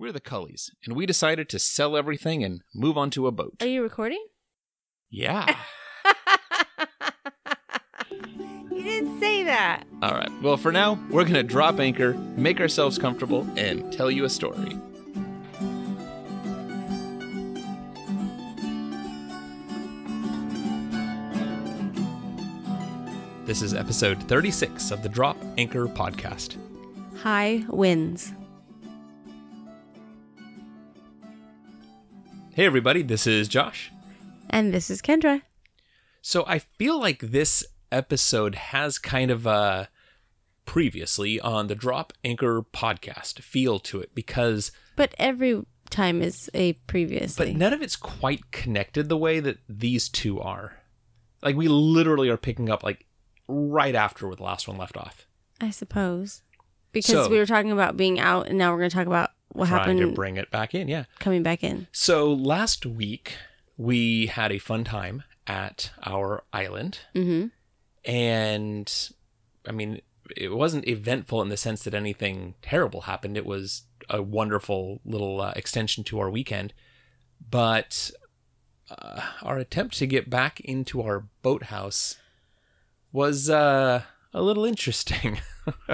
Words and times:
We're 0.00 0.12
the 0.12 0.20
Cullies, 0.20 0.70
and 0.86 0.94
we 0.94 1.06
decided 1.06 1.48
to 1.48 1.58
sell 1.58 1.96
everything 1.96 2.44
and 2.44 2.62
move 2.72 2.96
onto 2.96 3.26
a 3.26 3.32
boat. 3.32 3.56
Are 3.60 3.66
you 3.66 3.82
recording? 3.82 4.24
Yeah. 5.10 5.56
you 8.12 8.80
didn't 8.84 9.18
say 9.18 9.42
that. 9.42 9.82
All 10.00 10.12
right. 10.12 10.30
Well, 10.40 10.56
for 10.56 10.70
now, 10.70 11.00
we're 11.10 11.24
going 11.24 11.34
to 11.34 11.42
drop 11.42 11.80
anchor, 11.80 12.14
make 12.36 12.60
ourselves 12.60 12.96
comfortable, 12.96 13.44
and 13.56 13.92
tell 13.92 14.08
you 14.08 14.24
a 14.24 14.30
story. 14.30 14.78
This 23.46 23.62
is 23.62 23.74
episode 23.74 24.22
36 24.28 24.92
of 24.92 25.02
the 25.02 25.08
Drop 25.08 25.36
Anchor 25.56 25.88
podcast. 25.88 26.54
High 27.16 27.64
winds. 27.66 28.32
Hey, 32.58 32.66
everybody, 32.66 33.02
this 33.02 33.24
is 33.24 33.46
Josh. 33.46 33.92
And 34.50 34.74
this 34.74 34.90
is 34.90 35.00
Kendra. 35.00 35.42
So 36.22 36.42
I 36.48 36.58
feel 36.58 36.98
like 36.98 37.20
this 37.20 37.64
episode 37.92 38.56
has 38.56 38.98
kind 38.98 39.30
of 39.30 39.46
a 39.46 39.88
previously 40.64 41.38
on 41.38 41.68
the 41.68 41.76
Drop 41.76 42.12
Anchor 42.24 42.62
podcast 42.62 43.42
feel 43.42 43.78
to 43.78 44.00
it 44.00 44.12
because 44.12 44.72
But 44.96 45.14
every 45.20 45.64
time 45.88 46.20
is 46.20 46.50
a 46.52 46.72
previously. 46.88 47.52
but 47.52 47.56
none 47.56 47.72
of 47.72 47.80
it's 47.80 47.94
quite 47.94 48.50
connected 48.50 49.08
the 49.08 49.16
way 49.16 49.38
that 49.38 49.58
these 49.68 50.08
two 50.08 50.40
are. 50.40 50.78
Like 51.40 51.54
we 51.54 51.68
literally 51.68 52.28
are 52.28 52.36
picking 52.36 52.68
up 52.68 52.82
like 52.82 53.06
right 53.46 53.94
after 53.94 54.26
where 54.26 54.34
the 54.34 54.42
last 54.42 54.66
one 54.66 54.78
left 54.78 54.96
off. 54.96 55.28
I 55.60 55.70
suppose. 55.70 56.42
Because 56.90 57.26
So- 57.26 57.30
we 57.30 57.38
were 57.38 57.46
talking 57.46 57.70
about 57.70 57.96
being 57.96 58.18
out 58.18 58.48
and 58.48 58.58
now 58.58 58.72
we're 58.72 58.78
going 58.78 58.90
to 58.90 58.96
talk 58.96 59.06
about 59.06 59.30
what 59.58 59.68
trying 59.68 59.80
happened 59.80 60.00
to 60.00 60.12
bring 60.12 60.36
it 60.36 60.50
back 60.50 60.74
in, 60.74 60.88
yeah. 60.88 61.04
coming 61.18 61.42
back 61.42 61.62
in. 61.64 61.86
So 61.92 62.32
last 62.32 62.86
week 62.86 63.34
we 63.76 64.26
had 64.26 64.50
a 64.52 64.58
fun 64.58 64.84
time 64.84 65.22
at 65.46 65.90
our 66.04 66.44
island 66.52 66.98
Mhm. 67.14 67.50
and 68.04 69.08
I 69.66 69.72
mean 69.72 70.00
it 70.36 70.52
wasn't 70.52 70.86
eventful 70.86 71.40
in 71.42 71.48
the 71.48 71.56
sense 71.56 71.82
that 71.84 71.94
anything 71.94 72.54
terrible 72.60 73.02
happened. 73.02 73.36
It 73.36 73.46
was 73.46 73.84
a 74.10 74.20
wonderful 74.22 75.00
little 75.04 75.40
uh, 75.40 75.52
extension 75.56 76.04
to 76.04 76.18
our 76.18 76.28
weekend, 76.30 76.74
but 77.50 78.10
uh, 78.90 79.20
our 79.42 79.56
attempt 79.58 79.96
to 79.98 80.06
get 80.06 80.28
back 80.30 80.60
into 80.60 81.00
our 81.02 81.26
boathouse 81.42 82.16
was 83.12 83.48
uh, 83.48 84.02
a 84.34 84.42
little 84.42 84.64
interesting. 84.64 85.40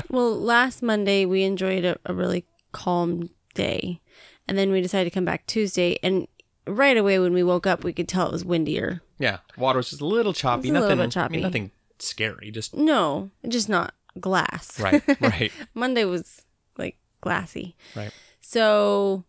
Well, 0.08 0.38
last 0.38 0.82
Monday 0.84 1.24
we 1.26 1.42
enjoyed 1.42 1.84
a, 1.84 1.96
a 2.06 2.14
really 2.14 2.44
calm 2.70 3.30
day. 3.54 4.00
And 4.46 4.58
then 4.58 4.70
we 4.70 4.80
decided 4.82 5.04
to 5.10 5.14
come 5.14 5.24
back 5.24 5.46
Tuesday 5.46 5.98
and 6.02 6.26
right 6.66 6.96
away 6.96 7.18
when 7.18 7.32
we 7.34 7.42
woke 7.42 7.66
up 7.66 7.84
we 7.84 7.92
could 7.92 8.08
tell 8.08 8.26
it 8.28 8.32
was 8.32 8.44
windier. 8.44 9.00
yeah, 9.18 9.38
water 9.56 9.76
was 9.78 9.90
just 9.90 10.00
a 10.02 10.06
little 10.06 10.32
choppy. 10.32 10.68
a 10.70 10.72
little 10.72 10.88
nothing, 10.88 10.98
bit 10.98 11.04
I 11.06 11.08
choppy. 11.10 11.32
mean, 11.34 11.42
nothing 11.42 11.70
scary. 11.98 12.50
Just 12.50 12.74
No, 12.74 13.30
just 13.48 13.68
not 13.68 13.94
glass. 14.20 14.78
right, 14.80 15.02
right, 15.20 15.52
Monday 15.74 16.04
was 16.04 16.42
like 16.78 16.96
glassy. 17.20 17.76
right. 17.96 18.12
So 18.40 19.24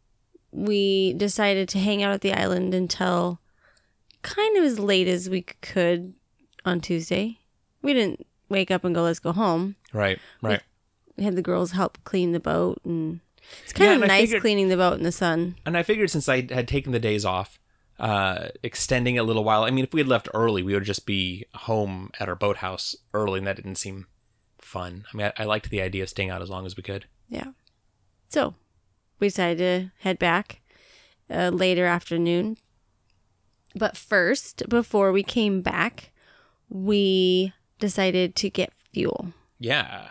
we 0.52 1.14
decided 1.14 1.68
to 1.70 1.80
hang 1.80 2.03
out 2.03 2.14
at 2.14 2.22
the 2.22 2.34
island 2.34 2.73
until 2.73 3.40
kind 4.22 4.58
of 4.58 4.64
as 4.64 4.80
late 4.80 5.08
as 5.08 5.30
we 5.30 5.42
could 5.42 6.14
on 6.66 6.80
Tuesday. 6.81 7.40
We 7.81 7.94
didn't 7.94 8.26
wake 8.50 8.72
up 8.72 8.84
and 8.86 8.96
go, 8.96 9.03
let's 9.03 9.20
go 9.20 9.31
home. 9.34 9.76
Right, 9.94 10.20
right. 10.42 10.62
We 11.18 11.23
had 11.26 11.36
the 11.36 11.42
girls 11.42 11.72
help 11.72 11.98
clean 12.06 12.31
the 12.31 12.40
boat 12.40 12.80
and 12.86 13.20
it's 13.63 13.73
kind 13.73 13.89
Yeah, 13.91 13.95
of 14.03 14.07
nice 14.07 14.21
figured- 14.27 14.41
cleaning 14.41 14.69
the 14.69 14.77
boat 14.77 14.93
in 14.97 15.03
the 15.03 15.11
sun. 15.11 15.55
And 15.65 15.77
I 15.77 15.83
figured 15.83 16.09
since 16.09 16.27
I 16.29 16.47
had 16.53 16.67
taken 16.67 16.91
the 16.91 16.99
days 16.99 17.25
off, 17.25 17.59
uh, 17.99 18.49
extending 18.63 19.17
a 19.17 19.23
little 19.23 19.43
while. 19.43 19.63
I 19.63 19.71
mean, 19.71 19.85
if 19.85 19.93
we 19.93 20.01
had 20.01 20.07
left 20.07 20.27
early, 20.33 20.63
we 20.63 20.73
would 20.73 20.83
just 20.83 21.05
be 21.05 21.45
home 21.53 22.11
at 22.19 22.28
our 22.28 22.35
boathouse 22.35 22.95
early, 23.13 23.38
and 23.39 23.47
that 23.47 23.55
didn't 23.55 23.75
seem 23.75 24.07
fun. 24.59 25.05
I 25.13 25.17
mean, 25.17 25.28
I, 25.38 25.44
I 25.44 25.45
liked 25.45 25.69
the 25.69 25.81
idea 25.81 26.03
of 26.03 26.09
staying 26.09 26.29
out 26.29 26.41
as 26.41 26.50
long 26.50 26.66
as 26.66 26.75
we 26.75 26.84
could. 26.84 27.05
Yeah. 27.29 27.51
So 28.29 28.55
we 29.19 29.28
decided 29.28 29.57
to 29.59 29.91
head 30.03 30.19
back 30.19 30.61
uh, 31.29 31.50
later 31.53 31.85
afternoon. 31.85 32.57
But 33.75 33.95
first, 33.97 34.67
before 34.69 35.11
we 35.11 35.23
came 35.23 35.61
back, 35.61 36.11
we 36.69 37.53
decided 37.79 38.35
to 38.38 38.50
get 38.50 38.73
fuel. 38.94 39.34
Yeah, 39.59 40.09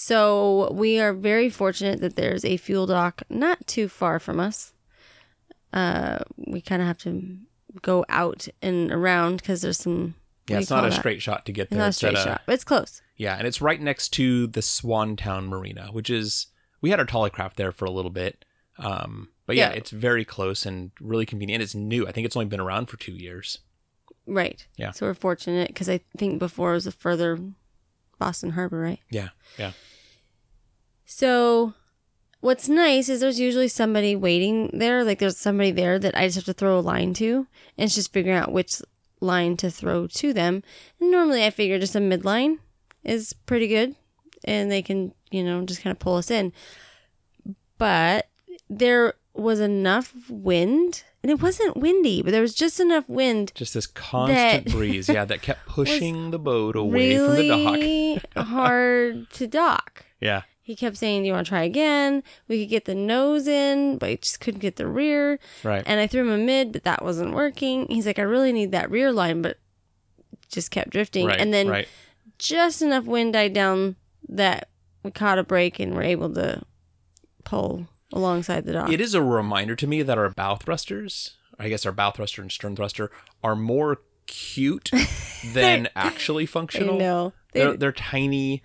So 0.00 0.70
we 0.74 1.00
are 1.00 1.12
very 1.12 1.50
fortunate 1.50 2.00
that 2.02 2.14
there's 2.14 2.44
a 2.44 2.56
fuel 2.56 2.86
dock 2.86 3.22
not 3.28 3.66
too 3.66 3.88
far 3.88 4.20
from 4.20 4.38
us. 4.38 4.72
Uh, 5.72 6.18
we 6.36 6.60
kind 6.60 6.80
of 6.80 6.86
have 6.86 6.98
to 6.98 7.36
go 7.82 8.04
out 8.08 8.46
and 8.62 8.92
around 8.92 9.38
because 9.38 9.60
there's 9.60 9.80
some. 9.80 10.14
yeah. 10.46 10.60
It's 10.60 10.70
not 10.70 10.84
a 10.86 10.90
that? 10.90 10.96
straight 11.00 11.20
shot 11.20 11.44
to 11.46 11.52
get 11.52 11.62
It's 11.62 11.70
there. 11.70 11.78
not 11.80 11.86
a 11.86 11.88
It's 11.88 11.96
straight 11.96 12.14
a- 12.14 12.22
shot, 12.22 12.42
but 12.46 12.52
it's 12.52 12.62
close. 12.62 13.02
Yeah, 13.16 13.34
and 13.36 13.44
it's 13.44 13.60
right 13.60 13.80
next 13.80 14.10
to 14.10 14.46
the 14.46 14.60
Swantown 14.60 15.48
Marina, 15.48 15.88
which 15.90 16.10
is 16.10 16.46
we 16.80 16.90
had 16.90 17.00
our 17.00 17.04
Tollycraft 17.06 17.54
there 17.54 17.72
for 17.72 17.84
a 17.84 17.90
little 17.90 18.12
bit. 18.12 18.44
Um, 18.78 19.30
but 19.46 19.56
yeah, 19.56 19.70
Yeah. 19.70 19.78
it's 19.78 19.90
very 19.90 20.24
close 20.24 20.64
and 20.64 20.92
really 21.00 21.26
convenient. 21.26 21.60
It's 21.60 21.74
new. 21.74 22.06
I 22.06 22.12
think 22.12 22.24
it's 22.24 22.36
only 22.36 22.46
been 22.46 22.60
around 22.60 22.86
for 22.86 22.98
two 22.98 23.14
years. 23.16 23.58
Right. 24.28 24.64
Yeah. 24.76 24.92
So 24.92 25.06
we're 25.06 25.14
fortunate 25.14 25.66
because 25.68 25.88
I 25.88 25.98
think 26.16 26.38
before 26.38 26.70
it 26.70 26.74
was 26.74 26.86
a 26.86 26.92
further 26.92 27.40
Boston 28.18 28.50
Harbor, 28.50 28.78
right? 28.80 29.00
Yeah, 29.10 29.28
yeah, 29.58 29.72
So 31.04 31.74
what's 32.40 32.68
nice 32.68 33.08
is 33.08 33.20
there's 33.20 33.40
usually 33.40 33.68
somebody 33.68 34.14
waiting 34.16 34.70
there. 34.72 35.04
Like 35.04 35.18
there's 35.18 35.36
somebody 35.36 35.70
there 35.70 35.98
that 35.98 36.16
I 36.16 36.26
just 36.26 36.36
have 36.36 36.44
to 36.46 36.52
throw 36.52 36.78
a 36.78 36.80
line 36.80 37.14
to. 37.14 37.46
And 37.76 37.86
it's 37.86 37.94
just 37.94 38.12
figuring 38.12 38.38
out 38.38 38.52
which 38.52 38.80
line 39.20 39.56
to 39.58 39.70
throw 39.70 40.06
to 40.06 40.32
them. 40.32 40.62
And 41.00 41.10
normally 41.10 41.44
I 41.44 41.50
figure 41.50 41.78
just 41.78 41.96
a 41.96 42.00
midline 42.00 42.58
is 43.04 43.32
pretty 43.32 43.68
good. 43.68 43.96
And 44.44 44.70
they 44.70 44.82
can, 44.82 45.12
you 45.30 45.42
know, 45.42 45.64
just 45.64 45.82
kind 45.82 45.92
of 45.92 45.98
pull 45.98 46.16
us 46.16 46.30
in. 46.30 46.52
But 47.78 48.28
there 48.68 49.14
was 49.34 49.60
enough 49.60 50.12
wind. 50.28 51.04
And 51.22 51.32
it 51.32 51.42
wasn't 51.42 51.76
windy, 51.76 52.22
but 52.22 52.30
there 52.30 52.40
was 52.40 52.54
just 52.54 52.78
enough 52.78 53.08
wind 53.08 53.50
just 53.54 53.74
this 53.74 53.88
constant 53.88 54.70
breeze. 54.70 55.08
Yeah, 55.08 55.24
that 55.24 55.42
kept 55.42 55.66
pushing 55.66 56.30
the 56.30 56.38
boat 56.38 56.76
away 56.76 57.16
from 57.16 57.34
the 57.34 57.48
dock. 57.48 57.72
really 57.74 58.20
hard 58.36 59.30
to 59.30 59.46
dock. 59.48 60.04
Yeah, 60.20 60.42
He 60.62 60.76
kept 60.76 60.96
saying, 60.96 61.22
Do 61.22 61.26
you 61.26 61.32
want 61.32 61.46
to 61.46 61.48
try 61.48 61.62
again? 61.64 62.22
We 62.46 62.60
could 62.62 62.70
get 62.70 62.84
the 62.84 62.94
nose 62.94 63.46
in, 63.48 63.98
but 63.98 64.08
I 64.10 64.14
just 64.16 64.40
couldn't 64.40 64.60
get 64.60 64.76
the 64.76 64.86
rear. 64.86 65.38
right. 65.64 65.82
And 65.86 65.98
I 66.00 66.06
threw 66.06 66.20
him 66.22 66.30
a 66.30 66.38
mid, 66.38 66.72
but 66.72 66.84
that 66.84 67.02
wasn't 67.04 67.34
working. 67.34 67.86
He's 67.88 68.06
like, 68.06 68.18
I 68.18 68.22
really 68.22 68.52
need 68.52 68.70
that 68.72 68.90
rear 68.90 69.10
line, 69.12 69.42
but 69.42 69.58
just 70.48 70.70
kept 70.70 70.90
drifting. 70.90 71.26
right, 71.26 71.40
and 71.40 71.52
then 71.52 71.68
right. 71.68 71.88
just 72.38 72.80
enough 72.80 73.04
wind 73.06 73.32
died 73.32 73.52
down 73.52 73.96
that 74.28 74.68
we 75.02 75.10
caught 75.10 75.38
a 75.38 75.44
break 75.44 75.78
and 75.80 75.94
were 75.94 76.02
able 76.02 76.32
to 76.34 76.62
pull 77.44 77.86
alongside 78.12 78.64
the 78.64 78.72
dock. 78.72 78.90
It 78.92 79.00
is 79.00 79.14
a 79.14 79.22
reminder 79.22 79.76
to 79.76 79.86
me 79.86 80.02
that 80.02 80.18
our 80.18 80.30
bow 80.30 80.56
thrusters, 80.56 81.36
I 81.58 81.68
guess 81.68 81.84
our 81.86 81.92
bow 81.92 82.10
thruster 82.10 82.42
and 82.42 82.50
stern 82.52 82.76
thruster, 82.76 83.10
are 83.42 83.56
more 83.56 83.98
cute 84.26 84.90
than 85.54 85.88
actually 85.96 86.44
I 86.44 86.46
functional. 86.46 86.98
know. 86.98 87.32
They- 87.52 87.60
They're 87.60 87.76
they're 87.76 87.92
tiny. 87.92 88.62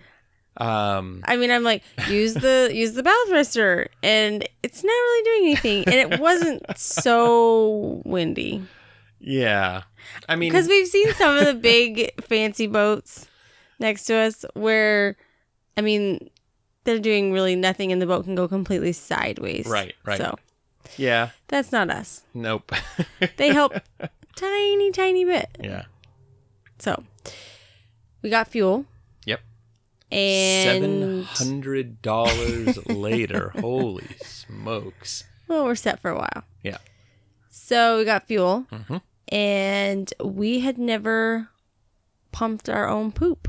Um, 0.57 1.23
I 1.25 1.35
mean, 1.35 1.49
I'm 1.49 1.63
like, 1.63 1.81
use 2.09 2.35
the 2.35 2.69
use 2.73 2.93
the 2.93 3.01
bow 3.01 3.23
thruster, 3.27 3.87
and 4.03 4.47
it's 4.61 4.83
not 4.83 4.91
really 4.91 5.23
doing 5.23 5.43
anything, 5.45 5.83
and 5.87 6.13
it 6.13 6.19
wasn't 6.19 6.77
so 6.77 8.01
windy. 8.05 8.63
yeah. 9.19 9.83
I 10.29 10.35
mean, 10.35 10.51
Because 10.51 10.67
we've 10.67 10.87
seen 10.87 11.11
some 11.13 11.37
of 11.37 11.45
the 11.47 11.53
big 11.55 12.11
fancy 12.25 12.67
boats 12.67 13.27
next 13.79 14.03
to 14.05 14.15
us 14.15 14.45
where, 14.53 15.15
I 15.77 15.81
mean, 15.81 16.29
they're 16.83 16.99
doing 16.99 17.31
really 17.31 17.55
nothing 17.55 17.91
and 17.91 18.01
the 18.01 18.05
boat 18.05 18.25
can 18.25 18.35
go 18.35 18.47
completely 18.47 18.91
sideways. 18.93 19.65
Right, 19.65 19.95
right. 20.05 20.17
So 20.17 20.37
yeah. 20.97 21.29
that's 21.47 21.71
not 21.71 21.89
us. 21.89 22.23
Nope. 22.33 22.71
They 23.37 23.49
help 23.53 23.73
tiny, 24.35 24.91
tiny 24.91 25.25
bit. 25.25 25.49
yeah. 25.61 25.85
So 26.79 27.03
we 28.21 28.29
got 28.29 28.47
fuel 28.49 28.85
Yep. 29.25 29.39
and 30.11 30.63
Seven 30.83 31.23
hundred 31.23 32.01
dollars 32.01 32.85
later. 32.87 33.53
Holy 33.59 34.07
smokes. 34.23 35.23
well, 35.47 35.65
we're 35.65 35.75
set 35.75 35.99
for 36.01 36.11
a 36.11 36.17
while. 36.17 36.43
Yeah. 36.63 36.77
So 37.49 37.99
we 37.99 38.05
got 38.05 38.27
fuel 38.27 38.65
Mhm. 38.71 39.01
and 39.29 40.13
we 40.23 40.59
had 40.59 40.77
never 40.77 41.49
pumped 42.31 42.67
our 42.67 42.87
own 42.89 43.11
poop. 43.11 43.47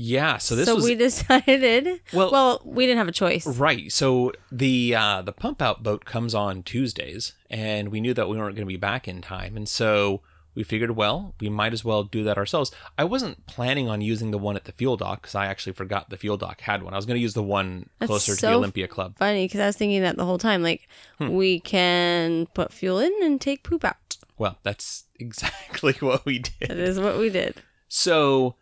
Yeah. 0.00 0.38
So 0.38 0.54
this 0.54 0.66
so 0.66 0.76
was 0.76 0.84
we 0.84 0.94
decided. 1.08 2.00
Well- 2.12 2.30
well, 2.30 2.62
we 2.64 2.86
didn't 2.86 2.98
have 2.98 3.08
a 3.08 3.12
choice. 3.12 3.44
Right. 3.46 3.90
So 3.90 4.32
the 4.52 4.94
uh, 4.94 5.22
the 5.22 5.32
pump 5.32 5.60
out 5.60 5.82
boat 5.82 6.04
comes 6.04 6.34
on 6.36 6.62
Tuesdays, 6.62 7.34
and 7.50 7.88
we 7.88 8.00
knew 8.00 8.14
that 8.14 8.28
we 8.28 8.36
weren't 8.38 8.54
going 8.54 8.66
to 8.66 8.72
be 8.72 8.76
back 8.76 9.08
in 9.08 9.20
time, 9.20 9.56
and 9.56 9.68
so 9.68 10.20
we 10.54 10.62
figured, 10.64 10.92
well, 10.92 11.34
we 11.40 11.48
might 11.48 11.72
as 11.72 11.84
well 11.84 12.02
do 12.04 12.22
that 12.24 12.36
ourselves. 12.38 12.70
I 12.96 13.04
wasn't 13.04 13.46
planning 13.46 13.88
on 13.88 14.00
using 14.00 14.30
the 14.32 14.38
one 14.38 14.56
at 14.56 14.64
the 14.64 14.72
fuel 14.72 14.96
dock 14.96 15.22
because 15.22 15.34
I 15.36 15.46
actually 15.46 15.72
forgot 15.72 16.10
the 16.10 16.16
fuel 16.16 16.36
dock 16.36 16.60
had 16.60 16.82
one. 16.82 16.94
I 16.94 16.96
was 16.96 17.06
going 17.06 17.16
to 17.16 17.20
use 17.20 17.34
the 17.34 17.42
one 17.44 17.88
That's 17.98 18.08
closer 18.08 18.34
to 18.34 18.40
the 18.40 18.52
Olympia 18.54 18.88
Club. 18.88 19.16
Funny 19.18 19.44
because 19.46 19.60
I 19.60 19.66
was 19.66 19.76
thinking 19.76 20.02
that 20.02 20.16
the 20.16 20.24
whole 20.24 20.38
time. 20.38 20.62
Like, 20.62 20.88
Hmm. 21.18 21.28
we 21.30 21.60
can 21.60 22.46
put 22.54 22.72
fuel 22.72 22.98
in 22.98 23.12
and 23.22 23.40
take 23.40 23.62
poop 23.64 23.84
out. 23.84 24.16
Well, 24.36 24.58
that's 24.62 25.04
exactly 25.18 25.94
what 26.00 26.24
we 26.24 26.38
did. 26.38 26.68
That 26.70 26.78
is 26.78 26.98
what 27.00 27.18
we 27.18 27.30
did. 27.30 27.62
So, 27.88 28.54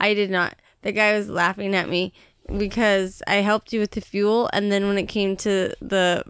I 0.00 0.14
did 0.14 0.30
not. 0.30 0.56
The 0.84 0.92
guy 0.92 1.16
was 1.16 1.30
laughing 1.30 1.74
at 1.74 1.88
me 1.88 2.12
because 2.56 3.22
I 3.26 3.36
helped 3.36 3.72
you 3.72 3.80
with 3.80 3.92
the 3.92 4.02
fuel, 4.02 4.50
and 4.52 4.70
then 4.70 4.86
when 4.86 4.98
it 4.98 5.08
came 5.08 5.34
to 5.38 5.74
the 5.80 6.24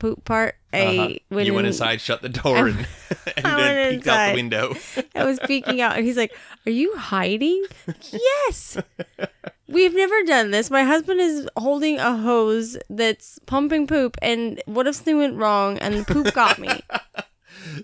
poop 0.00 0.24
part, 0.24 0.56
I 0.72 0.80
uh-huh, 0.80 1.14
went, 1.30 1.46
you 1.46 1.54
went 1.54 1.66
in- 1.66 1.72
inside, 1.72 2.00
shut 2.00 2.20
the 2.20 2.28
door, 2.28 2.66
and, 2.66 2.78
and 3.36 3.44
then 3.44 3.56
went 3.56 3.90
peeked 3.90 4.08
out 4.08 4.28
the 4.28 4.34
window. 4.34 4.74
I 5.14 5.24
was 5.24 5.38
peeking 5.38 5.80
out, 5.80 5.96
and 5.96 6.04
he's 6.04 6.16
like, 6.16 6.34
"Are 6.66 6.72
you 6.72 6.96
hiding?" 6.96 7.64
yes. 8.12 8.76
We've 9.68 9.94
never 9.94 10.24
done 10.24 10.50
this. 10.50 10.68
My 10.68 10.82
husband 10.82 11.20
is 11.20 11.48
holding 11.56 12.00
a 12.00 12.16
hose 12.16 12.76
that's 12.90 13.38
pumping 13.46 13.86
poop, 13.86 14.16
and 14.20 14.60
what 14.66 14.88
if 14.88 14.96
something 14.96 15.18
went 15.18 15.36
wrong 15.36 15.78
and 15.78 15.94
the 15.94 16.04
poop 16.04 16.34
got 16.34 16.58
me? 16.58 16.80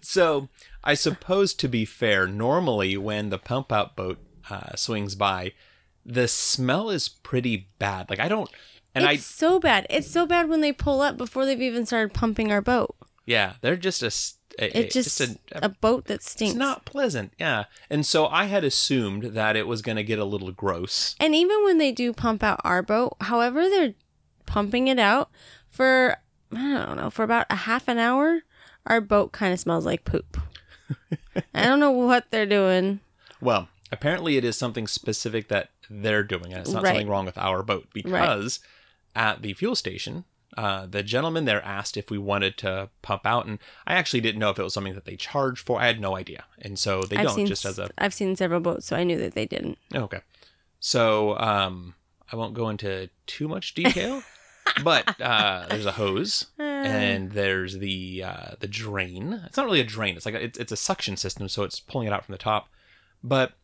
So, 0.02 0.48
I 0.82 0.94
suppose 0.94 1.54
to 1.54 1.68
be 1.68 1.84
fair, 1.84 2.26
normally 2.26 2.96
when 2.96 3.30
the 3.30 3.38
pump 3.38 3.70
out 3.70 3.94
boat 3.94 4.18
uh, 4.50 4.74
swings 4.74 5.14
by, 5.14 5.52
the 6.06 6.28
smell 6.28 6.88
is 6.90 7.08
pretty 7.08 7.68
bad. 7.78 8.08
Like 8.08 8.20
I 8.20 8.28
don't, 8.28 8.48
and 8.94 9.04
it's 9.04 9.26
so 9.26 9.58
bad. 9.58 9.86
It's 9.90 10.10
so 10.10 10.26
bad 10.26 10.48
when 10.48 10.60
they 10.60 10.72
pull 10.72 11.00
up 11.00 11.16
before 11.16 11.44
they've 11.44 11.60
even 11.60 11.84
started 11.84 12.14
pumping 12.14 12.52
our 12.52 12.62
boat. 12.62 12.94
Yeah, 13.26 13.54
they're 13.60 13.76
just 13.76 14.02
a, 14.02 14.12
a- 14.62 14.78
It's 14.78 14.94
just, 14.94 15.20
a, 15.20 15.36
a, 15.52 15.68
boat 15.68 16.04
that 16.04 16.22
stinks. 16.22 16.52
it's 16.52 16.58
not 16.58 16.84
pleasant. 16.84 17.32
Yeah, 17.38 17.64
and 17.90 18.06
so 18.06 18.26
I 18.28 18.44
had 18.44 18.62
assumed 18.62 19.34
that 19.34 19.56
it 19.56 19.66
was 19.66 19.82
going 19.82 19.96
to 19.96 20.04
get 20.04 20.20
a 20.20 20.24
little 20.24 20.52
gross. 20.52 21.16
And 21.18 21.34
even 21.34 21.64
when 21.64 21.78
they 21.78 21.90
do 21.90 22.12
pump 22.12 22.44
out 22.44 22.60
our 22.62 22.82
boat, 22.82 23.16
however 23.22 23.68
they're 23.68 23.94
pumping 24.46 24.86
it 24.86 25.00
out 25.00 25.30
for 25.68 26.18
I 26.52 26.84
don't 26.86 26.96
know 26.96 27.10
for 27.10 27.24
about 27.24 27.46
a 27.50 27.56
half 27.56 27.88
an 27.88 27.98
hour, 27.98 28.42
our 28.86 29.00
boat 29.00 29.32
kind 29.32 29.52
of 29.52 29.58
smells 29.58 29.84
like 29.84 30.04
poop. 30.04 30.40
I 31.54 31.64
don't 31.64 31.80
know 31.80 31.90
what 31.90 32.30
they're 32.30 32.46
doing. 32.46 33.00
Well, 33.40 33.68
apparently 33.90 34.36
it 34.36 34.44
is 34.44 34.56
something 34.56 34.86
specific 34.86 35.48
that 35.48 35.70
they're 35.90 36.22
doing, 36.24 36.52
it. 36.52 36.58
it's 36.58 36.70
not 36.70 36.82
Right. 36.82 36.90
something 36.90 37.08
wrong 37.08 37.26
with 37.26 37.38
our 37.38 37.62
boat 37.62 37.86
because 37.92 38.60
at 39.14 39.42
the 39.42 39.54
fuel 39.54 39.74
station, 39.74 40.24
uh, 40.56 40.86
the 40.86 41.02
gentleman 41.02 41.44
there 41.44 41.62
asked 41.64 41.96
if 41.96 42.10
we 42.10 42.18
wanted 42.18 42.56
to 42.58 42.88
pump 43.02 43.26
out, 43.26 43.46
and 43.46 43.58
I 43.86 43.94
actually 43.94 44.20
didn't 44.20 44.38
know 44.40 44.50
if 44.50 44.58
it 44.58 44.62
was 44.62 44.72
something 44.74 44.94
that 44.94 45.04
they 45.04 45.16
charge 45.16 45.58
for. 45.62 45.80
I 45.80 45.86
had 45.86 46.00
no 46.00 46.16
idea, 46.16 46.44
and 46.60 46.78
so 46.78 47.02
they 47.02 47.16
I've 47.16 47.26
don't 47.26 47.46
just 47.46 47.64
as 47.64 47.78
a. 47.78 47.90
I've 47.98 48.14
seen 48.14 48.36
several 48.36 48.60
boats, 48.60 48.86
so 48.86 48.96
I 48.96 49.04
knew 49.04 49.18
that 49.18 49.34
they 49.34 49.46
didn't. 49.46 49.78
okay. 49.94 50.20
So 50.80 51.36
um, 51.38 51.94
I 52.32 52.36
won't 52.36 52.54
go 52.54 52.68
into 52.68 53.08
too 53.26 53.48
much 53.48 53.74
detail, 53.74 54.22
but 54.84 55.20
uh, 55.20 55.66
there's 55.68 55.86
a 55.86 55.92
hose. 55.92 56.46
Uh, 56.76 56.88
and 56.88 57.32
there's 57.32 57.78
the 57.78 58.22
uh, 58.24 58.50
the 58.60 58.68
drain. 58.68 59.42
It's 59.46 59.56
not 59.56 59.66
really 59.66 59.80
a 59.80 59.84
drain. 59.84 60.14
It's 60.16 60.24
like 60.26 60.34
a, 60.36 60.44
it's, 60.44 60.58
it's 60.58 60.70
a 60.72 60.76
suction 60.76 61.16
system, 61.16 61.48
so 61.48 61.64
it's 61.64 61.80
pulling 61.80 62.06
it 62.06 62.12
out 62.12 62.24
from 62.24 62.32
the 62.32 62.38
top. 62.38 62.68
But 63.24 63.54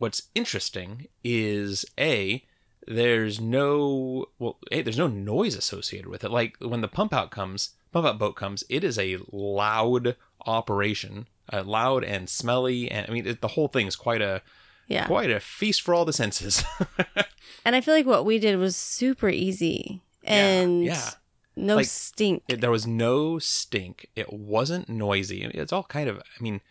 what's 0.00 0.22
interesting 0.34 1.06
is 1.22 1.84
a 1.98 2.42
there's 2.88 3.38
no 3.38 4.26
well 4.38 4.58
a, 4.72 4.82
there's 4.82 4.98
no 4.98 5.06
noise 5.06 5.54
associated 5.54 6.08
with 6.08 6.24
it. 6.24 6.30
Like 6.30 6.56
when 6.58 6.80
the 6.80 6.88
pump 6.88 7.12
out 7.12 7.30
comes, 7.30 7.70
pump 7.92 8.06
out 8.06 8.18
boat 8.18 8.34
comes, 8.34 8.64
it 8.68 8.82
is 8.82 8.98
a 8.98 9.18
loud 9.30 10.16
operation, 10.46 11.28
uh, 11.52 11.62
loud 11.62 12.02
and 12.02 12.28
smelly, 12.28 12.90
and 12.90 13.06
I 13.08 13.12
mean 13.12 13.26
it, 13.26 13.40
the 13.42 13.48
whole 13.48 13.68
thing 13.68 13.86
is 13.86 13.94
quite 13.94 14.22
a 14.22 14.42
yeah, 14.88 15.06
quite 15.06 15.30
a 15.30 15.38
feast 15.38 15.82
for 15.82 15.94
all 15.94 16.06
the 16.06 16.12
senses. 16.14 16.64
and 17.64 17.76
I 17.76 17.80
feel 17.80 17.94
like 17.94 18.06
what 18.06 18.24
we 18.24 18.38
did 18.38 18.58
was 18.58 18.74
super 18.74 19.28
easy 19.28 20.00
and 20.24 20.84
yeah. 20.84 21.10
no 21.56 21.76
Like, 21.76 21.86
stink. 21.86 22.42
It, 22.48 22.62
there 22.62 22.70
was 22.70 22.86
no 22.86 23.38
stink. 23.38 24.08
It 24.16 24.32
wasn't 24.32 24.88
noisy. 24.88 25.44
It's 25.44 25.72
all 25.72 25.84
kind 25.84 26.08
of. 26.08 26.18
I 26.18 26.42
mean, 26.42 26.62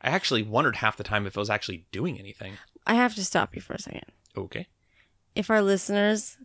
I 0.00 0.10
actually 0.10 0.42
wondered 0.42 0.76
half 0.76 0.96
the 0.96 1.04
time 1.04 1.26
if 1.26 1.36
it 1.36 1.40
was 1.40 1.50
actually 1.50 1.84
doing 1.90 2.18
anything. 2.18 2.54
I 2.86 2.94
have 2.94 3.14
to 3.16 3.24
stop 3.24 3.54
you 3.54 3.60
for 3.60 3.74
a 3.74 3.78
second. 3.78 4.04
Okay. 4.36 4.66
If 5.34 5.50
our 5.50 5.62
listeners, 5.62 6.38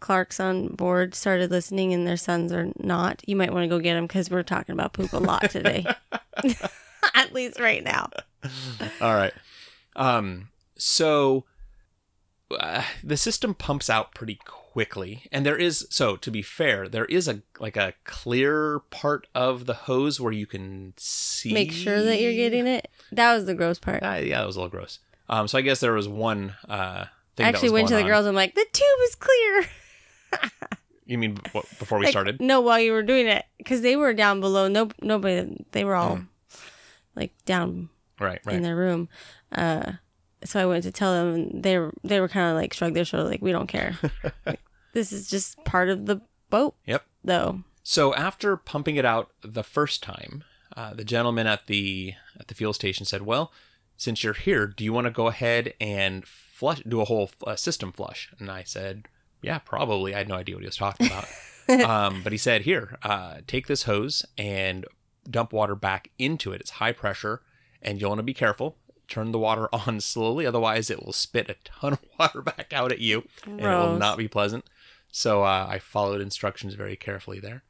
Clark's 0.00 0.38
on 0.38 0.68
board, 0.68 1.14
started 1.14 1.50
listening 1.50 1.92
and 1.92 2.06
their 2.06 2.16
sons 2.16 2.52
are 2.52 2.70
not, 2.78 3.22
you 3.26 3.36
might 3.36 3.52
want 3.52 3.64
to 3.64 3.68
go 3.68 3.80
get 3.80 3.94
them 3.94 4.06
because 4.06 4.30
we're 4.30 4.42
talking 4.42 4.72
about 4.72 4.92
poop 4.92 5.12
a 5.12 5.18
lot 5.18 5.50
today. 5.50 5.84
At 7.14 7.32
least 7.32 7.58
right 7.58 7.82
now. 7.82 8.10
All 9.00 9.14
right. 9.14 9.32
Um. 9.94 10.50
So 10.78 11.44
uh, 12.50 12.82
the 13.02 13.16
system 13.16 13.54
pumps 13.54 13.88
out 13.88 14.14
pretty 14.14 14.38
quickly, 14.44 15.24
and 15.32 15.46
there 15.46 15.56
is. 15.56 15.86
So 15.90 16.16
to 16.16 16.30
be 16.30 16.42
fair, 16.42 16.88
there 16.88 17.06
is 17.06 17.28
a 17.28 17.42
like 17.58 17.76
a 17.76 17.94
clear 18.04 18.80
part 18.90 19.26
of 19.34 19.66
the 19.66 19.74
hose 19.74 20.20
where 20.20 20.32
you 20.32 20.46
can 20.46 20.94
see. 20.96 21.52
Make 21.52 21.72
sure 21.72 22.02
that 22.02 22.20
you're 22.20 22.34
getting 22.34 22.66
it. 22.66 22.88
That 23.12 23.34
was 23.34 23.46
the 23.46 23.54
gross 23.54 23.78
part. 23.78 24.02
Uh, 24.02 24.20
yeah, 24.22 24.40
that 24.40 24.46
was 24.46 24.56
a 24.56 24.60
little 24.60 24.70
gross. 24.70 24.98
Um. 25.28 25.48
So 25.48 25.58
I 25.58 25.60
guess 25.62 25.80
there 25.80 25.92
was 25.92 26.08
one. 26.08 26.54
Uh. 26.68 27.04
Thing 27.36 27.44
I 27.44 27.48
actually 27.50 27.70
went 27.70 27.88
to 27.88 27.94
the 27.94 28.00
on. 28.00 28.06
girls. 28.06 28.24
I'm 28.26 28.34
like, 28.34 28.54
the 28.54 28.64
tube 28.72 28.86
is 29.04 29.14
clear. 29.16 29.66
You 31.08 31.18
mean 31.18 31.34
b- 31.34 31.60
before 31.78 31.98
we 32.00 32.06
Like, 32.06 32.10
started? 32.12 32.40
No, 32.40 32.60
while 32.60 32.80
you 32.80 32.90
were 32.90 33.04
doing 33.04 33.28
it, 33.28 33.44
because 33.58 33.80
they 33.82 33.94
were 33.94 34.12
down 34.12 34.40
below. 34.40 34.66
No, 34.66 34.90
nobody. 35.00 35.64
They 35.70 35.84
were 35.84 35.94
all 35.94 36.18
like 37.14 37.32
down 37.44 37.90
Right. 38.18 38.40
in 38.48 38.62
their 38.62 38.74
room. 38.74 39.08
Uh, 39.52 39.92
so 40.44 40.60
I 40.60 40.66
went 40.66 40.82
to 40.82 40.90
tell 40.90 41.12
them, 41.14 41.34
and 41.34 41.62
they 41.62 41.78
were 41.78 41.92
they 42.02 42.18
were 42.18 42.26
kind 42.28 42.50
of 42.50 42.60
like 42.60 42.72
shrugged 42.72 42.96
their 42.96 43.04
shoulder, 43.04 43.28
like 43.28 43.40
we 43.40 43.52
don't 43.52 43.68
care. 43.68 43.96
Like, 44.46 44.58
this 44.94 45.12
is 45.12 45.30
just 45.30 45.62
part 45.64 45.90
of 45.90 46.06
the 46.06 46.22
boat, 46.50 46.74
Yep. 46.86 47.04
though. 47.22 47.62
So 47.84 48.12
after 48.14 48.56
pumping 48.56 48.96
it 48.96 49.04
out 49.04 49.30
the 49.42 49.62
first 49.62 50.02
time, 50.02 50.42
uh, 50.76 50.92
the 50.94 51.04
gentleman 51.04 51.46
at 51.46 51.68
the 51.68 52.14
at 52.40 52.48
the 52.48 52.54
fuel 52.54 52.72
station 52.72 53.04
said, 53.06 53.22
"Well, 53.22 53.52
since 53.96 54.22
you're 54.22 54.34
here, 54.34 54.66
do 54.66 54.84
you 54.84 54.92
want 54.92 55.06
to 55.06 55.10
go 55.10 55.26
ahead 55.26 55.74
and 55.80 56.26
flush, 56.26 56.82
do 56.86 57.00
a 57.00 57.04
whole 57.04 57.30
uh, 57.46 57.56
system 57.56 57.92
flush?" 57.92 58.30
And 58.38 58.50
I 58.50 58.62
said, 58.62 59.08
"Yeah, 59.42 59.58
probably." 59.58 60.14
I 60.14 60.18
had 60.18 60.28
no 60.28 60.36
idea 60.36 60.54
what 60.54 60.62
he 60.62 60.68
was 60.68 60.76
talking 60.76 61.06
about. 61.06 61.26
um, 61.88 62.22
but 62.22 62.32
he 62.32 62.38
said, 62.38 62.62
"Here, 62.62 62.98
uh, 63.02 63.38
take 63.46 63.66
this 63.66 63.84
hose 63.84 64.24
and 64.36 64.84
dump 65.28 65.52
water 65.52 65.74
back 65.74 66.10
into 66.18 66.52
it. 66.52 66.60
It's 66.60 66.70
high 66.70 66.92
pressure, 66.92 67.42
and 67.82 68.00
you'll 68.00 68.10
want 68.10 68.20
to 68.20 68.24
be 68.24 68.34
careful. 68.34 68.76
Turn 69.08 69.32
the 69.32 69.38
water 69.38 69.68
on 69.72 70.00
slowly, 70.00 70.46
otherwise 70.46 70.90
it 70.90 71.04
will 71.04 71.12
spit 71.12 71.50
a 71.50 71.56
ton 71.64 71.94
of 71.94 72.00
water 72.18 72.42
back 72.42 72.72
out 72.72 72.92
at 72.92 73.00
you, 73.00 73.24
and 73.44 73.60
it 73.60 73.64
will 73.64 73.98
not 73.98 74.18
be 74.18 74.28
pleasant." 74.28 74.64
So 75.12 75.44
uh, 75.44 75.66
I 75.68 75.78
followed 75.78 76.20
instructions 76.20 76.74
very 76.74 76.96
carefully 76.96 77.40
there. 77.40 77.62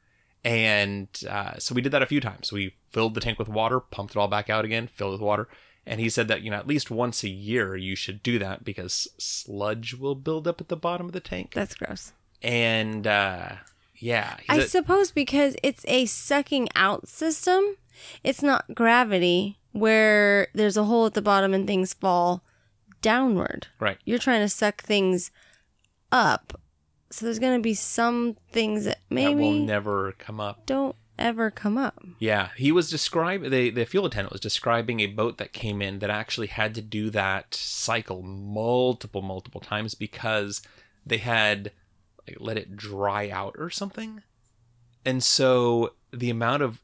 And 0.43 1.07
uh, 1.29 1.57
so 1.57 1.75
we 1.75 1.81
did 1.81 1.91
that 1.91 2.01
a 2.01 2.07
few 2.07 2.21
times. 2.21 2.51
We 2.51 2.75
filled 2.89 3.13
the 3.13 3.21
tank 3.21 3.39
with 3.39 3.49
water, 3.49 3.79
pumped 3.79 4.15
it 4.15 4.19
all 4.19 4.27
back 4.27 4.49
out 4.49 4.65
again, 4.65 4.87
filled 4.87 5.11
it 5.11 5.13
with 5.13 5.21
water. 5.21 5.47
And 5.87 6.01
he 6.01 6.09
said 6.09 6.27
that, 6.27 6.41
you 6.41 6.51
know, 6.51 6.57
at 6.57 6.67
least 6.67 6.91
once 6.91 7.23
a 7.23 7.29
year 7.29 7.75
you 7.77 7.95
should 7.95 8.21
do 8.21 8.37
that 8.39 8.63
because 8.65 9.07
sludge 9.17 9.93
will 9.93 10.15
build 10.15 10.47
up 10.47 10.59
at 10.59 10.67
the 10.67 10.75
bottom 10.75 11.07
of 11.07 11.13
the 11.13 11.21
tank. 11.21 11.53
That's 11.53 11.75
gross. 11.75 12.11
And 12.43 13.07
uh, 13.07 13.53
yeah. 13.95 14.35
I 14.49 14.65
suppose 14.65 15.11
because 15.11 15.55
it's 15.63 15.85
a 15.87 16.05
sucking 16.05 16.67
out 16.75 17.07
system, 17.07 17.77
it's 18.23 18.43
not 18.43 18.75
gravity 18.75 19.57
where 19.71 20.47
there's 20.53 20.77
a 20.77 20.83
hole 20.83 21.05
at 21.05 21.13
the 21.13 21.21
bottom 21.21 21.53
and 21.53 21.65
things 21.65 21.93
fall 21.93 22.43
downward. 23.01 23.67
right. 23.79 23.97
You're 24.05 24.19
trying 24.19 24.41
to 24.41 24.49
suck 24.49 24.81
things 24.81 25.31
up. 26.11 26.59
So 27.09 27.25
there's 27.25 27.39
going 27.39 27.57
to 27.57 27.63
be 27.63 27.73
some 27.73 28.35
things 28.51 28.83
that 28.83 28.99
maybe 29.09 29.35
That 29.35 29.37
will 29.37 29.53
never 29.53 30.13
come 30.19 30.41
up. 30.41 30.65
don't 30.65 30.95
ever 31.17 31.51
come 31.51 31.77
up. 31.77 32.03
Yeah, 32.19 32.49
he 32.55 32.71
was 32.71 32.89
describing 32.89 33.49
the 33.51 33.69
the 33.69 33.85
fuel 33.85 34.05
attendant 34.05 34.31
was 34.31 34.41
describing 34.41 34.99
a 34.99 35.07
boat 35.07 35.37
that 35.37 35.53
came 35.53 35.81
in 35.81 35.99
that 35.99 36.09
actually 36.09 36.47
had 36.47 36.75
to 36.75 36.81
do 36.81 37.09
that 37.11 37.53
cycle 37.53 38.21
multiple 38.21 39.21
multiple 39.21 39.61
times 39.61 39.95
because 39.95 40.61
they 41.05 41.17
had 41.17 41.71
like 42.27 42.37
let 42.39 42.57
it 42.57 42.75
dry 42.75 43.29
out 43.29 43.55
or 43.57 43.69
something. 43.69 44.21
And 45.05 45.23
so 45.23 45.93
the 46.11 46.29
amount 46.29 46.63
of 46.63 46.81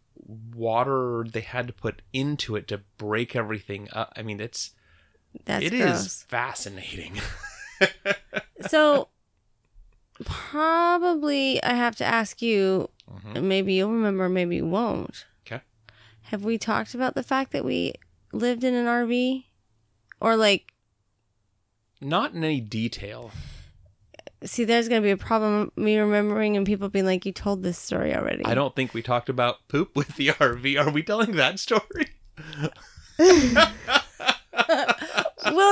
water 0.55 1.25
they 1.29 1.41
had 1.41 1.67
to 1.67 1.73
put 1.73 2.01
into 2.13 2.55
it 2.55 2.67
to 2.69 2.81
break 2.97 3.35
everything 3.35 3.89
up. 3.91 4.13
I 4.15 4.21
mean, 4.21 4.39
it's 4.39 4.71
That's 5.45 5.65
it 5.65 5.73
is 5.73 6.23
fascinating. 6.23 7.19
So 8.67 9.09
probably 10.23 11.61
I 11.63 11.73
have 11.73 11.95
to 11.97 12.05
ask 12.05 12.41
you, 12.41 12.89
Mhm. 13.11 13.43
maybe 13.43 13.73
you'll 13.73 13.91
remember, 13.91 14.29
maybe 14.29 14.57
you 14.57 14.65
won't. 14.65 15.25
Okay. 15.45 15.61
Have 16.23 16.43
we 16.43 16.57
talked 16.57 16.93
about 16.93 17.15
the 17.15 17.23
fact 17.23 17.51
that 17.51 17.65
we 17.65 17.93
lived 18.31 18.63
in 18.63 18.73
an 18.73 18.85
RV? 18.87 19.45
Or 20.19 20.35
like 20.35 20.73
Not 22.01 22.33
in 22.33 22.43
any 22.43 22.61
detail. 22.61 23.31
see 24.43 24.63
there's 24.65 24.89
going 24.89 25.01
to 25.01 25.05
be 25.05 25.11
a 25.11 25.17
problem 25.17 25.71
me 25.75 25.97
remembering 25.97 26.57
and 26.57 26.65
people 26.65 26.89
being 26.89 27.05
like 27.05 27.25
you 27.25 27.31
told 27.31 27.63
this 27.63 27.77
story 27.77 28.15
already. 28.15 28.45
I 28.45 28.55
don't 28.55 28.75
think 28.75 28.93
we 28.93 29.01
talked 29.01 29.29
about 29.29 29.67
poop 29.67 29.95
with 29.95 30.15
the 30.15 30.27
RV. 30.29 30.83
Are 30.85 30.91
we 30.91 31.03
telling 31.03 31.35
that 31.37 31.59
story? 31.59 32.07
well, 33.19 33.37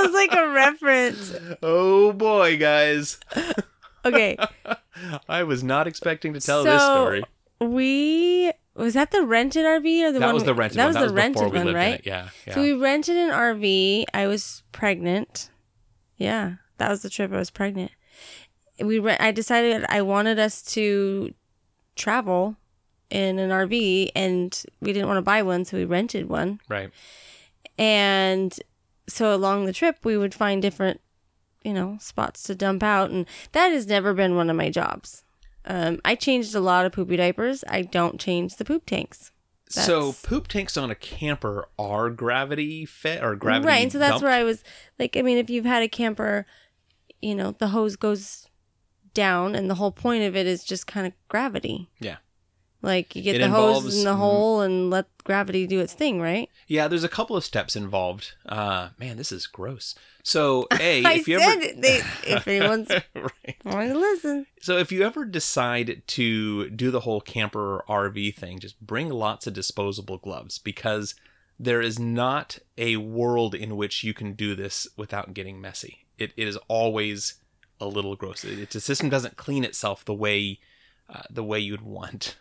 it's 0.05 0.13
like 0.13 0.33
a 0.33 0.49
reference. 0.49 1.33
Oh 1.63 2.11
boy, 2.13 2.57
guys. 2.57 3.19
Okay, 4.05 4.37
I 5.29 5.43
was 5.43 5.63
not 5.63 5.87
expecting 5.87 6.33
to 6.33 6.39
tell 6.39 6.63
this 6.63 6.79
So, 6.81 6.93
story. 6.95 7.23
we 7.59 8.51
was 8.75 8.93
that 8.93 9.11
the 9.11 9.25
rented 9.25 9.65
RV 9.65 10.01
or 10.03 10.11
the 10.11 10.19
one. 10.19 10.21
That 10.21 10.25
one? 10.27 10.33
was 10.35 10.43
the 10.45 10.53
rented 10.53 10.77
That 10.79 10.83
one. 10.85 10.87
was 10.89 10.95
that 10.95 10.99
the 11.01 11.13
was 11.13 11.13
rented 11.13 11.53
one, 11.53 11.73
right? 11.73 12.01
Yeah. 12.05 12.29
yeah. 12.47 12.53
So 12.55 12.61
we 12.61 12.73
rented 12.73 13.17
an 13.17 13.29
RV. 13.31 14.05
I 14.13 14.27
was 14.27 14.63
pregnant. 14.71 15.49
Yeah, 16.17 16.53
that 16.77 16.89
was 16.89 17.01
the 17.01 17.09
trip. 17.09 17.31
I 17.33 17.37
was 17.37 17.49
pregnant. 17.49 17.91
We 18.79 18.99
rent. 18.99 19.21
I 19.21 19.31
decided 19.31 19.85
I 19.89 20.01
wanted 20.01 20.39
us 20.39 20.61
to 20.73 21.33
travel 21.95 22.55
in 23.09 23.39
an 23.39 23.49
RV, 23.49 24.11
and 24.15 24.63
we 24.79 24.93
didn't 24.93 25.07
want 25.07 25.17
to 25.17 25.21
buy 25.21 25.41
one, 25.43 25.65
so 25.65 25.77
we 25.77 25.83
rented 25.85 26.29
one. 26.29 26.59
right. 26.69 26.89
And 27.77 28.57
so 29.07 29.33
along 29.35 29.65
the 29.65 29.73
trip, 29.73 29.97
we 30.03 30.17
would 30.17 30.33
find 30.33 30.61
different, 30.61 31.01
you 31.63 31.73
know, 31.73 31.97
spots 31.99 32.43
to 32.43 32.55
dump 32.55 32.83
out, 32.83 33.11
and 33.11 33.25
that 33.51 33.69
has 33.71 33.87
never 33.87 34.13
been 34.13 34.35
one 34.35 34.49
of 34.49 34.55
my 34.55 34.69
jobs. 34.69 35.23
Um, 35.65 35.99
I 36.03 36.15
changed 36.15 36.55
a 36.55 36.59
lot 36.59 36.85
of 36.85 36.91
poopy 36.91 37.17
diapers. 37.17 37.63
I 37.67 37.83
don't 37.83 38.19
change 38.19 38.55
the 38.55 38.65
poop 38.65 38.85
tanks. 38.85 39.31
So 39.69 40.13
poop 40.23 40.47
tanks 40.47 40.75
on 40.75 40.91
a 40.91 40.95
camper 40.95 41.69
are 41.79 42.09
gravity 42.09 42.85
fed 42.85 43.23
or 43.23 43.35
gravity 43.35 43.67
right 43.67 43.83
and 43.83 43.91
so 43.91 43.99
that's 43.99 44.11
dumped? 44.15 44.23
where 44.23 44.33
i 44.33 44.43
was 44.43 44.65
like 44.99 45.15
i 45.15 45.21
mean 45.21 45.37
if 45.37 45.49
you've 45.49 45.63
had 45.63 45.81
a 45.81 45.87
camper 45.87 46.45
you 47.21 47.33
know 47.33 47.55
the 47.57 47.69
hose 47.69 47.95
goes 47.95 48.49
down 49.13 49.55
and 49.55 49.69
the 49.69 49.75
whole 49.75 49.93
point 49.93 50.23
of 50.23 50.35
it 50.35 50.45
is 50.45 50.65
just 50.65 50.87
kind 50.87 51.07
of 51.07 51.13
gravity 51.29 51.89
Yeah. 52.01 52.17
Like 52.81 53.15
you 53.15 53.21
get 53.21 53.35
It 53.35 53.39
the 53.39 53.49
hose 53.49 53.97
in 53.97 54.03
the 54.03 54.15
hole 54.15 54.61
and 54.61 54.89
let 54.89 55.05
gravity 55.23 55.67
do 55.67 55.79
its 55.79 55.93
thing 55.93 56.21
right 56.21 56.49
Yeah, 56.67 56.87
there's 56.87 57.03
a 57.03 57.09
couple 57.09 57.35
of 57.35 57.45
steps 57.45 57.75
involved. 57.75 58.33
Uh, 58.45 58.89
man, 58.97 59.17
this 59.17 59.31
is 59.31 59.47
gross. 59.47 59.95
So, 60.23 60.67
a 60.79 61.03
if 61.03 61.27
you 61.27 61.39
ever. 61.39 61.59
They, 61.59 61.97
if 62.27 62.47
anyone's 62.47 62.89
right. 62.89 63.57
wanting 63.65 63.93
to 63.93 63.99
listen 63.99 64.45
So 64.61 64.77
if 64.77 64.91
you 64.91 65.03
ever 65.03 65.25
decide 65.25 66.03
to 66.07 66.69
do 66.69 66.91
the 66.91 67.01
whole 67.01 67.21
camper 67.21 67.83
RV 67.87 68.35
thing, 68.35 68.59
just 68.59 68.79
bring 68.79 69.09
lots 69.09 69.47
of 69.47 69.53
disposable 69.53 70.17
gloves 70.17 70.57
because 70.57 71.15
there 71.59 71.81
is 71.81 71.99
not 71.99 72.57
a 72.77 72.97
world 72.97 73.53
in 73.53 73.77
which 73.77 74.03
you 74.03 74.13
can 74.13 74.33
do 74.33 74.55
this 74.55 74.87
without 74.97 75.33
getting 75.33 75.61
messy. 75.61 76.05
It, 76.17 76.33
it 76.35 76.47
is 76.47 76.57
always 76.67 77.35
a 77.79 77.85
little 77.85 78.15
gross. 78.15 78.43
It, 78.43 78.71
the 78.71 78.79
system 78.79 79.09
doesn't 79.09 79.37
clean 79.37 79.63
itself 79.63 80.05
the 80.05 80.13
way 80.13 80.59
uh, 81.09 81.23
the 81.29 81.43
way 81.43 81.59
you'd 81.59 81.81
want. 81.81 82.37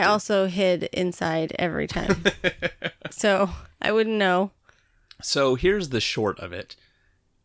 I 0.00 0.04
also 0.04 0.46
hid 0.46 0.84
inside 0.92 1.54
every 1.58 1.86
time 1.86 2.22
so 3.10 3.50
i 3.80 3.90
wouldn't 3.92 4.16
know 4.16 4.50
So 5.22 5.54
here's 5.54 5.88
the 5.88 6.00
short 6.00 6.38
of 6.40 6.52
it. 6.52 6.76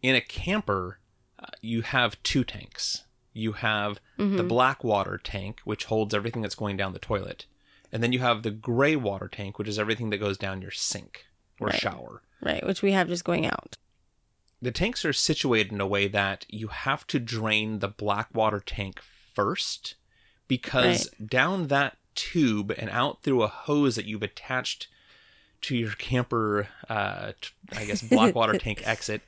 In 0.02 0.16
a 0.16 0.22
camper, 0.22 1.00
uh, 1.38 1.46
you 1.62 1.82
have 1.84 2.22
two 2.24 2.44
tanks. 2.44 3.04
You 3.34 3.54
have 3.54 4.00
the 4.18 4.44
black 4.44 4.84
water 4.84 5.18
tank, 5.24 5.62
which 5.64 5.86
holds 5.86 6.14
everything 6.14 6.42
that's 6.42 6.56
going 6.56 6.76
down 6.78 6.92
the 6.94 7.00
toilet. 7.00 7.46
And 7.92 8.02
then 8.04 8.12
you 8.12 8.20
have 8.20 8.44
the 8.44 8.52
gray 8.52 8.96
water 8.98 9.30
tank, 9.30 9.58
which 9.58 9.68
is 9.70 9.80
everything 9.80 10.10
that 10.10 10.18
goes 10.18 10.38
down 10.38 10.62
your 10.62 10.72
sink 10.72 11.26
or 11.60 11.68
Right. 11.68 11.80
shower. 11.80 12.22
right 12.42 12.66
which 12.66 12.82
we 12.82 12.92
have 12.94 13.08
just 13.08 13.24
going 13.24 13.46
out 13.46 13.78
The 14.62 14.72
tanks 14.72 15.06
are 15.06 15.14
situated 15.14 15.72
in 15.72 15.80
a 15.82 15.88
way 15.88 16.08
that 16.10 16.46
you 16.50 16.68
have 16.70 17.06
to 17.08 17.20
drain 17.20 17.80
the 17.80 17.88
black 17.88 18.28
water 18.34 18.60
tank 18.66 19.00
first 19.36 19.96
because 20.48 21.10
down 21.26 21.68
that 21.68 21.98
tube 22.20 22.74
and 22.78 22.90
out 22.90 23.24
through 23.24 23.44
a 23.44 23.48
hose 23.48 23.96
that 23.96 24.06
you've 24.06 24.24
attached 24.24 24.88
to 25.62 25.76
your 25.78 25.92
camper, 25.92 26.68
uh, 26.90 27.32
t- 27.40 27.52
I 27.72 27.86
guess, 27.86 28.02
black 28.02 28.36
water 28.36 28.58
tank 28.58 28.86
exit, 28.86 29.22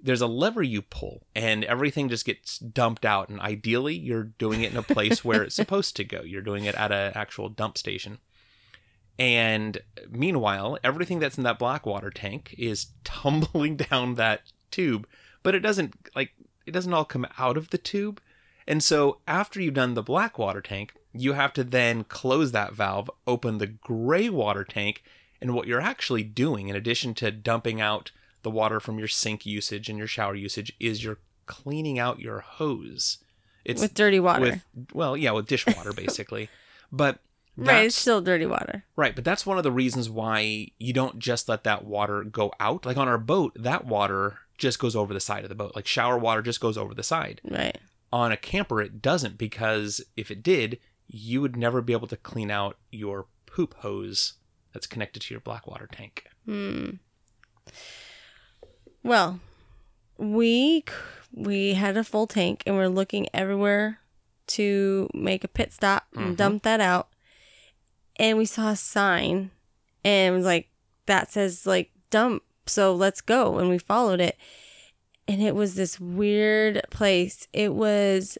there's 0.00 0.20
a 0.20 0.28
lever 0.28 0.62
you 0.62 0.80
pull 0.80 1.26
and 1.34 1.64
everything 1.64 2.08
just 2.08 2.24
gets 2.24 2.58
dumped 2.58 3.04
out. 3.04 3.28
And 3.28 3.40
ideally, 3.40 3.96
you're 3.96 4.22
doing 4.38 4.62
it 4.62 4.70
in 4.70 4.76
a 4.76 4.82
place 4.82 5.24
where 5.24 5.42
it's 5.42 5.56
supposed 5.56 5.96
to 5.96 6.04
go. 6.04 6.20
You're 6.22 6.40
doing 6.40 6.64
it 6.66 6.76
at 6.76 6.92
an 6.92 7.12
actual 7.16 7.48
dump 7.48 7.76
station. 7.76 8.18
And 9.18 9.78
meanwhile, 10.08 10.78
everything 10.84 11.18
that's 11.18 11.38
in 11.38 11.44
that 11.44 11.58
black 11.58 11.84
water 11.84 12.10
tank 12.10 12.54
is 12.56 12.88
tumbling 13.04 13.74
down 13.76 14.14
that 14.14 14.42
tube, 14.70 15.08
but 15.42 15.54
it 15.56 15.60
doesn't 15.60 15.94
like 16.14 16.30
it 16.64 16.70
doesn't 16.70 16.94
all 16.94 17.04
come 17.04 17.26
out 17.38 17.56
of 17.56 17.70
the 17.70 17.78
tube. 17.78 18.20
And 18.68 18.82
so 18.82 19.18
after 19.26 19.60
you've 19.60 19.74
done 19.74 19.94
the 19.94 20.02
black 20.02 20.38
water 20.38 20.60
tank, 20.60 20.92
you 21.20 21.34
have 21.34 21.52
to 21.54 21.64
then 21.64 22.04
close 22.04 22.52
that 22.52 22.74
valve, 22.74 23.10
open 23.26 23.58
the 23.58 23.66
gray 23.66 24.28
water 24.28 24.64
tank, 24.64 25.02
and 25.40 25.54
what 25.54 25.66
you're 25.66 25.80
actually 25.80 26.22
doing 26.22 26.68
in 26.68 26.76
addition 26.76 27.14
to 27.14 27.30
dumping 27.30 27.80
out 27.80 28.10
the 28.42 28.50
water 28.50 28.80
from 28.80 28.98
your 28.98 29.08
sink 29.08 29.44
usage 29.44 29.88
and 29.88 29.98
your 29.98 30.06
shower 30.06 30.34
usage 30.34 30.72
is 30.78 31.02
you're 31.02 31.18
cleaning 31.46 31.98
out 31.98 32.20
your 32.20 32.40
hose. 32.40 33.18
It's 33.64 33.82
with 33.82 33.94
dirty 33.94 34.20
water 34.20 34.40
with 34.40 34.64
well, 34.92 35.16
yeah, 35.16 35.32
with 35.32 35.46
dishwater 35.46 35.92
basically. 35.96 36.48
But 36.92 37.18
right 37.56 37.86
it's 37.86 37.96
still 37.96 38.20
dirty 38.20 38.46
water 38.46 38.84
Right, 38.96 39.14
but 39.14 39.24
that's 39.24 39.46
one 39.46 39.56
of 39.56 39.64
the 39.64 39.72
reasons 39.72 40.10
why 40.10 40.68
you 40.78 40.92
don't 40.92 41.18
just 41.18 41.48
let 41.48 41.64
that 41.64 41.84
water 41.84 42.22
go 42.22 42.52
out. 42.60 42.86
Like 42.86 42.96
on 42.96 43.08
our 43.08 43.18
boat, 43.18 43.52
that 43.56 43.86
water 43.86 44.38
just 44.58 44.78
goes 44.78 44.94
over 44.96 45.12
the 45.12 45.20
side 45.20 45.42
of 45.42 45.48
the 45.48 45.54
boat. 45.54 45.72
Like 45.74 45.86
shower 45.86 46.18
water 46.18 46.42
just 46.42 46.60
goes 46.60 46.78
over 46.78 46.94
the 46.94 47.02
side. 47.02 47.40
right 47.44 47.78
On 48.12 48.30
a 48.32 48.36
camper, 48.36 48.80
it 48.80 49.02
doesn't 49.02 49.38
because 49.38 50.00
if 50.16 50.30
it 50.30 50.42
did, 50.42 50.78
you 51.08 51.40
would 51.40 51.56
never 51.56 51.80
be 51.80 51.92
able 51.92 52.08
to 52.08 52.16
clean 52.16 52.50
out 52.50 52.76
your 52.90 53.26
poop 53.46 53.74
hose 53.78 54.34
that's 54.72 54.86
connected 54.86 55.20
to 55.22 55.32
your 55.34 55.40
black 55.40 55.66
water 55.66 55.88
tank. 55.90 56.26
Hmm. 56.44 56.90
Well, 59.02 59.40
we 60.18 60.84
we 61.32 61.74
had 61.74 61.96
a 61.96 62.04
full 62.04 62.26
tank 62.26 62.62
and 62.66 62.76
we're 62.76 62.88
looking 62.88 63.28
everywhere 63.34 64.00
to 64.48 65.08
make 65.12 65.44
a 65.44 65.48
pit 65.48 65.72
stop 65.72 66.06
and 66.14 66.34
Mhm. 66.34 66.36
dump 66.36 66.62
that 66.62 66.80
out. 66.80 67.08
And 68.16 68.38
we 68.38 68.46
saw 68.46 68.70
a 68.70 68.76
sign 68.76 69.50
and 70.04 70.32
it 70.34 70.36
was 70.36 70.46
like 70.46 70.68
that 71.06 71.30
says 71.30 71.66
like 71.66 71.90
dump, 72.10 72.42
so 72.66 72.94
let's 72.94 73.20
go 73.20 73.58
and 73.58 73.68
we 73.68 73.78
followed 73.78 74.20
it. 74.20 74.36
And 75.28 75.42
it 75.42 75.54
was 75.54 75.74
this 75.74 75.98
weird 76.00 76.82
place. 76.90 77.48
It 77.52 77.74
was 77.74 78.38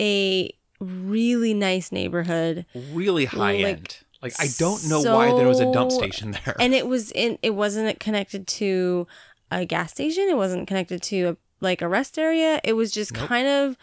a 0.00 0.52
really 0.82 1.54
nice 1.54 1.92
neighborhood. 1.92 2.66
Really 2.92 3.24
high 3.24 3.56
Like, 3.62 3.66
end. 3.76 3.96
Like 4.22 4.34
I 4.38 4.48
don't 4.58 4.88
know 4.88 5.00
why 5.02 5.34
there 5.36 5.48
was 5.48 5.58
a 5.60 5.72
dump 5.72 5.90
station 5.90 6.30
there. 6.44 6.54
and 6.60 6.74
it 6.74 6.86
was 6.86 7.10
in 7.12 7.38
it 7.42 7.54
wasn't 7.54 7.98
connected 7.98 8.46
to 8.46 9.06
a 9.50 9.64
gas 9.64 9.90
station 9.90 10.28
it 10.28 10.36
wasn't 10.36 10.68
connected 10.68 11.02
to 11.02 11.28
a 11.30 11.36
like 11.60 11.82
a 11.82 11.88
rest 11.88 12.18
area 12.18 12.60
it 12.64 12.74
was 12.74 12.92
just 12.92 13.12
Nope. 13.12 13.28
kind 13.28 13.46
of 13.48 13.76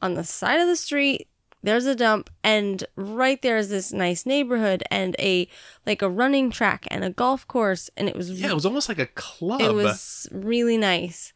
on 0.00 0.14
the 0.14 0.22
side 0.24 0.60
of 0.60 0.68
the 0.68 0.76
street 0.76 1.26
there's 1.62 1.86
a 1.86 1.94
dump 1.96 2.30
and 2.44 2.84
right 2.96 3.42
there 3.42 3.56
is 3.58 3.68
this 3.68 3.92
nice 3.92 4.24
neighborhood 4.24 4.82
and 4.92 5.14
a 5.18 5.48
like 5.86 6.02
a 6.02 6.08
running 6.08 6.50
track 6.52 6.86
and 6.90 7.02
a 7.04 7.10
golf 7.10 7.46
course 7.48 7.90
and 7.96 8.08
it 8.08 8.14
was 8.16 8.30
yeah, 8.30 8.50
it 8.50 8.54
was 8.54 8.64
almost 8.64 8.88
like 8.88 8.98
a 9.00 9.06
club. 9.06 9.60
it 9.60 9.74
was 9.74 10.28
really 10.30 10.78
nice 10.78 11.32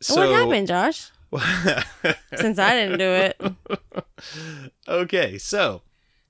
so, 0.00 0.16
what 0.16 0.28
happened 0.28 0.68
josh 0.68 1.10
since 2.36 2.58
i 2.58 2.74
didn't 2.74 2.98
do 2.98 3.08
it 3.10 3.40
okay, 4.88 5.38
so 5.38 5.82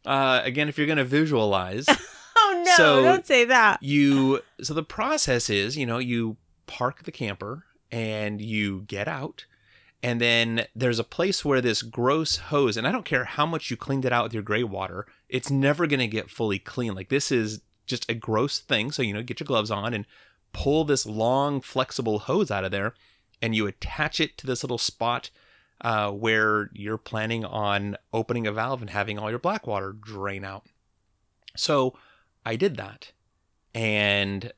uh, 0.07 0.43
again, 0.45 0.69
if 0.69 0.77
you're 0.77 0.87
going 0.87 0.99
to 0.99 1.05
visualize, 1.05 1.87
oh 2.37 2.63
no 2.67 2.75
So- 2.77 3.03
don't 3.03 3.27
say 3.27 3.45
that 3.47 3.83
you 3.83 4.41
so 4.63 4.75
the 4.75 4.83
process 4.83 5.49
is, 5.49 5.77
you 5.77 5.87
know, 5.87 5.99
you 5.99 6.37
park 6.67 7.05
the 7.05 7.13
camper 7.13 7.65
and 7.91 8.41
you 8.41 8.83
get 8.83 9.09
out, 9.09 9.47
and 10.03 10.21
then 10.21 10.67
there's 10.75 10.99
a 10.99 11.05
place 11.05 11.45
where 11.45 11.61
this 11.61 11.83
gross 11.83 12.37
hose, 12.37 12.77
and 12.77 12.87
I 12.87 12.93
don't 12.93 13.05
care 13.07 13.25
how 13.25 13.47
much 13.47 13.71
you 13.71 13.77
cleaned 13.77 14.05
it 14.05 14.13
out 14.13 14.25
with 14.25 14.35
your 14.35 14.43
gray 14.43 14.65
water, 14.65 15.07
it's 15.29 15.51
never 15.51 15.87
going 15.87 16.01
to 16.01 16.07
get 16.07 16.31
fully 16.31 16.59
clean. 16.59 16.95
Like 16.95 17.09
this 17.09 17.33
is 17.33 17.61
just 17.87 18.11
a 18.11 18.15
gross 18.15 18.59
thing. 18.59 18.91
So 18.93 19.03
you 19.03 19.15
know, 19.15 19.23
get 19.23 19.41
your 19.41 19.47
gloves 19.47 19.71
on 19.71 19.95
and 19.95 20.05
pull 20.53 20.85
this 20.85 21.07
long, 21.07 21.61
flexible 21.61 22.21
hose 22.21 22.51
out 22.51 22.65
of 22.65 22.71
there, 22.73 22.95
and 23.45 23.55
you 23.55 23.67
attach 23.67 24.21
it 24.21 24.39
to 24.39 24.47
this 24.47 24.65
little 24.65 24.79
spot 24.79 25.29
uh, 25.83 26.11
where 26.11 26.71
you're 26.73 26.97
planning 26.97 27.45
on 27.45 27.95
opening 28.11 28.47
a 28.47 28.53
valve 28.53 28.81
and 28.81 28.89
having 28.89 29.19
all 29.19 29.29
your 29.29 29.39
black 29.39 29.67
water 29.67 29.93
drain 29.93 30.47
out. 30.47 30.65
So 31.55 31.95
I 32.47 32.57
did 32.57 32.79
that, 32.79 33.13
and 33.75 34.51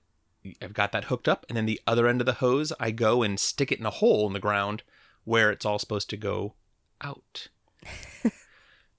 I've 0.62 0.72
got 0.72 0.92
that 0.92 1.06
hooked 1.06 1.26
up, 1.26 1.44
and 1.48 1.56
then 1.56 1.66
the 1.66 1.80
other 1.84 2.06
end 2.06 2.20
of 2.20 2.26
the 2.26 2.34
hose, 2.34 2.72
I 2.78 2.92
go 2.92 3.24
and 3.24 3.40
stick 3.40 3.72
it 3.72 3.80
in 3.80 3.86
a 3.86 3.90
hole 3.90 4.28
in 4.28 4.34
the 4.34 4.38
ground 4.38 4.84
where 5.24 5.50
it's 5.50 5.66
all 5.66 5.80
supposed 5.80 6.08
to 6.10 6.16
go 6.16 6.54
out. 7.00 7.48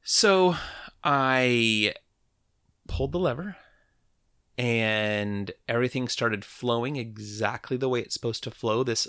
so 0.03 0.57
I 1.01 1.93
pulled 2.89 3.13
the 3.13 3.19
lever 3.19 3.55
and 4.57 5.51
everything 5.67 6.07
started 6.07 6.43
flowing 6.43 6.95
exactly 6.95 7.77
the 7.77 7.89
way 7.89 7.99
it's 7.99 8.13
supposed 8.13 8.43
to 8.43 8.51
flow. 8.51 8.83
This 8.83 9.07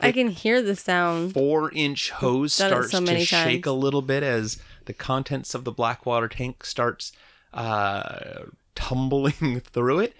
i 0.00 0.12
can 0.12 0.28
hear 0.28 0.60
the 0.60 0.76
sound 0.76 1.32
four 1.32 1.72
inch 1.72 2.10
hose 2.10 2.52
starts 2.54 2.90
so 2.90 3.04
to 3.04 3.24
shake 3.24 3.64
a 3.66 3.72
little 3.72 4.02
bit 4.02 4.22
as 4.22 4.62
the 4.84 4.92
contents 4.92 5.54
of 5.54 5.64
the 5.64 5.72
black 5.72 6.04
water 6.04 6.28
tank 6.28 6.64
starts 6.64 7.12
uh, 7.54 8.44
tumbling 8.74 9.60
through 9.64 10.00
it. 10.00 10.14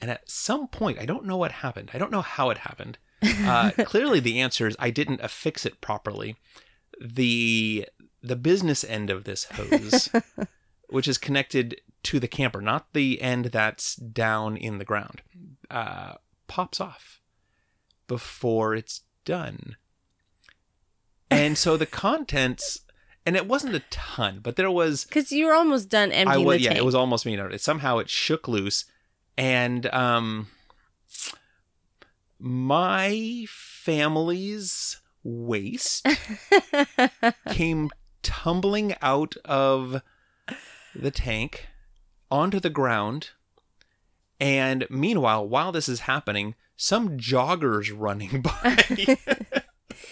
And 0.00 0.10
at 0.10 0.30
some 0.30 0.68
point, 0.68 0.98
I 0.98 1.06
don't 1.06 1.24
know 1.24 1.38
what 1.38 1.52
happened. 1.52 1.90
I 1.94 1.98
don't 1.98 2.12
know 2.12 2.20
how 2.22 2.50
it 2.50 2.58
happened, 2.58 2.98
Uh, 3.22 3.70
clearly, 3.84 4.20
the 4.20 4.40
answer 4.40 4.66
is 4.66 4.76
I 4.78 4.90
didn't 4.90 5.22
affix 5.22 5.64
it 5.64 5.80
properly. 5.80 6.36
The 7.00 7.88
the 8.22 8.36
business 8.36 8.84
end 8.84 9.08
of 9.08 9.24
this 9.24 9.44
hose, 9.44 10.10
which 10.88 11.08
is 11.08 11.18
connected 11.18 11.80
to 12.04 12.20
the 12.20 12.28
camper, 12.28 12.60
not 12.60 12.92
the 12.92 13.20
end 13.20 13.46
that's 13.46 13.96
down 13.96 14.56
in 14.56 14.78
the 14.78 14.84
ground, 14.84 15.22
uh, 15.70 16.14
pops 16.46 16.80
off 16.80 17.20
before 18.06 18.74
it's 18.74 19.02
done. 19.24 19.76
And 21.30 21.58
so 21.58 21.76
the 21.76 21.86
contents, 22.04 22.80
and 23.24 23.34
it 23.36 23.48
wasn't 23.48 23.74
a 23.74 23.82
ton, 23.90 24.38
but 24.42 24.56
there 24.56 24.70
was 24.70 25.04
Because 25.04 25.32
you 25.32 25.46
were 25.46 25.54
almost 25.54 25.88
done 25.88 26.12
emptying 26.12 26.42
I 26.42 26.46
was 26.46 26.58
the 26.58 26.62
yeah, 26.62 26.70
tank. 26.70 26.78
it 26.80 26.84
was 26.84 26.94
almost 26.94 27.26
me. 27.26 27.32
You 27.32 27.38
know, 27.38 27.46
it, 27.46 27.60
somehow 27.60 27.98
it 27.98 28.08
shook 28.08 28.46
loose, 28.46 28.84
and 29.36 29.86
um, 29.86 30.46
my 32.38 33.46
family's 33.48 35.00
waste 35.24 36.06
came 37.50 37.90
tumbling 38.22 38.94
out 39.02 39.34
of 39.44 40.00
the 41.00 41.10
tank 41.10 41.68
onto 42.30 42.60
the 42.60 42.70
ground. 42.70 43.30
And 44.38 44.86
meanwhile, 44.90 45.46
while 45.46 45.72
this 45.72 45.88
is 45.88 46.00
happening, 46.00 46.54
some 46.76 47.16
joggers 47.16 47.92
running 47.94 48.42
by. 48.42 49.16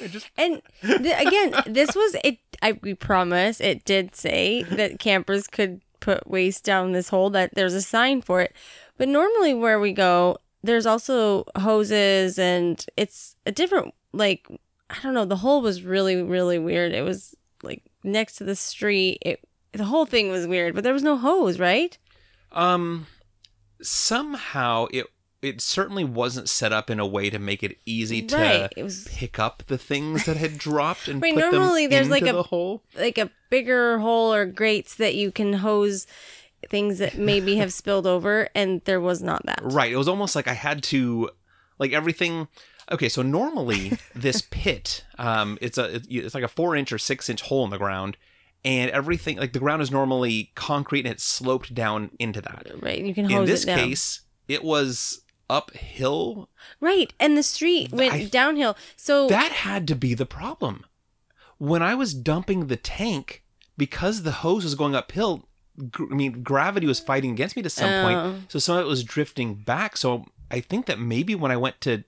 Just 0.09 0.31
And 0.39 0.63
th- 0.83 1.27
again, 1.27 1.55
this 1.67 1.95
was 1.95 2.17
it. 2.25 2.39
I 2.63 2.79
we 2.83 2.95
promise 2.95 3.61
it 3.61 3.85
did 3.85 4.15
say 4.17 4.63
that 4.63 4.99
campers 4.99 5.47
could 5.47 5.83
put 6.01 6.27
waste 6.27 6.65
down 6.65 6.93
this 6.93 7.11
hole. 7.11 7.31
That 7.31 7.55
there's 7.55 7.75
a 7.75 7.83
sign 7.83 8.23
for 8.23 8.41
it. 8.41 8.55
But 8.97 9.09
normally, 9.09 9.55
where 9.55 9.79
we 9.79 9.93
go, 9.93 10.39
there's 10.63 10.87
also 10.87 11.45
hoses, 11.57 12.39
and 12.39 12.85
it's 12.97 13.37
a 13.45 13.53
different 13.53 13.95
like 14.13 14.47
I 14.89 14.97
don't 15.03 15.15
know. 15.15 15.27
The 15.27 15.37
hole 15.37 15.61
was 15.61 15.83
really 15.83 16.23
really 16.23 16.59
weird. 16.59 16.93
It 16.93 17.03
was 17.03 17.35
like 17.63 17.83
next 18.03 18.37
to 18.37 18.45
the 18.45 18.57
street. 18.57 19.19
It 19.21 19.41
the 19.75 19.85
whole 19.85 20.07
thing 20.07 20.31
was 20.31 20.47
weird, 20.47 20.75
but 20.75 20.85
there 20.85 20.93
was 20.93 21.03
no 21.03 21.17
hose, 21.17 21.59
right? 21.59 21.97
Um, 22.53 23.07
somehow 23.83 24.87
it 24.93 25.07
it 25.43 25.61
certainly 25.61 26.05
wasn't 26.05 26.49
set 26.49 26.73
up 26.73 26.89
in 26.89 26.99
a 26.99 27.07
way 27.07 27.29
to 27.29 27.39
make 27.39 27.63
it 27.63 27.77
easy 27.85 28.23
to 28.23 28.35
Right. 28.37 28.73
It 28.79 28.83
was 28.83 29.07
pick 29.09 29.39
up 29.39 29.63
the 29.67 29.77
things 29.77 30.25
that 30.25 30.39
had 30.39 30.57
dropped 30.57 31.07
and 31.07 31.21
Right, 31.23 31.35
put 31.35 31.41
normally 31.41 31.85
them 31.87 31.91
there's 31.91 32.07
into 32.07 32.13
like 32.25 32.31
a- 32.31 32.33
the 32.33 32.43
hole. 32.45 32.83
like 32.97 33.19
a 33.19 33.31
bigger 33.51 33.99
hole 33.99 34.33
or 34.33 34.47
grates 34.47 34.95
that 34.95 35.15
you 35.15 35.31
can 35.31 35.53
hose 35.55 36.07
things 36.71 36.97
that 36.99 37.19
maybe 37.19 37.57
have 37.57 37.73
spilled 37.83 38.07
over, 38.07 38.49
and 38.55 38.81
there 38.87 39.01
was 39.01 39.23
not 39.23 39.45
that. 39.45 39.61
Right. 39.63 39.93
It 39.93 39.97
was 39.99 40.09
almost 40.09 40.35
like 40.35 40.49
I 40.49 40.55
had 40.55 40.83
to, 40.85 41.29
like 41.79 41.93
everything. 41.93 42.49
Okay, 42.91 43.11
so 43.11 43.21
normally 43.23 43.99
this 44.15 44.43
pit, 44.51 45.05
um, 45.19 45.59
it's 45.61 45.77
a 45.77 46.01
it's 46.09 46.35
like 46.35 46.45
a 46.45 46.49
four 46.49 46.75
inch 46.75 46.91
or 46.91 46.99
six 46.99 47.29
inch 47.29 47.43
hole 47.43 47.65
in 47.65 47.71
the 47.71 47.77
ground, 47.79 48.17
and 48.65 48.91
everything 48.91 49.37
like 49.37 49.53
the 49.53 49.59
ground 49.59 49.83
is 49.83 49.91
normally 49.91 50.53
concrete 50.55 51.05
and 51.05 51.13
it's 51.13 51.25
sloped 51.25 51.75
down 51.75 52.11
into 52.19 52.41
that. 52.41 52.67
Right, 52.81 53.03
you 53.05 53.15
can 53.15 53.31
In 53.31 53.45
this 53.45 53.65
it 53.65 53.67
down. 53.67 53.79
case, 53.79 54.23
it 54.49 54.65
was 54.65 55.21
uphill. 55.51 56.49
right, 56.81 57.13
and 57.21 57.37
the 57.37 57.43
street 57.43 57.93
went 57.93 58.13
I- 58.13 58.25
downhill. 58.27 58.77
So 58.97 59.29
That 59.29 59.53
had 59.53 59.87
to 59.89 59.95
be 59.97 60.15
the 60.15 60.27
problem. 60.27 60.85
When 61.59 61.83
I 61.83 61.95
was 61.95 62.15
dumping 62.15 62.67
the 62.67 62.77
tank, 62.77 63.43
because 63.77 64.23
the 64.23 64.33
hose 64.33 64.65
was 64.65 64.75
going 64.75 64.95
uphill, 64.95 65.49
gr- 65.91 66.11
I 66.11 66.15
mean, 66.15 66.43
gravity 66.43 66.87
was 66.87 67.01
fighting 67.01 67.31
against 67.33 67.57
me 67.57 67.63
to 67.63 67.71
some 67.71 67.89
Oh. 67.91 68.03
point. 68.33 68.53
So 68.53 68.59
some 68.59 68.77
of 68.79 68.85
it 68.85 68.89
was 68.89 69.05
drifting 69.05 69.55
back. 69.55 69.97
So 69.97 70.25
I 70.51 70.61
think 70.61 70.87
that 70.87 70.99
maybe 70.99 71.35
when 71.35 71.51
I 71.51 71.57
went 71.57 71.81
to, 71.83 72.05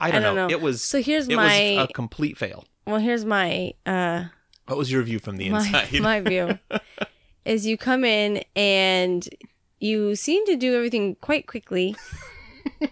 I 0.00 0.08
I 0.08 0.10
don't, 0.10 0.22
don't 0.22 0.34
know, 0.36 0.46
know. 0.48 0.52
it 0.54 0.60
was 0.60 0.82
So 0.82 1.00
here's 1.02 1.28
it 1.28 1.36
my 1.36 1.76
was 1.78 1.88
a 1.90 1.92
complete 1.92 2.36
fail. 2.38 2.64
well, 2.86 2.98
here's 2.98 3.24
my 3.24 3.72
uh 3.86 4.24
What 4.66 4.78
was 4.78 4.90
your 4.92 5.02
view 5.02 5.18
from 5.18 5.36
the 5.36 5.46
inside? 5.48 6.00
my 6.00 6.20
view 6.28 6.58
is 7.44 7.66
you 7.66 7.76
come 7.76 8.04
in 8.04 8.42
and 8.54 9.28
you 9.80 10.14
seem 10.14 10.46
to 10.46 10.56
do 10.56 10.74
everything 10.76 11.16
quite 11.20 11.46
quickly. 11.46 11.96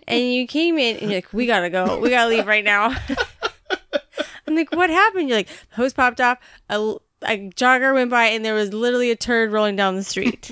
and 0.09 0.33
you 0.35 0.47
came 0.47 0.76
in 0.78 0.97
and 0.97 1.11
you're 1.11 1.19
like, 1.19 1.33
we 1.33 1.47
gotta 1.47 1.71
go. 1.71 1.99
We 2.00 2.11
gotta 2.11 2.28
leave 2.28 2.47
right 2.47 2.65
now. 2.65 2.95
I'm 4.49 4.56
like, 4.56 4.73
what 4.75 4.91
happened? 4.91 5.28
You're 5.28 5.39
like, 5.39 5.49
hose 5.73 5.93
popped 5.93 6.21
off. 6.21 6.39
A, 6.69 6.97
a 7.23 7.50
jogger 7.50 7.95
went 7.95 8.11
by 8.11 8.25
and 8.26 8.45
there 8.45 8.54
was 8.54 8.73
literally 8.73 9.13
a 9.13 9.17
turd 9.17 9.52
rolling 9.52 9.76
down 9.76 9.95
the 9.95 10.02
street. 10.02 10.50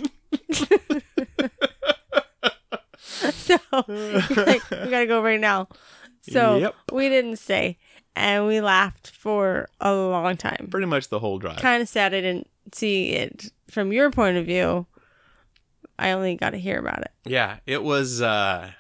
so 3.00 3.56
like, 3.72 4.70
we 4.70 4.90
gotta 4.90 5.06
go 5.06 5.22
right 5.22 5.40
now. 5.40 5.68
So 6.22 6.58
Yep. 6.58 6.74
we 6.92 7.08
didn't 7.08 7.36
stay. 7.38 7.78
And 8.18 8.46
we 8.46 8.60
laughed 8.60 9.10
for 9.10 9.68
a 9.80 9.94
long 9.94 10.36
time 10.36 10.68
Pretty 10.70 10.86
much 10.86 11.08
the 11.08 11.18
whole 11.20 11.38
drive. 11.38 11.58
kind 11.58 11.80
of 11.82 11.88
sad 11.88 12.12
I 12.14 12.20
didn't 12.20 12.48
see 12.72 13.10
it 13.10 13.50
from 13.70 13.92
your 13.92 14.10
point 14.10 14.36
of 14.36 14.44
view. 14.46 14.86
I 15.98 16.10
only 16.12 16.34
got 16.36 16.50
to 16.50 16.58
hear 16.58 16.78
about 16.78 17.00
it. 17.02 17.10
Yeah, 17.24 17.58
it 17.66 17.82
was. 17.82 18.20
uh 18.22 18.70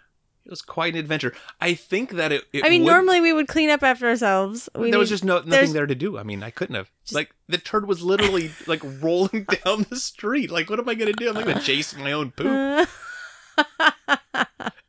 It 0.44 0.50
was 0.50 0.62
quite 0.62 0.94
an 0.94 1.00
adventure. 1.00 1.34
I 1.60 1.74
think 1.74 2.10
that 2.12 2.32
it. 2.32 2.44
it 2.52 2.64
I 2.64 2.68
mean, 2.68 2.82
would- 2.84 2.90
normally 2.90 3.20
we 3.20 3.32
would 3.32 3.48
clean 3.48 3.70
up 3.70 3.82
after 3.82 4.08
ourselves. 4.08 4.68
We 4.74 4.90
there 4.90 4.98
was 4.98 5.08
just 5.08 5.24
no 5.24 5.36
nothing 5.36 5.50
there's- 5.50 5.72
there 5.72 5.86
to 5.86 5.94
do. 5.94 6.16
I 6.18 6.22
mean, 6.22 6.42
I 6.42 6.50
couldn't 6.50 6.74
have. 6.76 6.90
like 7.12 7.30
the 7.48 7.58
turd 7.58 7.86
was 7.86 8.02
literally 8.02 8.50
like 8.66 8.80
rolling 9.02 9.46
down 9.64 9.86
the 9.90 9.96
street. 9.96 10.50
Like, 10.50 10.68
what 10.70 10.78
am 10.78 10.88
I 10.88 10.94
gonna 10.94 11.12
do? 11.12 11.28
I'm 11.28 11.34
not 11.34 11.44
gonna 11.46 11.60
chase 11.72 11.94
my 11.96 12.12
own 12.12 12.30
poop. 12.32 12.88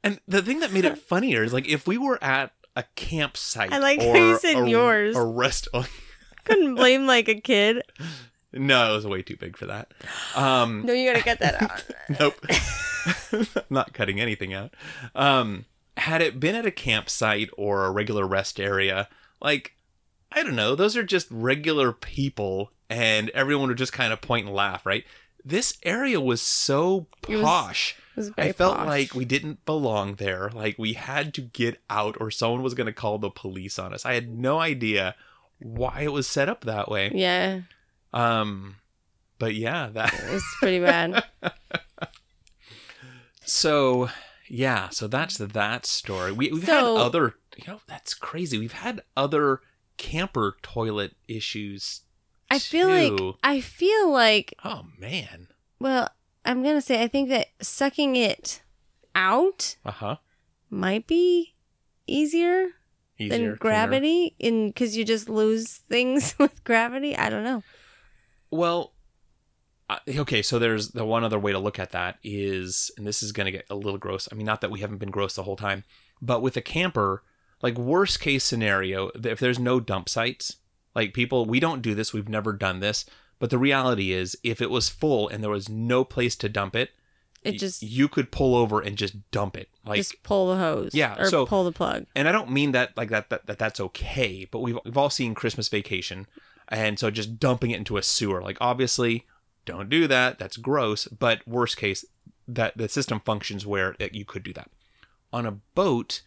And 0.02 0.20
the 0.30 0.42
thing 0.42 0.62
that 0.62 0.72
made 0.72 0.86
it 0.86 0.98
funnier 0.98 1.44
is 1.44 1.52
like 1.52 1.68
if 1.68 1.86
we 1.86 1.98
were 1.98 2.18
at 2.24 2.54
a 2.80 2.86
campsite. 2.96 3.72
I 3.74 3.78
like 3.80 4.02
how 4.02 4.08
or 4.10 4.18
you 4.18 4.38
said 4.40 4.64
a, 4.64 4.70
yours. 4.70 5.16
A 5.16 5.24
restaurant. 5.24 5.88
couldn't 6.46 6.76
blame 6.76 7.06
like 7.06 7.28
a 7.28 7.40
kid. 7.40 7.84
no, 8.54 8.92
it 8.92 8.96
was 8.96 9.06
way 9.06 9.22
too 9.22 9.36
big 9.38 9.58
for 9.58 9.66
that. 9.68 9.92
Um, 10.36 10.84
No, 10.86 10.94
you 10.94 11.12
got 11.12 11.20
to 11.20 11.24
get 11.26 11.40
that 11.40 11.62
out. 11.62 11.84
nope. 12.20 12.46
not 13.70 13.94
cutting 13.94 14.20
anything 14.20 14.54
out. 14.54 14.74
Um, 15.14 15.66
had 15.98 16.22
it 16.22 16.40
been 16.40 16.56
at 16.56 16.66
a 16.66 16.72
campsite 16.72 17.50
or 17.58 17.86
a 17.86 17.92
regular 17.92 18.26
rest 18.26 18.60
area, 18.60 19.10
like 19.42 19.74
I 20.32 20.44
don't 20.44 20.56
know, 20.56 20.76
those 20.76 20.96
are 20.96 21.04
just 21.04 21.28
regular 21.32 21.92
people, 21.92 22.72
and 22.90 23.30
everyone 23.32 23.68
would 23.70 23.78
just 23.78 23.94
kind 23.94 24.14
of 24.14 24.22
point 24.22 24.46
and 24.46 24.56
laugh, 24.56 24.86
right? 24.86 25.04
This 25.50 25.78
area 25.84 26.20
was 26.22 26.42
so 26.42 27.08
It 27.28 27.36
was 27.38 27.44
posh. 27.44 27.96
It 28.16 28.18
was 28.18 28.32
I 28.38 28.52
felt 28.52 28.78
posh. 28.78 28.88
like 28.88 29.14
we 29.16 29.26
didn't 29.26 29.66
belong 29.66 30.16
there. 30.16 30.50
Like 30.54 30.78
we 30.78 30.94
had 30.94 31.34
to 31.36 31.42
get 31.42 31.82
out, 31.90 32.18
or 32.20 32.32
someone 32.32 32.64
was 32.64 32.74
going 32.74 32.88
to 32.88 32.94
call 32.94 33.18
the 33.18 33.30
police 33.30 33.78
on 33.80 33.94
us. 33.94 34.06
I 34.06 34.14
had 34.14 34.30
no 34.30 34.60
idea 34.60 35.16
why 35.60 36.02
it 36.02 36.12
was 36.14 36.28
set 36.28 36.50
up 36.50 36.62
that 36.66 36.90
way. 36.90 37.12
Yeah, 37.14 37.62
Um, 38.14 38.76
but 39.40 39.56
yeah, 39.56 39.90
that. 39.90 40.14
was 40.32 40.44
pretty 40.60 40.80
bad. 40.80 41.24
So 43.46 44.10
yeah, 44.48 44.90
so 44.90 45.08
that's 45.08 45.38
that 45.38 45.86
story. 45.86 46.32
We, 46.32 46.52
we've 46.52 46.66
So- 46.66 46.96
had 46.98 47.02
other, 47.06 47.36
you 47.58 47.64
know, 47.68 47.82
that's 47.88 48.14
crazy. 48.14 48.58
We've 48.60 48.72
had 48.74 49.02
other 49.18 49.62
camper 49.98 50.58
toilet 50.62 51.16
issues. 51.28 52.02
I 52.52 52.60
feel 52.60 52.88
like. 52.88 53.36
I 53.44 53.62
feel 53.62 54.12
like 54.12 54.54
oh 54.64 54.86
man, 54.98 55.48
well, 55.80 56.10
I'm 56.46 56.64
gonna 56.64 56.82
say 56.82 57.04
I 57.04 57.08
think 57.08 57.30
that 57.30 57.48
sucking 57.62 58.16
it 58.16 58.62
out 59.16 59.76
uh 59.86 59.92
huh. 59.92 60.16
might 60.70 61.08
be 61.08 61.56
easier 62.08 62.68
Easier, 63.18 63.30
than 63.30 63.40
cleaner. 63.42 63.56
gravity, 63.58 64.36
in 64.40 64.70
because 64.70 64.96
you 64.96 65.04
just 65.04 65.28
lose 65.30 65.78
things 65.90 66.36
with 66.40 66.64
gravity. 66.64 67.16
I 67.18 67.30
don't 67.30 67.44
know. 67.44 67.64
Well, 68.52 68.94
okay, 70.08 70.42
so 70.42 70.58
there's 70.58 70.90
the 70.90 71.06
one 71.06 71.24
other 71.24 71.38
way 71.40 71.52
to 71.52 71.60
look 71.60 71.80
at 71.80 71.92
that 71.92 72.18
is, 72.24 72.92
and 72.98 73.06
this 73.06 73.22
is 73.22 73.32
going 73.32 73.46
to 73.46 73.52
get 73.52 73.66
a 73.70 73.76
little 73.76 73.98
gross. 73.98 74.28
I 74.32 74.36
mean, 74.36 74.46
not 74.46 74.62
that 74.62 74.72
we 74.72 74.80
haven't 74.80 74.98
been 75.00 75.12
gross 75.12 75.36
the 75.36 75.44
whole 75.44 75.56
time, 75.56 75.84
but 76.22 76.42
with 76.42 76.56
a 76.58 76.62
camper, 76.62 77.24
like 77.62 77.78
worst 77.78 78.20
case 78.20 78.44
scenario, 78.44 79.10
if 79.16 79.40
there's 79.40 79.60
no 79.60 79.80
dump 79.80 80.08
sites, 80.10 80.58
like 80.96 81.14
people, 81.14 81.46
we 81.46 81.60
don't 81.60 81.82
do 81.82 81.94
this, 81.96 82.14
we've 82.14 82.30
never 82.30 82.54
done 82.54 82.80
this, 82.80 83.06
but 83.40 83.50
the 83.50 83.58
reality 83.58 84.12
is, 84.12 84.38
if 84.44 84.62
it 84.62 84.70
was 84.70 84.90
full 84.90 85.28
and 85.30 85.44
there 85.44 85.50
was 85.52 85.70
no 85.70 86.04
place 86.04 86.36
to 86.38 86.50
dump 86.50 86.76
it, 86.76 86.92
It 87.44 87.54
just 87.54 87.82
you 87.82 88.08
could 88.10 88.32
pull 88.32 88.56
over 88.56 88.82
and 88.82 88.98
just 88.98 89.30
dump 89.32 89.56
it, 89.56 89.70
like. 89.86 89.98
just 89.98 90.22
pull 90.24 90.50
the 90.50 90.58
hose. 90.58 90.94
Yeah, 90.94 91.16
or 91.18 91.26
so- 91.30 91.46
pull 91.46 91.64
the 91.64 91.72
plug. 91.72 92.06
and 92.16 92.28
I 92.28 92.32
don't 92.32 92.52
mean 92.52 92.72
that 92.74 92.98
like 92.98 93.10
that, 93.10 93.30
that 93.30 93.46
that 93.46 93.58
that's 93.60 93.80
okay, 93.80 94.46
but 94.52 94.60
we've 94.60 94.78
we've 94.84 94.98
all 94.98 95.10
seen 95.10 95.34
Christmas 95.36 95.70
Vacation, 95.70 96.28
and 96.68 97.00
so 97.00 97.10
just 97.10 97.40
dumping 97.40 97.72
it 97.72 97.78
into 97.78 97.96
a 97.98 98.04
sewer, 98.04 98.42
like 98.42 98.58
obviously 98.60 99.26
don't 99.66 99.90
do 99.90 100.06
that. 100.08 100.38
That's 100.40 100.58
gross. 100.58 101.06
But 101.08 101.48
worst 101.48 101.78
case, 101.78 102.04
that 102.48 102.76
the 102.78 102.90
system 102.90 103.22
functions 103.24 103.66
where 103.66 103.96
it, 104.00 104.14
you 104.16 104.26
could 104.26 104.44
do 104.44 104.54
that. 104.54 104.70
On 105.32 105.46
a 105.46 105.52
boat, 105.76 106.22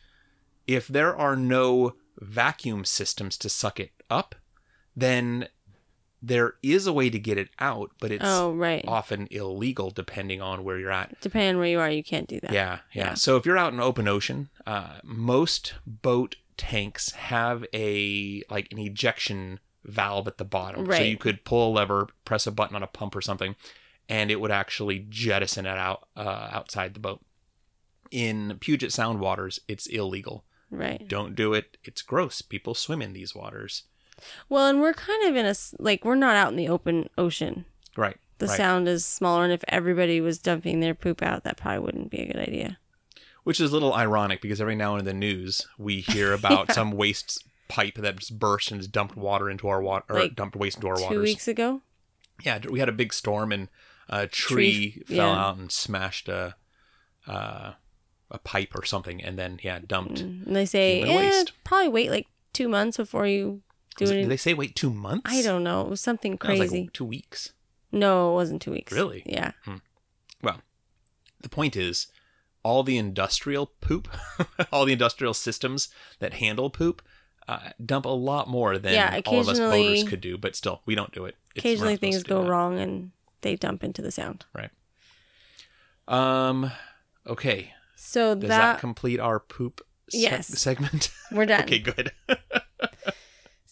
if 0.66 0.87
there 0.88 1.14
are 1.16 1.37
no 1.37 1.94
vacuum 2.20 2.85
systems 2.85 3.37
to 3.38 3.48
suck 3.48 3.79
it 3.81 3.90
up, 4.09 4.35
then 4.97 5.49
there 6.25 6.55
is 6.63 6.87
a 6.87 6.93
way 6.93 7.11
to 7.11 7.19
get 7.19 7.37
it 7.39 7.49
out, 7.59 7.91
but 8.01 8.13
it's 8.13 8.25
Oh 8.25 8.53
right. 8.53 8.85
often 8.87 9.27
illegal 9.31 9.91
depending 9.91 10.41
on 10.41 10.63
where 10.63 10.79
you're 10.79 10.93
at. 10.93 11.21
Depending 11.21 11.51
on 11.51 11.59
where 11.59 11.67
you 11.69 11.81
are, 11.81 11.91
you 11.91 12.05
can't 12.05 12.29
do 12.29 12.39
that. 12.41 12.53
Yeah, 12.53 12.79
yeah, 12.93 13.05
Yeah. 13.09 13.15
So 13.15 13.37
if 13.37 13.45
you're 13.45 13.59
out 13.59 13.73
in 13.73 13.81
open 13.81 14.07
ocean, 14.07 14.49
uh, 14.67 14.99
most 15.03 15.75
boat 15.87 16.37
tanks 16.57 17.11
have 17.13 17.65
a 17.75 18.43
like 18.51 18.71
an 18.71 18.79
ejection 18.79 19.59
valve 19.85 20.29
at 20.29 20.39
the 20.39 20.45
bottom, 20.45 20.87
so 20.87 21.03
you 21.03 21.17
could 21.17 21.45
pull 21.45 21.69
a 21.69 21.73
lever, 21.73 22.09
press 22.25 22.47
a 22.47 22.53
button 22.53 22.77
on 22.77 22.85
a 22.85 22.87
pump 22.87 23.17
or 23.17 23.21
something, 23.21 23.57
and 24.09 24.31
it 24.31 24.41
would 24.41 24.53
actually 24.53 25.05
jettison 25.09 25.67
it 25.67 25.77
out 25.77 26.07
uh, 26.17 26.49
outside 26.53 26.95
the 26.95 27.01
boat. 27.01 27.21
In 28.13 28.59
Puget 28.61 28.93
Sound 28.93 29.19
waters, 29.19 29.59
it's 29.67 29.87
illegal. 29.87 30.45
Right. 30.71 31.07
Don't 31.09 31.35
do 31.35 31.53
it. 31.53 31.79
It's 31.83 32.03
gross. 32.03 32.43
People 32.43 32.75
swim 32.75 33.03
in 33.03 33.13
these 33.13 33.35
waters. 33.35 33.85
Well, 34.49 34.67
and 34.67 34.81
we're 34.81 34.93
kind 34.95 35.29
of 35.29 35.37
in 35.37 35.47
a 35.47 35.55
like 35.79 36.05
we're 36.05 36.15
not 36.15 36.37
out 36.37 36.51
in 36.51 36.57
the 36.57 36.69
open 36.69 37.09
ocean. 37.19 37.65
Right. 37.97 38.17
The 38.39 38.47
right. 38.47 38.57
sound 38.57 38.89
is 38.89 39.05
smaller, 39.07 39.45
and 39.45 39.53
if 39.53 39.63
everybody 39.69 40.21
was 40.21 40.39
dumping 40.39 40.81
their 40.81 40.95
poop 40.95 41.23
out, 41.23 41.45
that 41.45 41.57
probably 41.57 41.79
wouldn't 41.81 42.11
be 42.11 42.19
a 42.23 42.27
good 42.27 42.37
idea. 42.49 42.79
Which 43.45 43.61
is 43.61 43.71
a 43.71 43.75
little 43.75 43.95
ironic 43.95 44.41
because 44.41 44.61
every 44.61 44.75
now 44.77 44.93
and 44.95 45.01
in 45.01 45.05
the 45.05 45.15
news 45.15 45.67
we 45.79 46.01
hear 46.01 46.33
about 46.41 46.69
Yeah. 46.69 46.75
some 46.75 46.93
waste 46.93 47.45
pipe 47.69 47.95
that 47.97 48.17
just 48.19 48.39
burst 48.39 48.71
and 48.71 48.79
has 48.81 48.87
dumped 48.89 49.17
water 49.17 49.49
into 49.51 49.69
our 49.69 49.81
water 49.83 50.05
or 50.09 50.21
Like, 50.21 50.35
dumped 50.35 50.57
waste 50.57 50.77
into 50.79 50.89
our 50.89 50.97
Two 50.97 51.03
waters. 51.05 51.23
weeks 51.23 51.49
ago. 51.49 51.81
Yeah, 52.45 52.59
we 52.69 52.81
had 52.81 52.89
a 52.89 52.93
big 52.93 53.13
storm 53.13 53.53
and 53.53 53.69
a 54.09 54.27
tree, 54.27 54.93
Tree- 55.07 55.17
fell 55.17 55.33
yeah. 55.35 55.45
out 55.45 55.57
and 55.59 55.71
smashed 55.73 56.29
a 56.29 56.57
uh, 57.27 57.73
a 58.31 58.39
pipe 58.39 58.75
or 58.75 58.85
something, 58.85 59.23
and 59.23 59.39
then 59.39 59.61
yeah, 59.63 59.79
dumped. 59.87 60.17
Mm, 60.23 60.47
And 60.47 60.57
they 60.57 60.65
say, 60.67 61.03
eh, 61.03 61.17
waste. 61.17 61.53
probably 61.65 61.89
wait 61.89 62.11
like 62.11 62.27
two 62.53 62.69
months 62.69 62.97
before 62.97 63.27
you 63.27 63.63
do 63.97 64.05
it- 64.05 64.13
did 64.23 64.29
they 64.29 64.37
say 64.37 64.55
wait 64.55 64.75
two 64.77 64.93
months? 64.93 65.31
I 65.33 65.43
don't 65.43 65.63
know. 65.65 65.83
It 65.83 65.89
was 65.89 66.01
something 66.01 66.33
That 66.37 66.49
was 66.51 66.59
like 66.61 66.69
crazy. 66.71 66.91
two 66.93 67.05
weeks. 67.05 67.53
no, 67.91 68.31
it 68.31 68.35
wasn't 68.35 68.63
two 68.63 68.71
weeks. 68.73 68.93
Really? 68.93 69.23
Yeah. 69.27 69.53
Well, 70.43 70.61
the 71.41 71.49
point 71.49 71.77
is, 71.77 72.07
all 72.63 72.83
the 72.83 72.97
industrial 72.97 73.67
poop, 73.81 74.09
all 74.73 74.85
the 74.85 74.93
industrial 74.93 75.35
systems 75.35 75.89
that 76.21 76.35
handle 76.35 76.71
poop, 76.71 77.03
uh, 77.49 77.71
dump 77.85 78.05
a 78.05 78.09
lot 78.09 78.49
more 78.49 78.79
than 78.79 78.95
Yeah, 78.95 79.21
all 79.27 79.41
of 79.41 79.49
us 79.49 79.59
boaters 79.59 80.05
could 80.05 80.21
do. 80.21 80.39
But 80.39 80.55
still, 80.57 80.81
we 80.87 80.95
don't 80.95 81.13
do 81.13 81.25
it. 81.25 81.37
It's- 81.55 81.63
Occasionally 81.65 81.97
things 81.97 82.23
go 82.23 82.43
that. 82.45 82.49
wrong 82.51 82.79
and 82.79 83.11
they 83.41 83.57
dump 83.57 83.83
into 83.85 84.01
the 84.01 84.13
sound. 84.13 84.45
Right. 84.55 84.71
Um. 86.09 86.71
Okay. 87.27 87.73
So 87.97 88.35
Does 88.35 88.49
that, 88.49 88.59
that, 88.75 88.81
complete 88.81 89.21
our 89.21 89.39
poop 89.41 89.81
se- 90.11 90.19
Yes. 90.19 90.47
segment? 90.49 91.11
we're 91.31 91.47
done. 91.53 91.63
okay. 91.63 91.79
Good. 91.79 92.13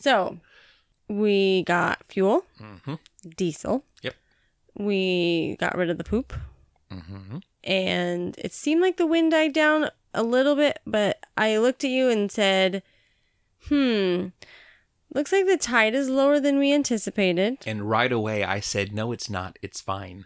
So 0.01 0.39
we 1.09 1.63
got 1.65 2.03
fuel, 2.09 2.45
hmm 2.59 2.95
diesel. 3.37 3.85
Yep. 4.03 4.15
We 4.79 5.57
got 5.61 5.77
rid 5.77 5.91
of 5.91 5.99
the 5.99 6.05
poop. 6.05 6.33
hmm 6.91 7.39
and 7.63 8.35
it 8.39 8.55
seemed 8.55 8.81
like 8.81 8.97
the 8.97 9.07
wind 9.07 9.33
died 9.33 9.53
down 9.53 9.91
a 10.15 10.23
little 10.23 10.57
bit, 10.57 10.79
but 10.87 11.25
I 11.37 11.59
looked 11.59 11.85
at 11.85 11.91
you 11.91 12.09
and 12.09 12.33
said, 12.33 12.83
hmm, 13.69 14.29
looks 15.15 15.31
like 15.31 15.45
the 15.47 15.59
tide 15.59 15.95
is 15.95 16.09
lower 16.09 16.41
than 16.41 16.59
we 16.59 16.73
anticipated. 16.73 17.59
And 17.67 17.89
right 17.91 18.11
away, 18.11 18.43
I 18.45 18.61
said, 18.61 18.95
"No, 18.95 19.13
it's 19.13 19.29
not. 19.29 19.59
It's 19.61 19.81
fine," 19.81 20.25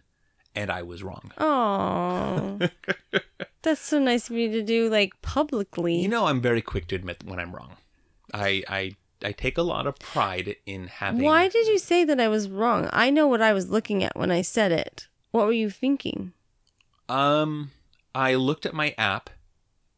and 0.54 0.70
I 0.70 0.82
was 0.82 1.02
wrong. 1.02 1.32
Oh, 1.38 2.60
that's 3.62 3.80
so 3.80 3.98
nice 3.98 4.30
of 4.30 4.36
you 4.36 4.50
to 4.52 4.62
do, 4.62 4.88
like 4.88 5.20
publicly. 5.20 5.96
You 6.00 6.08
know, 6.08 6.26
I'm 6.26 6.40
very 6.40 6.62
quick 6.62 6.86
to 6.88 6.94
admit 6.94 7.24
when 7.24 7.40
I'm 7.40 7.52
wrong. 7.54 7.76
I 8.32 8.62
I 8.68 8.96
I 9.24 9.32
take 9.32 9.58
a 9.58 9.62
lot 9.62 9.86
of 9.86 9.98
pride 9.98 10.56
in 10.66 10.86
having. 10.88 11.24
Why 11.24 11.48
did 11.48 11.66
you 11.66 11.78
say 11.78 12.04
that 12.04 12.20
I 12.20 12.28
was 12.28 12.48
wrong? 12.48 12.88
I 12.92 13.10
know 13.10 13.26
what 13.26 13.42
I 13.42 13.52
was 13.52 13.70
looking 13.70 14.04
at 14.04 14.16
when 14.16 14.30
I 14.30 14.42
said 14.42 14.72
it. 14.72 15.08
What 15.30 15.46
were 15.46 15.52
you 15.52 15.70
thinking? 15.70 16.32
Um, 17.08 17.72
I 18.14 18.34
looked 18.34 18.66
at 18.66 18.74
my 18.74 18.94
app 18.96 19.30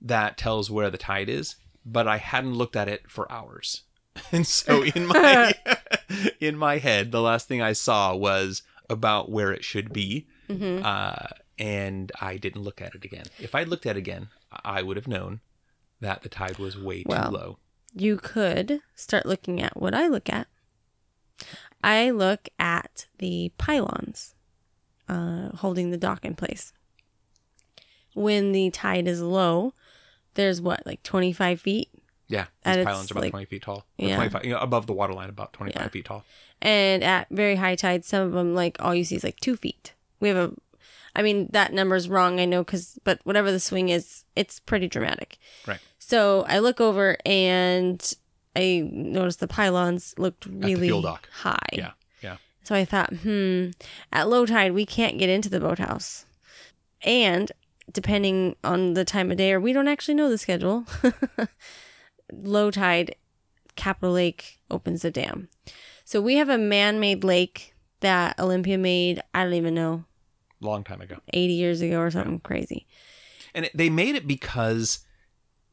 that 0.01 0.37
tells 0.39 0.71
where 0.71 0.91
the 0.91 0.99
tide 0.99 1.29
is, 1.29 1.57
but 1.85 2.09
I 2.09 2.17
hadn't 2.19 2.55
looked 2.55 2.77
at 2.77 2.89
it 2.89 3.11
for 3.11 3.31
hours. 3.31 3.83
And 4.33 4.47
so 4.47 4.83
in 4.83 5.07
my 5.07 5.55
in 6.41 6.57
my 6.57 6.79
head, 6.79 7.13
the 7.13 7.21
last 7.21 7.49
thing 7.49 7.61
I 7.61 7.75
saw 7.75 8.15
was 8.15 8.63
about 8.89 9.31
where 9.31 9.53
it 9.53 9.63
should 9.65 9.93
be, 9.93 10.27
hmm 10.49 10.81
uh, 10.83 11.27
and 11.59 12.13
I 12.21 12.37
didn't 12.37 12.63
look 12.63 12.81
at 12.81 12.95
it 12.95 13.05
again. 13.05 13.27
If 13.39 13.55
I 13.55 13.65
looked 13.65 13.87
at 13.87 13.97
it 13.97 14.01
again, 14.01 14.29
I 14.65 14.83
would 14.83 14.97
have 14.97 15.09
known 15.09 15.41
that 16.01 16.23
the 16.23 16.29
tide 16.29 16.59
was 16.59 16.79
way 16.79 17.05
Well. 17.07 17.31
too 17.31 17.37
low. 17.37 17.59
You 17.99 18.19
could 18.19 18.81
start 18.95 19.25
looking 19.25 19.63
at 19.63 19.81
what 19.81 19.95
I 19.95 20.07
look 20.09 20.29
at. 20.29 20.47
I 21.83 22.11
look 22.11 22.49
at 22.59 23.07
the 23.19 23.53
pylons 23.59 24.35
uh, 25.09 25.49
holding 25.57 25.91
the 25.91 25.97
dock 25.97 26.25
in 26.25 26.35
place. 26.35 26.73
When 28.15 28.53
the 28.53 28.71
tide 28.71 29.07
is 29.09 29.21
low, 29.21 29.73
there's 30.35 30.61
what, 30.61 30.87
like 30.87 31.03
25 31.03 31.61
feet? 31.61 31.89
Yeah, 32.29 32.47
these 32.65 32.85
pylons 32.85 33.11
are 33.11 33.15
about 33.15 33.23
like- 33.23 33.31
20 33.31 33.45
feet 33.47 33.63
tall. 33.63 33.87
Yeah. 33.99 34.17
25, 34.17 34.45
you 34.45 34.51
know, 34.53 34.59
above 34.59 34.87
the 34.87 34.93
water 34.93 35.13
line, 35.13 35.29
about 35.29 35.53
25 35.53 35.81
Yeah. 35.83 35.89
feet 35.89 36.05
tall. 36.07 36.25
And 36.61 37.05
at 37.05 37.29
very 37.31 37.57
high 37.57 37.77
tide, 37.77 38.05
some 38.05 38.27
of 38.27 38.33
them, 38.33 38.55
like 38.55 38.77
all 38.81 38.95
you 38.95 39.05
see 39.05 39.17
is 39.17 39.25
like 39.25 39.39
two 39.41 39.57
feet. 39.57 39.95
We 40.21 40.29
have 40.29 40.37
a, 40.37 40.53
I 41.15 41.23
mean, 41.23 41.49
that 41.53 41.73
number's 41.73 42.09
wrong, 42.09 42.41
I 42.41 42.47
know, 42.47 42.65
because, 42.65 42.99
but 43.05 43.21
whatever 43.25 43.53
the 43.53 43.61
swing 43.61 43.91
is, 43.91 44.25
it's 44.35 44.61
pretty 44.61 44.89
dramatic. 44.89 45.39
Right. 45.67 45.79
So 46.09 46.45
I 46.47 46.61
look 46.61 46.81
over 46.81 47.17
and 47.27 48.01
I 48.55 48.89
noticed 48.93 49.41
the 49.41 49.49
pylons 49.49 50.15
looked 50.17 50.47
really 50.47 50.89
high. 51.33 51.59
Yeah, 51.73 51.91
yeah. 52.23 52.37
So 52.63 52.77
I 52.77 52.85
thought, 52.85 53.13
hmm, 53.13 53.71
at 54.13 54.29
low 54.29 54.47
tide, 54.47 54.71
we 54.71 54.87
can't 54.87 55.19
get 55.19 55.29
into 55.29 55.49
the 55.49 55.59
boathouse. 55.59 56.25
And 57.03 57.51
depending 57.91 58.55
on 58.63 58.95
the 58.95 59.05
time 59.05 59.33
of 59.33 59.37
day, 59.37 59.51
or 59.53 59.59
we 59.59 59.73
don't 59.73 59.89
actually 59.89 60.15
know 60.15 60.31
the 60.31 60.39
schedule, 60.39 60.85
low 62.33 62.71
tide, 62.71 63.17
Capitol 63.75 64.13
Lake 64.13 64.61
opens 64.71 65.03
the 65.03 65.11
dam. 65.11 65.49
So 66.05 66.21
we 66.21 66.37
have 66.37 66.49
a 66.49 66.57
man 66.57 67.01
made 67.01 67.25
lake 67.25 67.75
that 67.99 68.39
Olympia 68.39 68.79
made, 68.79 69.21
I 69.35 69.43
don't 69.43 69.55
even 69.55 69.75
know, 69.75 70.05
Long 70.61 70.85
time 70.85 71.01
ago. 71.01 71.17
80 71.33 71.53
years 71.53 71.81
ago 71.81 71.99
or 71.99 72.13
something 72.13 72.39
crazy. 72.39 72.87
And 73.57 73.69
they 73.75 73.91
made 73.91 74.15
it 74.15 74.29
because 74.29 75.01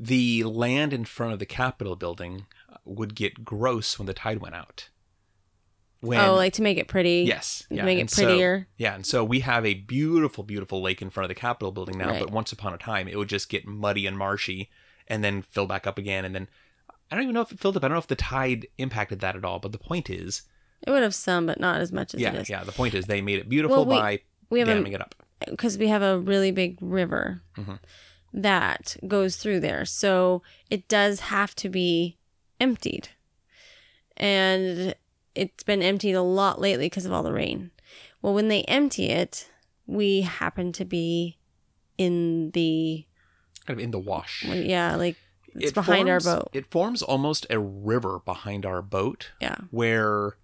the 0.07 0.43
land 0.43 0.93
in 0.93 1.05
front 1.05 1.33
of 1.33 1.39
the 1.39 1.45
Capitol 1.45 1.95
building 1.95 2.45
uh, 2.71 2.77
would 2.85 3.15
get 3.15 3.43
gross 3.45 3.97
when 3.97 4.05
the 4.05 4.13
tide 4.13 4.39
went 4.41 4.55
out. 4.55 4.89
When, 6.01 6.19
oh, 6.19 6.35
like 6.35 6.51
to 6.53 6.61
make 6.61 6.77
it 6.77 6.89
pretty? 6.89 7.23
yes, 7.25 7.65
yeah, 7.69 7.85
make 7.85 7.97
and 7.99 8.09
it 8.09 8.13
so- 8.13 8.25
prettier. 8.25 8.67
yeah, 8.77 8.93
and 8.95 9.05
so 9.05 9.23
we 9.23 9.39
have 9.39 9.65
a 9.65 9.73
beautiful, 9.73 10.43
beautiful 10.43 10.81
lake 10.81 11.01
in 11.01 11.09
front 11.09 11.23
of 11.25 11.29
the 11.29 11.39
Capitol 11.39 11.71
building 11.71 11.97
now. 11.97 12.09
Right. 12.09 12.19
But 12.19 12.29
once 12.31 12.51
upon 12.51 12.73
a 12.73 12.77
time, 12.77 13.07
it 13.07 13.17
would 13.17 13.29
just 13.29 13.47
get 13.47 13.65
muddy 13.65 14.05
and 14.05 14.17
marshy, 14.17 14.69
and 15.07 15.23
then 15.23 15.41
fill 15.43 15.65
back 15.65 15.87
up 15.87 15.97
again, 15.97 16.25
and 16.25 16.35
then 16.35 16.49
I 17.09 17.15
don't 17.15 17.23
even 17.23 17.33
know 17.35 17.41
if 17.41 17.53
it 17.53 17.59
filled 17.59 17.77
up. 17.77 17.83
I 17.85 17.87
don't 17.87 17.95
know 17.95 17.99
if 17.99 18.07
the 18.07 18.15
tide 18.17 18.67
impacted 18.77 19.21
that 19.21 19.37
at 19.37 19.45
all. 19.45 19.59
But 19.59 19.71
the 19.71 19.77
point 19.77 20.09
is, 20.09 20.41
it 20.85 20.89
would 20.91 21.03
have 21.03 21.15
some, 21.15 21.45
but 21.45 21.59
not 21.59 21.79
as 21.79 21.93
much 21.93 22.13
as 22.13 22.19
yeah, 22.19 22.33
is. 22.33 22.49
yeah. 22.49 22.63
The 22.65 22.71
point 22.73 22.93
is, 22.95 23.05
they 23.05 23.21
made 23.21 23.39
it 23.39 23.47
beautiful 23.47 23.85
Well, 23.85 23.85
we- 23.85 23.95
by 24.01 24.19
We 24.49 24.59
have 24.59 24.67
a 24.67 24.83
it 24.85 24.99
up. 25.01 25.15
because 25.47 25.77
we 25.77 25.87
have 25.87 26.01
a 26.01 26.19
really 26.19 26.51
big 26.51 26.77
river 26.81 27.41
Mhm. 27.57 27.79
That 28.33 28.97
goes 29.07 29.35
through 29.35 29.59
there. 29.59 29.85
So 29.85 30.41
it 30.69 30.87
does 30.87 31.19
have 31.21 31.55
to 31.55 31.69
be 31.69 32.17
emptied. 32.59 33.09
And 34.17 34.95
it's 35.35 35.63
been 35.63 35.81
emptied 35.81 36.13
a 36.13 36.21
lot 36.21 36.59
lately 36.61 36.85
because 36.85 37.05
of 37.05 37.11
all 37.11 37.23
the 37.23 37.33
rain. 37.33 37.71
Well, 38.21 38.33
when 38.33 38.47
they 38.47 38.63
empty 38.63 39.09
it, 39.09 39.49
we 39.85 40.21
happen 40.21 40.71
to 40.73 40.85
be 40.85 41.37
in 41.97 42.51
the, 42.51 43.05
Kind 43.65 43.79
of 43.79 43.83
in 43.83 43.91
the 43.91 43.99
wash. 43.99 44.43
yeah, 44.45 44.95
like 44.95 45.17
it's 45.55 45.71
It 45.71 45.73
behind 45.75 46.07
forms- 46.07 46.27
our 46.27 46.37
boat. 46.37 46.49
It 46.53 46.71
forms 46.71 47.01
almost 47.01 47.45
a 47.49 47.59
river 47.59 48.19
behind 48.25 48.65
our 48.65 48.81
boat. 48.81 49.31
Yeah. 49.41 49.55
where 49.71 50.37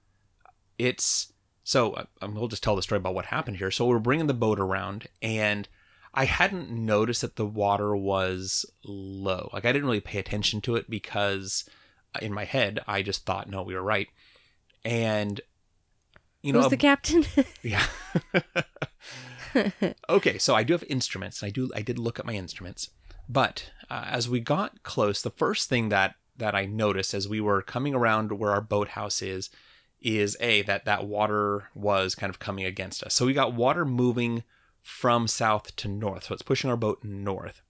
it's 0.77 1.33
so 1.63 1.91
uh, 1.93 2.05
we'll 2.33 2.47
just 2.47 2.63
tell 2.63 2.75
the 2.75 2.81
story 2.81 2.97
about 2.97 3.13
what 3.13 3.25
happened 3.25 3.57
here. 3.57 3.69
So 3.69 3.85
we're 3.85 3.99
bringing 3.99 4.27
the 4.27 4.33
boat 4.33 4.59
around, 4.59 5.07
and 5.21 5.67
I 6.13 6.25
hadn't 6.25 6.69
noticed 6.71 7.21
that 7.21 7.35
the 7.35 7.45
water 7.45 7.95
was 7.95 8.65
low. 8.83 9.49
Like 9.53 9.65
I 9.65 9.71
didn't 9.71 9.87
really 9.87 9.99
pay 9.99 10.19
attention 10.19 10.61
to 10.61 10.75
it 10.75 10.89
because 10.89 11.69
uh, 12.15 12.19
in 12.21 12.33
my 12.33 12.45
head 12.45 12.79
I 12.87 13.01
just 13.01 13.25
thought 13.25 13.49
no, 13.49 13.63
we 13.63 13.75
were 13.75 13.83
right, 13.83 14.07
and 14.83 15.39
you 16.41 16.53
know, 16.53 16.61
Who's 16.61 16.69
the 16.69 16.77
captain? 16.77 17.25
yeah. 17.61 17.85
okay, 20.09 20.37
so 20.37 20.55
I 20.55 20.63
do 20.63 20.73
have 20.73 20.83
instruments, 20.89 21.41
and 21.41 21.47
I 21.47 21.51
do 21.51 21.69
I 21.75 21.81
did 21.81 21.99
look 21.99 22.19
at 22.19 22.25
my 22.25 22.33
instruments, 22.33 22.89
but 23.27 23.71
uh, 23.89 24.05
as 24.07 24.29
we 24.29 24.39
got 24.39 24.83
close, 24.83 25.21
the 25.21 25.29
first 25.29 25.69
thing 25.69 25.89
that 25.89 26.15
that 26.37 26.55
I 26.55 26.65
noticed 26.65 27.13
as 27.13 27.27
we 27.27 27.41
were 27.41 27.61
coming 27.61 27.93
around 27.93 28.31
where 28.31 28.51
our 28.51 28.61
boathouse 28.61 29.21
is 29.21 29.49
is 30.01 30.37
a 30.39 30.61
that 30.63 30.85
that 30.85 31.05
water 31.05 31.69
was 31.75 32.15
kind 32.15 32.29
of 32.29 32.39
coming 32.39 32.65
against 32.65 33.03
us. 33.03 33.13
So 33.13 33.25
we 33.25 33.33
got 33.33 33.53
water 33.53 33.85
moving 33.85 34.43
from 34.89 35.27
south 35.27 35.75
to 35.77 35.87
north, 35.87 36.25
so 36.25 36.33
it's 36.33 36.41
pushing 36.41 36.69
our 36.69 36.75
boat 36.75 37.03
north. 37.03 37.61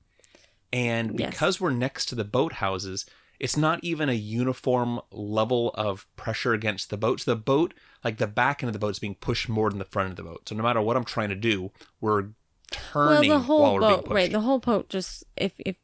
And 0.71 1.19
Yes. 1.19 1.31
because 1.31 1.59
we're 1.59 1.71
next 1.71 2.05
to 2.07 2.15
the 2.15 2.25
boathouses, 2.25 3.05
it's 3.39 3.57
not 3.57 3.79
even 3.83 4.09
a 4.09 4.13
uniform 4.13 4.99
level 5.11 5.71
of 5.75 6.07
pressure 6.15 6.53
against 6.53 6.89
the 6.89 6.97
boat. 6.97 7.21
So 7.21 7.31
the 7.31 7.39
boat, 7.39 7.73
like 8.03 8.17
the 8.17 8.27
back 8.27 8.63
end 8.63 8.69
of 8.69 8.73
the 8.73 8.79
boat, 8.79 8.91
is 8.91 8.99
being 8.99 9.15
pushed 9.15 9.49
more 9.49 9.69
than 9.69 9.79
the 9.79 9.85
front 9.85 10.09
of 10.11 10.15
the 10.15 10.23
boat. 10.23 10.47
So 10.49 10.55
no 10.55 10.63
matter 10.63 10.81
what 10.81 10.97
I'm 10.97 11.05
trying 11.05 11.29
to 11.29 11.35
do, 11.35 11.71
we're 12.01 12.21
well, 12.21 12.31
turning 12.71 13.29
the 13.29 13.35
while 13.35 13.43
whole 13.43 13.79
boat, 13.79 14.07
right? 14.07 14.31
The 14.31 14.41
whole 14.41 14.59
boat 14.59 14.89
just 14.89 15.23
if 15.35 15.53
if 15.59 15.75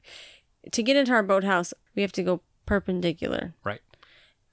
to 0.71 0.83
get 0.83 0.95
into 0.95 1.11
our 1.13 1.23
boathouse, 1.23 1.73
we 1.95 2.01
have 2.01 2.11
to 2.13 2.23
go 2.23 2.41
perpendicular. 2.65 3.55
Right. 3.63 3.81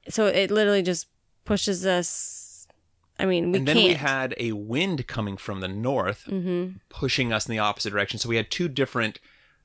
So 0.08 0.26
it 0.26 0.50
literally 0.50 0.82
just 0.82 1.06
pushes 1.44 1.86
us. 1.86 2.41
I 3.22 3.26
mean, 3.26 3.52
we 3.52 3.58
and 3.58 3.68
then 3.68 3.76
can't. 3.76 3.88
we 3.88 3.94
had 3.94 4.34
a 4.38 4.52
wind 4.52 5.06
coming 5.06 5.36
from 5.36 5.60
the 5.60 5.68
north 5.68 6.24
hmm 6.24 6.70
pushing 6.88 7.32
us 7.32 7.48
in 7.48 7.52
the 7.52 7.58
opposite 7.58 7.90
direction. 7.90 8.18
So 8.18 8.28
we 8.28 8.36
had 8.36 8.50
two 8.50 8.68
different 8.68 9.18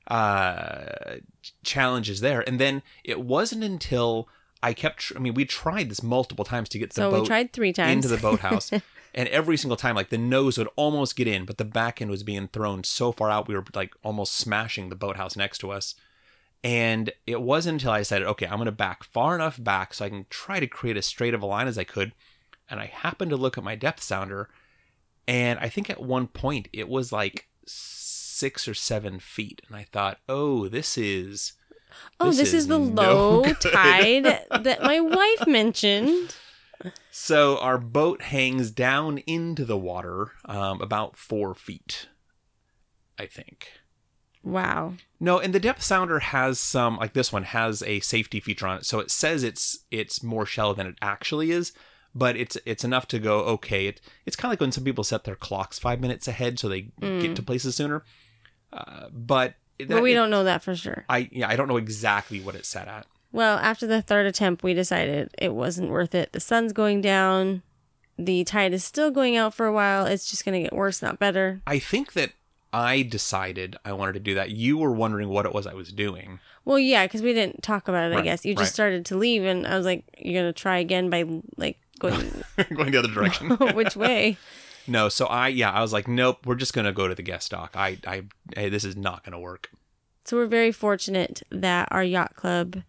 uh, 0.08 1.16
challenges 1.62 2.20
there. 2.20 2.40
And 2.46 2.58
then 2.58 2.82
it 3.04 3.20
wasn't 3.20 3.62
until 3.62 4.28
I 4.62 4.72
kept, 4.72 5.00
tr- 5.00 5.16
I 5.16 5.20
mean, 5.20 5.34
we 5.34 5.44
tried 5.44 5.90
this 5.90 6.02
multiple 6.02 6.44
times 6.44 6.68
to 6.70 6.78
get 6.78 6.90
the 6.90 7.02
So 7.02 7.10
boat 7.10 7.22
we 7.22 7.26
tried 7.26 7.52
three 7.52 7.72
times 7.72 8.04
into 8.04 8.08
the 8.08 8.20
boathouse. 8.20 8.70
and 9.14 9.28
every 9.28 9.56
single 9.56 9.76
time, 9.76 9.94
like 9.94 10.08
the 10.08 10.18
nose 10.18 10.58
would 10.58 10.68
almost 10.76 11.16
get 11.16 11.28
in, 11.28 11.44
but 11.44 11.58
the 11.58 11.64
back 11.64 12.00
end 12.00 12.10
was 12.10 12.22
being 12.22 12.48
thrown 12.48 12.82
so 12.84 13.12
far 13.12 13.30
out, 13.30 13.48
we 13.48 13.54
were 13.54 13.64
like 13.74 13.94
almost 14.02 14.34
smashing 14.34 14.88
the 14.88 14.96
boathouse 14.96 15.36
next 15.36 15.58
to 15.58 15.70
us. 15.70 15.94
And 16.64 17.12
it 17.26 17.40
wasn't 17.40 17.74
until 17.74 17.92
I 17.92 17.98
decided, 17.98 18.26
okay, 18.26 18.46
I'm 18.46 18.56
going 18.56 18.66
to 18.66 18.72
back 18.72 19.04
far 19.04 19.34
enough 19.34 19.62
back 19.62 19.94
so 19.94 20.04
I 20.04 20.08
can 20.08 20.26
try 20.28 20.58
to 20.58 20.66
create 20.66 20.96
as 20.96 21.06
straight 21.06 21.34
of 21.34 21.42
a 21.42 21.46
line 21.46 21.68
as 21.68 21.78
I 21.78 21.84
could. 21.84 22.12
And 22.70 22.80
I 22.80 22.86
happened 22.86 23.30
to 23.30 23.36
look 23.36 23.56
at 23.56 23.64
my 23.64 23.74
depth 23.74 24.02
sounder, 24.02 24.48
and 25.26 25.58
I 25.58 25.68
think 25.68 25.88
at 25.90 26.02
one 26.02 26.26
point 26.26 26.68
it 26.72 26.88
was 26.88 27.12
like 27.12 27.48
six 27.66 28.68
or 28.68 28.74
seven 28.74 29.18
feet. 29.18 29.62
And 29.68 29.76
I 29.76 29.84
thought, 29.84 30.18
oh, 30.28 30.68
this 30.68 30.96
is. 30.98 31.54
Oh, 32.20 32.30
this, 32.30 32.52
is, 32.52 32.66
the 32.66 32.78
no 32.78 33.02
low 33.02 33.42
good. 33.60 33.60
tide 33.60 34.24
that 34.24 34.82
my 34.82 35.00
wife 35.00 35.46
mentioned. 35.46 36.36
So 37.10 37.58
our 37.58 37.78
boat 37.78 38.22
hangs 38.22 38.70
down 38.70 39.18
into 39.18 39.64
the 39.64 39.78
water 39.78 40.32
um, 40.44 40.80
about 40.80 41.16
four 41.16 41.54
feet, 41.54 42.08
I 43.18 43.26
think. 43.26 43.72
Wow. 44.44 44.94
No, 45.18 45.38
and 45.38 45.52
the 45.52 45.60
depth 45.60 45.82
sounder 45.82 46.20
has 46.20 46.60
some 46.60 46.96
like 46.96 47.12
this 47.12 47.32
one 47.32 47.42
has 47.44 47.82
a 47.82 48.00
safety 48.00 48.40
feature 48.40 48.66
on 48.66 48.78
it, 48.78 48.86
so 48.86 49.00
it 49.00 49.10
says 49.10 49.42
it's 49.42 49.80
it's 49.90 50.22
more 50.22 50.46
shallow 50.46 50.74
than 50.74 50.86
it 50.86 50.94
actually 51.02 51.50
is, 51.50 51.72
but 52.18 52.36
it's 52.36 52.56
it's 52.66 52.84
enough 52.84 53.06
to 53.08 53.18
go 53.18 53.40
okay. 53.56 53.86
It 53.86 54.00
it's 54.26 54.36
kind 54.36 54.48
of 54.50 54.52
like 54.52 54.60
when 54.60 54.72
some 54.72 54.84
people 54.84 55.04
set 55.04 55.24
their 55.24 55.36
clocks 55.36 55.78
five 55.78 56.00
minutes 56.00 56.26
ahead 56.28 56.58
so 56.58 56.68
they 56.68 56.88
get 57.00 57.36
to 57.36 57.42
places 57.42 57.76
sooner. 57.76 58.02
Uh, 58.72 59.08
but 59.12 59.54
that, 59.78 59.86
Mm. 59.86 59.90
but 59.90 60.02
we 60.02 60.12
don't 60.12 60.30
know 60.30 60.44
that 60.44 60.62
for 60.62 60.74
sure. 60.74 61.04
I 61.08 61.28
yeah 61.30 61.48
I 61.48 61.56
don't 61.56 61.68
know 61.68 61.76
exactly 61.76 62.40
what 62.40 62.54
it's 62.54 62.68
set 62.68 62.88
at. 62.88 63.06
Well, 63.30 63.58
after 63.58 63.86
the 63.86 64.02
third 64.02 64.26
attempt, 64.26 64.62
we 64.62 64.74
decided 64.74 65.30
it 65.38 65.54
wasn't 65.54 65.90
worth 65.90 66.14
it. 66.14 66.32
The 66.32 66.40
sun's 66.40 66.72
going 66.72 67.00
down. 67.00 67.62
The 68.18 68.42
tide 68.44 68.72
is 68.72 68.82
still 68.82 69.10
going 69.10 69.36
out 69.36 69.54
for 69.54 69.66
a 69.66 69.72
while. 69.72 70.06
It's 70.06 70.28
just 70.28 70.44
going 70.44 70.54
to 70.54 70.62
get 70.62 70.72
worse, 70.74 71.00
not 71.02 71.18
better. 71.20 71.60
I 71.66 71.78
think 71.78 72.14
that 72.14 72.32
I 72.72 73.02
decided 73.02 73.76
I 73.84 73.92
wanted 73.92 74.14
to 74.14 74.20
do 74.20 74.34
that. 74.34 74.50
You 74.50 74.78
were 74.78 74.90
wondering 74.92 75.28
what 75.28 75.46
it 75.46 75.52
was 75.54 75.66
I 75.66 75.74
was 75.74 75.92
doing. 75.92 76.40
Well, 76.64 76.78
yeah, 76.78 77.06
because 77.06 77.22
we 77.22 77.32
didn't 77.32 77.62
talk 77.62 77.86
about 77.86 78.10
it, 78.10 78.16
I 78.16 78.22
guess. 78.22 78.44
You 78.44 78.54
just 78.54 78.70
right. 78.70 78.74
started 78.74 79.06
to 79.06 79.16
leave, 79.16 79.44
and 79.44 79.66
I 79.66 79.76
was 79.76 79.86
like, 79.86 80.04
you're 80.18 80.42
going 80.42 80.52
to 80.52 80.58
try 80.58 80.78
again 80.78 81.08
by, 81.08 81.24
like, 81.56 81.78
going 81.98 82.30
going 82.74 82.90
the 82.92 82.98
other 82.98 83.08
direction. 83.12 83.50
which 83.74 83.96
way? 83.96 84.36
no, 84.86 85.08
so 85.08 85.26
I 85.26 85.48
yeah, 85.48 85.70
I 85.70 85.80
was 85.82 85.92
like, 85.92 86.08
nope, 86.08 86.46
we're 86.46 86.54
just 86.54 86.72
gonna 86.74 86.92
go 86.92 87.08
to 87.08 87.14
the 87.14 87.22
guest 87.22 87.50
dock. 87.50 87.72
I 87.76 87.98
I 88.06 88.24
hey, 88.54 88.68
this 88.68 88.84
is 88.84 88.96
not 88.96 89.24
gonna 89.24 89.40
work. 89.40 89.70
So 90.24 90.36
we're 90.36 90.46
very 90.46 90.72
fortunate 90.72 91.42
that 91.50 91.88
our 91.90 92.04
yacht 92.04 92.34
club, 92.36 92.82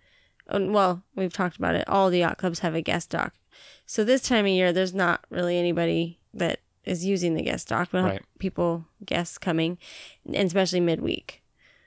well, 0.52 1.04
we've 1.15 1.32
talked 1.34 1.56
about 1.58 1.76
it, 1.76 1.88
all 1.88 2.10
the 2.10 2.19
yacht 2.19 2.38
clubs 2.38 2.60
have 2.60 2.76
a 2.76 2.82
guest 2.82 3.12
dock. 3.12 3.34
So 3.86 4.04
this 4.04 4.22
time 4.22 4.45
of 4.45 4.52
year, 4.52 4.74
there's 4.74 4.93
not 4.93 5.26
really 5.30 5.58
anybody 5.58 6.19
that 6.34 6.60
is 6.84 7.06
using 7.06 7.36
the 7.36 7.41
guest 7.43 7.69
dock. 7.69 7.93
We 7.93 8.00
Right. 8.00 8.13
have 8.13 8.22
people, 8.39 8.86
guests 9.06 9.38
coming, 9.38 9.78
and 10.26 10.36
especially 10.48 10.80
midweek. 10.82 11.41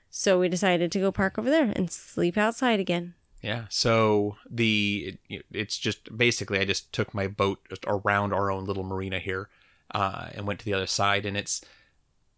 So 0.09 0.39
we 0.39 0.49
decided 0.49 0.91
to 0.91 0.99
go 0.99 1.11
park 1.11 1.37
over 1.37 1.49
there 1.49 1.71
and 1.75 1.89
sleep 1.91 2.37
outside 2.37 2.79
again. 2.79 3.13
Yeah. 3.43 3.65
So 3.69 4.37
the 4.49 5.17
it, 5.29 5.45
it's 5.51 5.77
just 5.77 6.17
basically 6.17 6.59
I 6.59 6.65
just 6.65 6.91
took 6.93 7.13
my 7.13 7.27
boat 7.27 7.59
just 7.69 7.83
around 7.85 8.33
our 8.33 8.49
own 8.49 8.65
little 8.65 8.83
marina 8.83 9.19
here, 9.19 9.49
uh, 9.93 10.29
and 10.33 10.47
went 10.47 10.59
to 10.59 10.65
the 10.65 10.73
other 10.73 10.87
side. 10.87 11.25
And 11.25 11.35
it's 11.37 11.61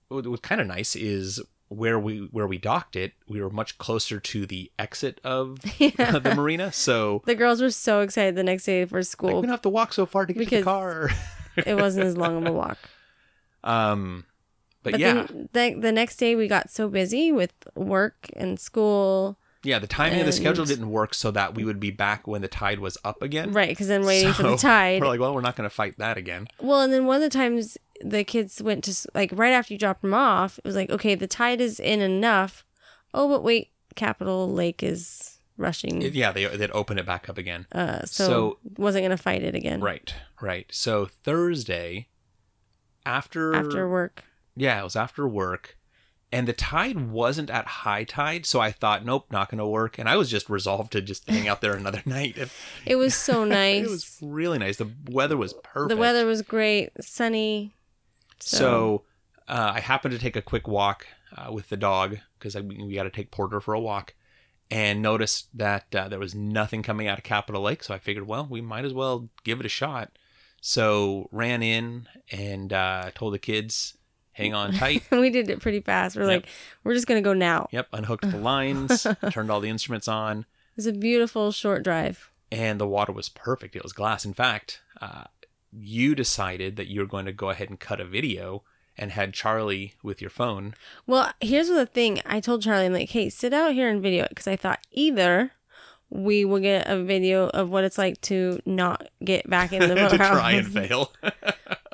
what, 0.09 0.25
what's 0.27 0.41
kind 0.41 0.59
of 0.59 0.67
nice 0.67 0.95
is 0.95 1.39
where 1.69 1.99
we 1.99 2.27
where 2.31 2.47
we 2.47 2.57
docked 2.57 2.95
it. 2.95 3.13
We 3.27 3.39
were 3.41 3.49
much 3.51 3.77
closer 3.77 4.19
to 4.19 4.45
the 4.45 4.71
exit 4.79 5.21
of 5.23 5.59
the 5.61 6.33
marina, 6.35 6.71
so 6.71 7.21
The 7.25 7.35
girls 7.35 7.61
were 7.61 7.69
so 7.69 8.01
excited 8.01 8.35
the 8.35 8.43
next 8.43 8.65
day 8.65 8.83
for 8.85 8.97
like, 8.97 9.01
we 9.01 9.05
school. 9.05 9.41
don't 9.41 9.49
have 9.51 9.61
to 9.61 9.69
walk 9.69 9.93
so 9.93 10.05
far 10.07 10.25
to 10.25 10.33
get 10.33 10.49
to 10.49 10.55
the 10.57 10.63
car. 10.63 11.11
it 11.57 11.75
wasn't 11.75 12.05
as 12.07 12.17
long 12.17 12.37
of 12.37 12.45
a 12.45 12.51
walk. 12.51 12.77
um, 13.63 14.25
but, 14.83 14.93
But 14.93 14.99
yeah, 14.99 15.27
the, 15.53 15.75
the 15.79 15.91
next 15.91 16.17
day 16.17 16.35
we 16.35 16.47
got 16.47 16.69
so 16.69 16.87
busy 16.89 17.31
with 17.31 17.53
work 17.75 18.29
and 18.35 18.59
school. 18.59 19.37
Yeah. 19.65 19.79
The 19.79 19.87
timing 19.87 20.19
of 20.21 20.25
the 20.25 20.31
schedule 20.31 20.65
didn't 20.65 20.89
work 20.89 21.13
so 21.13 21.31
that 21.31 21.55
we 21.55 21.63
would 21.65 21.79
be 21.79 21.91
back 21.91 22.27
when 22.27 22.41
the 22.41 22.47
tide 22.47 22.79
was 22.79 22.97
up 23.03 23.21
again. 23.21 23.51
Right, 23.51 23.69
because 23.69 23.87
then 23.87 24.05
waiting 24.05 24.31
for 24.33 24.43
the 24.43 24.57
So, 24.57 24.67
tide. 24.67 25.01
We're 25.01 25.07
like, 25.07 25.19
well, 25.19 25.33
we're 25.33 25.41
not 25.41 25.55
going 25.55 25.69
to 25.69 25.75
fight 25.75 25.97
that 25.97 26.17
again. 26.17 26.47
Well, 26.61 26.81
and 26.81 26.93
then 26.93 27.05
one 27.05 27.17
of 27.17 27.21
the 27.21 27.29
times 27.29 27.77
the 28.01 28.23
kids 28.23 28.61
went 28.61 28.83
to 28.85 28.91
s- 28.91 29.07
like 29.13 29.31
right 29.33 29.51
after 29.53 29.73
you 29.73 29.77
dropped 29.79 30.01
them 30.01 30.13
off, 30.13 30.57
it 30.59 30.65
was 30.65 30.75
like, 30.75 30.89
okay, 30.89 31.15
the 31.15 31.27
tide 31.27 31.59
is 31.61 31.79
in 31.79 32.01
enough. 32.01 32.65
Oh, 33.13 33.27
but 33.29 33.43
wait, 33.43 33.71
Capitol 33.95 34.51
Lake 34.51 34.83
is 34.83 35.39
rushing. 35.57 36.01
It- 36.01 36.13
yeah, 36.13 36.31
they 36.31 36.45
they'd 36.45 36.71
open 36.71 36.97
it 36.97 37.05
back 37.05 37.29
up 37.29 37.37
again. 37.37 37.65
uh, 37.71 38.01
so, 38.05 38.25
so- 38.27 38.57
wasn't 38.77 39.03
gonna 39.05 39.17
fight 39.17 39.43
it 39.43 39.55
again. 39.55 39.79
Right, 39.81 40.13
right. 40.41 40.65
So 40.71 41.07
Thursday, 41.23 42.09
after 43.05 43.53
After 43.55 43.89
work, 43.89 44.23
yeah, 44.55 44.79
it 44.79 44.83
was 44.83 44.95
after 44.95 45.27
work, 45.27 45.77
and 46.31 46.47
the 46.47 46.53
tide 46.53 47.09
wasn't 47.09 47.49
at 47.49 47.65
high 47.67 48.03
tide, 48.03 48.45
so 48.45 48.59
I 48.59 48.71
thought, 48.71 49.05
nope, 49.05 49.27
not 49.31 49.49
going 49.49 49.59
to 49.59 49.65
work, 49.67 49.97
and 49.99 50.09
I 50.09 50.15
was 50.17 50.29
just 50.29 50.49
resolved 50.49 50.91
to 50.93 51.01
just 51.01 51.29
hang 51.29 51.47
out 51.47 51.61
there 51.61 51.73
another 51.75 52.01
night. 52.05 52.37
If- 52.37 52.81
it 52.85 52.95
was 52.95 53.13
so 53.15 53.43
nice. 53.61 53.85
it 53.85 53.89
was 53.89 54.17
really 54.21 54.57
nice. 54.57 54.77
The 54.77 54.89
weather 55.09 55.37
was 55.37 55.53
perfect. 55.63 55.89
the 55.89 55.97
weather 55.97 56.25
was 56.25 56.41
great, 56.41 56.89
sunny. 56.99 57.73
So, 58.39 58.57
So, 58.57 59.03
uh, 59.47 59.71
I 59.75 59.79
happened 59.79 60.11
to 60.13 60.19
take 60.19 60.35
a 60.35 60.41
quick 60.41 60.67
walk 60.67 61.07
uh, 61.37 61.51
with 61.51 61.69
the 61.69 61.77
dog 61.77 62.17
because 62.37 62.55
we 62.55 62.93
got 62.95 63.03
to 63.03 63.09
take 63.09 63.31
Porter 63.31 63.61
for 63.61 63.73
a 63.73 63.79
walk, 63.79 64.13
and 64.71 65.01
noticed 65.01 65.47
that 65.57 65.93
uh, 65.95 66.07
there 66.09 66.19
was 66.19 66.33
nothing 66.35 66.81
coming 66.83 67.07
out 67.07 67.17
of 67.19 67.23
Capitol 67.23 67.61
Lake. 67.61 67.83
So 67.83 67.93
I 67.93 67.99
figured, 67.99 68.27
well, 68.27 68.47
we 68.49 68.61
might 68.61 68.83
as 68.83 68.93
well 68.93 69.29
give 69.43 69.59
it 69.59 69.65
a 69.65 69.69
shot. 69.69 70.17
So 70.59 71.29
ran 71.31 71.61
in 71.61 72.07
and 72.31 72.73
uh, 72.73 73.11
told 73.13 73.35
the 73.35 73.39
kids, 73.39 73.95
hang 74.35 74.53
on 74.53 74.73
tight. 74.73 75.03
we 75.11 75.29
did 75.29 75.49
it 75.49 75.59
pretty 75.61 75.79
fast. 75.81 76.15
We're 76.15 76.29
Yep. 76.29 76.43
like, 76.43 76.47
we're 76.83 76.93
just 76.93 77.07
gonna 77.07 77.21
go 77.21 77.33
now. 77.33 77.67
Yep, 77.71 77.87
unhooked 77.93 78.29
the 78.29 78.37
lines, 78.53 79.07
turned 79.31 79.49
all 79.49 79.59
the 79.61 79.69
instruments 79.69 80.07
on, 80.07 80.39
It 80.39 80.45
was 80.77 80.87
a 80.87 80.93
beautiful 80.93 81.51
short 81.51 81.83
drive. 81.83 82.29
and 82.51 82.79
the 82.79 82.87
water 82.87 83.11
was 83.11 83.29
perfect. 83.29 83.75
It 83.75 83.83
was 83.83 83.93
glass. 83.93 84.23
In 84.25 84.33
fact, 84.33 84.81
uh, 85.01 85.23
you 85.77 86.15
decided 86.15 86.75
that 86.77 86.87
you 86.87 86.99
were 87.01 87.07
going 87.07 87.25
to 87.25 87.33
go 87.33 87.49
ahead 87.49 87.69
and 87.69 87.79
cut 87.79 87.99
a 87.99 88.05
video 88.05 88.63
and 88.97 89.11
had 89.11 89.33
Charlie 89.33 89.93
with 90.03 90.21
your 90.21 90.29
phone. 90.29 90.73
Well, 91.05 91.33
here's 91.41 91.67
the 91.67 91.85
thing. 91.85 92.21
I 92.25 92.39
told 92.39 92.61
Charlie, 92.61 92.85
I'm 92.85 92.93
like, 92.93 93.09
hey, 93.09 93.29
sit 93.29 93.51
out 93.53 93.73
here 93.73 93.89
and 93.89 94.01
video 94.01 94.23
it 94.23 94.29
because 94.29 94.47
I 94.47 94.55
thought 94.55 94.79
either 94.91 95.51
we 96.09 96.45
will 96.45 96.59
get 96.61 96.87
a 96.87 97.03
video 97.03 97.49
of 97.49 97.69
what 97.69 97.83
it's 97.83 97.97
like 97.97 98.21
to 98.21 98.61
not 98.65 99.07
get 99.23 99.49
back 99.49 99.73
in 99.73 99.79
the 99.81 99.95
to 99.95 100.17
try 100.17 100.51
and 100.51 100.67
fail. 100.71 101.11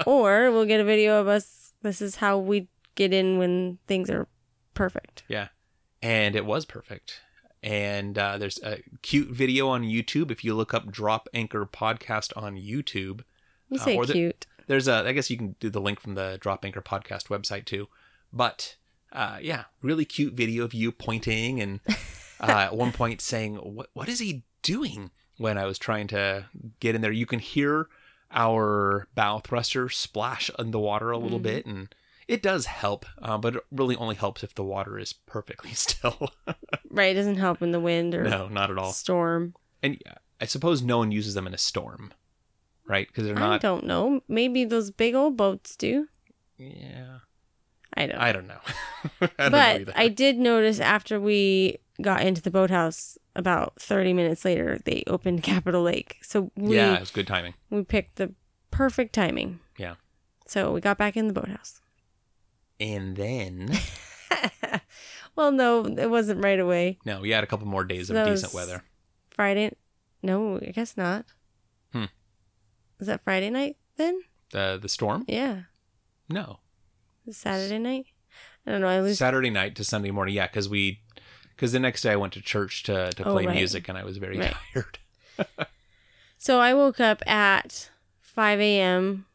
or 0.05 0.51
we'll 0.51 0.65
get 0.65 0.79
a 0.79 0.83
video 0.83 1.19
of 1.19 1.27
us. 1.27 1.60
This 1.81 2.01
is 2.01 2.17
how 2.17 2.37
we 2.37 2.67
get 2.95 3.13
in 3.13 3.37
when 3.37 3.79
things 3.87 4.09
are 4.09 4.27
perfect. 4.73 5.23
yeah, 5.27 5.47
and 6.01 6.35
it 6.35 6.45
was 6.45 6.65
perfect. 6.65 7.21
And 7.63 8.17
uh, 8.17 8.37
there's 8.39 8.59
a 8.63 8.81
cute 9.03 9.29
video 9.29 9.67
on 9.69 9.83
YouTube. 9.83 10.31
If 10.31 10.43
you 10.43 10.55
look 10.55 10.73
up 10.73 10.91
Drop 10.91 11.29
Anchor 11.33 11.65
Podcast 11.65 12.35
on 12.35 12.55
YouTube, 12.55 13.21
You 13.69 13.79
Uh, 13.79 13.83
say 13.83 13.97
the- 13.99 14.13
cute. 14.13 14.47
there's 14.67 14.87
a 14.87 15.03
i 15.07 15.11
guess 15.11 15.29
you 15.29 15.37
can 15.37 15.55
do 15.59 15.69
the 15.69 15.81
link 15.81 15.99
from 15.99 16.15
the 16.15 16.37
drop 16.41 16.63
anchor 16.65 16.81
podcast 16.81 17.27
website 17.27 17.65
too 17.65 17.87
but 18.31 18.75
uh 19.11 19.37
yeah 19.41 19.63
really 19.81 20.05
cute 20.05 20.33
video 20.33 20.63
of 20.63 20.73
you 20.73 20.91
pointing 20.91 21.59
and 21.61 21.79
uh 22.39 22.67
at 22.69 22.75
one 22.75 22.91
point 22.91 23.19
saying 23.21 23.55
what 23.55 23.89
what 23.93 24.07
is 24.09 24.19
he 24.19 24.43
doing 24.61 25.09
when 25.37 25.57
i 25.57 25.65
was 25.65 25.79
trying 25.79 26.05
to 26.07 26.45
get 26.79 26.95
in 26.95 27.01
there 27.01 27.11
you 27.11 27.25
can 27.25 27.39
hear 27.39 27.87
our 28.33 29.07
bow 29.15 29.39
thruster 29.39 29.89
splash 29.89 30.49
in 30.57 30.71
the 30.71 30.79
water 30.79 31.11
a 31.11 31.17
little 31.17 31.39
Mhm. 31.39 31.43
bit 31.43 31.65
and 31.65 31.93
it 32.27 32.41
does 32.41 32.65
help 32.65 33.05
uh, 33.21 33.37
but 33.37 33.55
it 33.57 33.63
really 33.71 33.95
only 33.97 34.15
helps 34.15 34.43
if 34.43 34.55
the 34.55 34.63
water 34.63 34.97
is 34.97 35.13
perfectly 35.13 35.73
still 35.73 36.31
Right. 36.89 37.11
It 37.11 37.15
doesn't 37.15 37.37
help 37.37 37.61
in 37.61 37.71
the 37.71 37.79
wind 37.79 38.15
or 38.15 38.23
no 38.23 38.47
not 38.47 38.71
at 38.71 38.77
all 38.77 38.91
storm. 38.93 39.53
and 39.83 40.01
i 40.39 40.45
suppose 40.45 40.81
no 40.81 40.97
one 40.99 41.11
uses 41.11 41.33
them 41.33 41.45
in 41.47 41.53
a 41.53 41.57
storm 41.57 42.13
right 42.87 43.07
because 43.07 43.25
they're 43.25 43.35
not. 43.35 43.53
I 43.53 43.57
don't 43.59 43.85
know. 43.85 44.21
Maybe 44.27 44.65
those 44.65 44.91
big 44.91 45.13
old 45.15 45.37
boats 45.37 45.75
do. 45.77 46.07
yeah 46.57 47.19
I 47.95 48.05
don't. 48.07 48.17
I 48.17 48.31
don't 48.31 48.47
know. 48.47 48.59
I 49.21 49.27
don't 49.37 49.51
but 49.51 49.81
either. 49.81 49.93
I 49.95 50.07
did 50.07 50.37
notice 50.37 50.79
after 50.79 51.19
we 51.19 51.77
got 52.01 52.21
into 52.23 52.41
the 52.41 52.49
boathouse, 52.49 53.17
about 53.35 53.73
30 53.79 54.13
minutes 54.13 54.43
later, 54.45 54.79
they 54.85 55.03
opened 55.07 55.43
Capitol 55.51 55.83
Lake. 55.83 56.17
So 56.21 56.51
we 56.55 56.75
yeah, 56.75 56.95
it 56.95 56.99
was 56.99 57.11
good 57.11 57.27
timing. 57.27 57.53
we 57.69 57.83
picked 57.83 58.15
the 58.17 58.33
perfect 58.71 59.13
timing. 59.13 59.59
Yeah. 59.77 59.95
So 60.47 60.71
we 60.73 60.81
got 60.81 60.97
back 60.97 61.15
in 61.15 61.27
the 61.27 61.33
boathouse. 61.33 61.81
And 62.79 63.15
then, 63.15 63.71
well, 65.35 65.51
no, 65.51 65.85
it 65.85 66.09
wasn't 66.09 66.43
right 66.43 66.59
away. 66.59 66.97
no, 67.05 67.21
we 67.21 67.29
had 67.29 67.43
a 67.43 67.47
couple 67.47 67.67
more 67.67 67.83
days 67.83 68.09
of 68.09 68.15
That 68.15 68.25
decent 68.25 68.53
weather. 68.53 68.83
Friday. 69.29 69.71
No, 70.23 70.57
I 70.57 70.71
guess 70.71 70.97
not. 70.97 71.25
Hmm. 71.93 72.05
Is 72.99 73.07
that 73.07 73.23
Friday 73.23 73.49
night 73.49 73.77
then? 73.97 74.21
The 74.51 74.77
the 74.81 74.89
storm? 74.89 75.25
Yeah. 75.27 75.61
No. 76.29 76.59
Saturday 77.29 77.77
night? 77.79 78.07
I 78.65 78.71
don't 78.71 78.81
know. 78.81 78.87
I 78.87 78.99
lose. 78.99 79.17
Saturday 79.19 79.49
night 79.49 79.75
to 79.75 79.83
Sunday 79.83 80.11
morning. 80.11 80.35
Yeah, 80.35 80.47
because 80.47 80.67
we, 80.69 81.01
because 81.61 81.73
the 81.73 81.79
next 81.79 82.01
day 82.01 82.11
I 82.11 82.15
went 82.15 82.33
to 82.33 82.41
church 82.41 82.81
to 82.83 83.11
to 83.11 83.23
Oh, 83.23 83.33
play 83.33 83.45
right. 83.45 83.55
music 83.55 83.87
and 83.87 83.95
I 83.95 84.03
was 84.03 84.17
very 84.17 84.39
Right. 84.39 84.55
tired. 84.73 84.97
So 86.39 86.59
I 86.59 86.73
woke 86.73 86.99
up 86.99 87.21
at 87.29 87.91
5 88.19 88.59
a.m. 88.59 89.27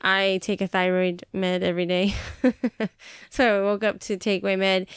I 0.00 0.40
take 0.42 0.60
a 0.60 0.66
thyroid 0.66 1.24
med 1.32 1.62
every 1.62 1.86
day. 1.86 2.14
so 3.30 3.60
I 3.60 3.62
woke 3.62 3.84
up 3.84 4.00
to 4.00 4.16
take 4.16 4.42
my 4.42 4.56
med 4.56 4.88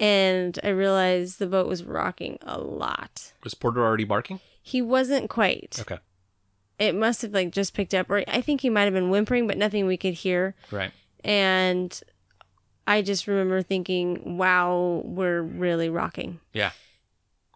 and 0.00 0.58
I 0.64 0.70
realized 0.70 1.38
the 1.38 1.46
boat 1.46 1.68
was 1.68 1.84
rocking 1.84 2.38
a 2.42 2.58
lot. 2.58 3.32
Was 3.44 3.54
Porter 3.54 3.84
already 3.84 4.02
barking? 4.02 4.40
He 4.60 4.82
wasn't 4.82 5.30
quite. 5.30 5.76
Okay. 5.80 5.98
It 6.80 6.96
must 6.96 7.22
have 7.22 7.32
like 7.32 7.52
just 7.52 7.74
picked 7.74 7.94
up 7.94 8.10
or 8.10 8.24
I 8.26 8.40
think 8.40 8.62
he 8.62 8.68
might 8.68 8.82
have 8.84 8.92
been 8.94 9.08
whimpering 9.10 9.46
but 9.46 9.56
nothing 9.56 9.86
we 9.86 9.96
could 9.96 10.14
hear. 10.14 10.56
Right. 10.72 10.90
And 11.22 11.98
I 12.86 13.02
just 13.02 13.26
remember 13.26 13.62
thinking, 13.62 14.36
"Wow, 14.36 15.02
we're 15.04 15.42
really 15.42 15.88
rocking." 15.88 16.40
Yeah. 16.52 16.72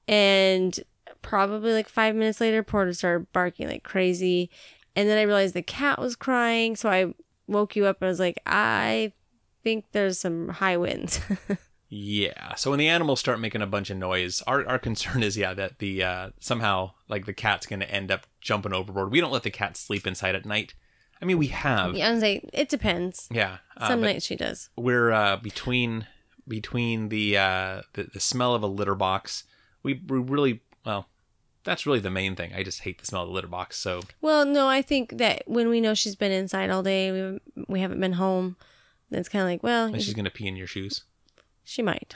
And 0.06 0.78
probably 1.22 1.72
like 1.72 1.88
five 1.88 2.14
minutes 2.14 2.40
later, 2.40 2.62
Porter 2.62 2.92
started 2.92 3.30
barking 3.32 3.68
like 3.68 3.82
crazy. 3.82 4.50
And 4.96 5.08
then 5.08 5.18
I 5.18 5.22
realized 5.22 5.54
the 5.54 5.62
cat 5.62 5.98
was 5.98 6.16
crying. 6.16 6.76
So 6.76 6.88
I 6.88 7.14
woke 7.46 7.76
you 7.76 7.86
up 7.86 8.00
and 8.00 8.06
I 8.06 8.10
was 8.10 8.18
like, 8.18 8.40
I 8.46 9.12
think 9.62 9.84
there's 9.92 10.18
some 10.18 10.48
high 10.48 10.76
winds. 10.76 11.20
Yeah. 11.88 12.54
So 12.54 12.70
when 12.70 12.78
the 12.78 12.88
animals 12.88 13.20
start 13.20 13.40
making 13.40 13.62
a 13.62 13.66
bunch 13.66 13.90
of 13.90 13.96
noise, 13.96 14.42
our, 14.46 14.66
our 14.66 14.78
concern 14.78 15.22
is 15.22 15.36
yeah 15.36 15.54
that 15.54 15.78
the 15.78 16.02
uh, 16.02 16.30
somehow 16.38 16.92
like 17.08 17.26
the 17.26 17.32
cat's 17.32 17.66
going 17.66 17.80
to 17.80 17.90
end 17.90 18.10
up 18.10 18.26
jumping 18.40 18.72
overboard. 18.74 19.10
We 19.10 19.20
don't 19.20 19.32
let 19.32 19.42
the 19.42 19.50
cat 19.50 19.76
sleep 19.76 20.06
inside 20.06 20.34
at 20.34 20.44
night. 20.44 20.74
I 21.20 21.24
mean, 21.24 21.38
we 21.38 21.48
have. 21.48 21.94
yeah, 21.96 22.08
I 22.08 22.12
was 22.12 22.22
like, 22.22 22.48
it 22.52 22.68
depends. 22.68 23.28
Yeah. 23.30 23.58
uh, 23.76 23.88
Some 23.88 24.00
nights 24.00 24.24
she 24.26 24.36
does. 24.36 24.70
we're 24.76 25.10
uh, 25.12 25.36
between 25.36 26.06
between 26.46 27.08
the, 27.10 27.36
uh, 27.36 27.82
the 27.94 28.04
the 28.04 28.20
smell 28.20 28.54
of 28.54 28.62
a 28.62 28.66
litter 28.66 28.94
box. 28.94 29.44
We 29.82 29.94
we 30.06 30.18
really 30.18 30.60
well. 30.84 31.08
That's 31.64 31.84
really 31.84 31.98
the 32.00 32.10
main 32.10 32.34
thing. 32.36 32.52
I 32.54 32.62
just 32.62 32.80
hate 32.80 32.98
the 32.98 33.04
smell 33.04 33.22
of 33.22 33.28
the 33.28 33.34
litter 33.34 33.48
box. 33.48 33.76
So 33.76 34.00
Well, 34.22 34.46
no, 34.46 34.68
I 34.68 34.80
think 34.80 35.18
that 35.18 35.42
when 35.46 35.68
we 35.68 35.80
know 35.82 35.92
she's 35.92 36.14
been 36.16 36.32
inside 36.32 36.70
all 36.70 36.82
day, 36.82 37.10
we 37.12 37.18
haven't, 37.18 37.42
we 37.68 37.80
haven't 37.80 38.00
been 38.00 38.12
home, 38.14 38.56
then 39.10 39.20
it's 39.20 39.28
kind 39.28 39.42
of 39.42 39.48
like, 39.48 39.62
well, 39.62 39.86
and 39.86 40.00
she's 40.00 40.14
going 40.14 40.24
to 40.24 40.30
pee 40.30 40.46
in 40.46 40.56
your 40.56 40.66
shoes. 40.68 41.04
She 41.64 41.82
might. 41.82 42.14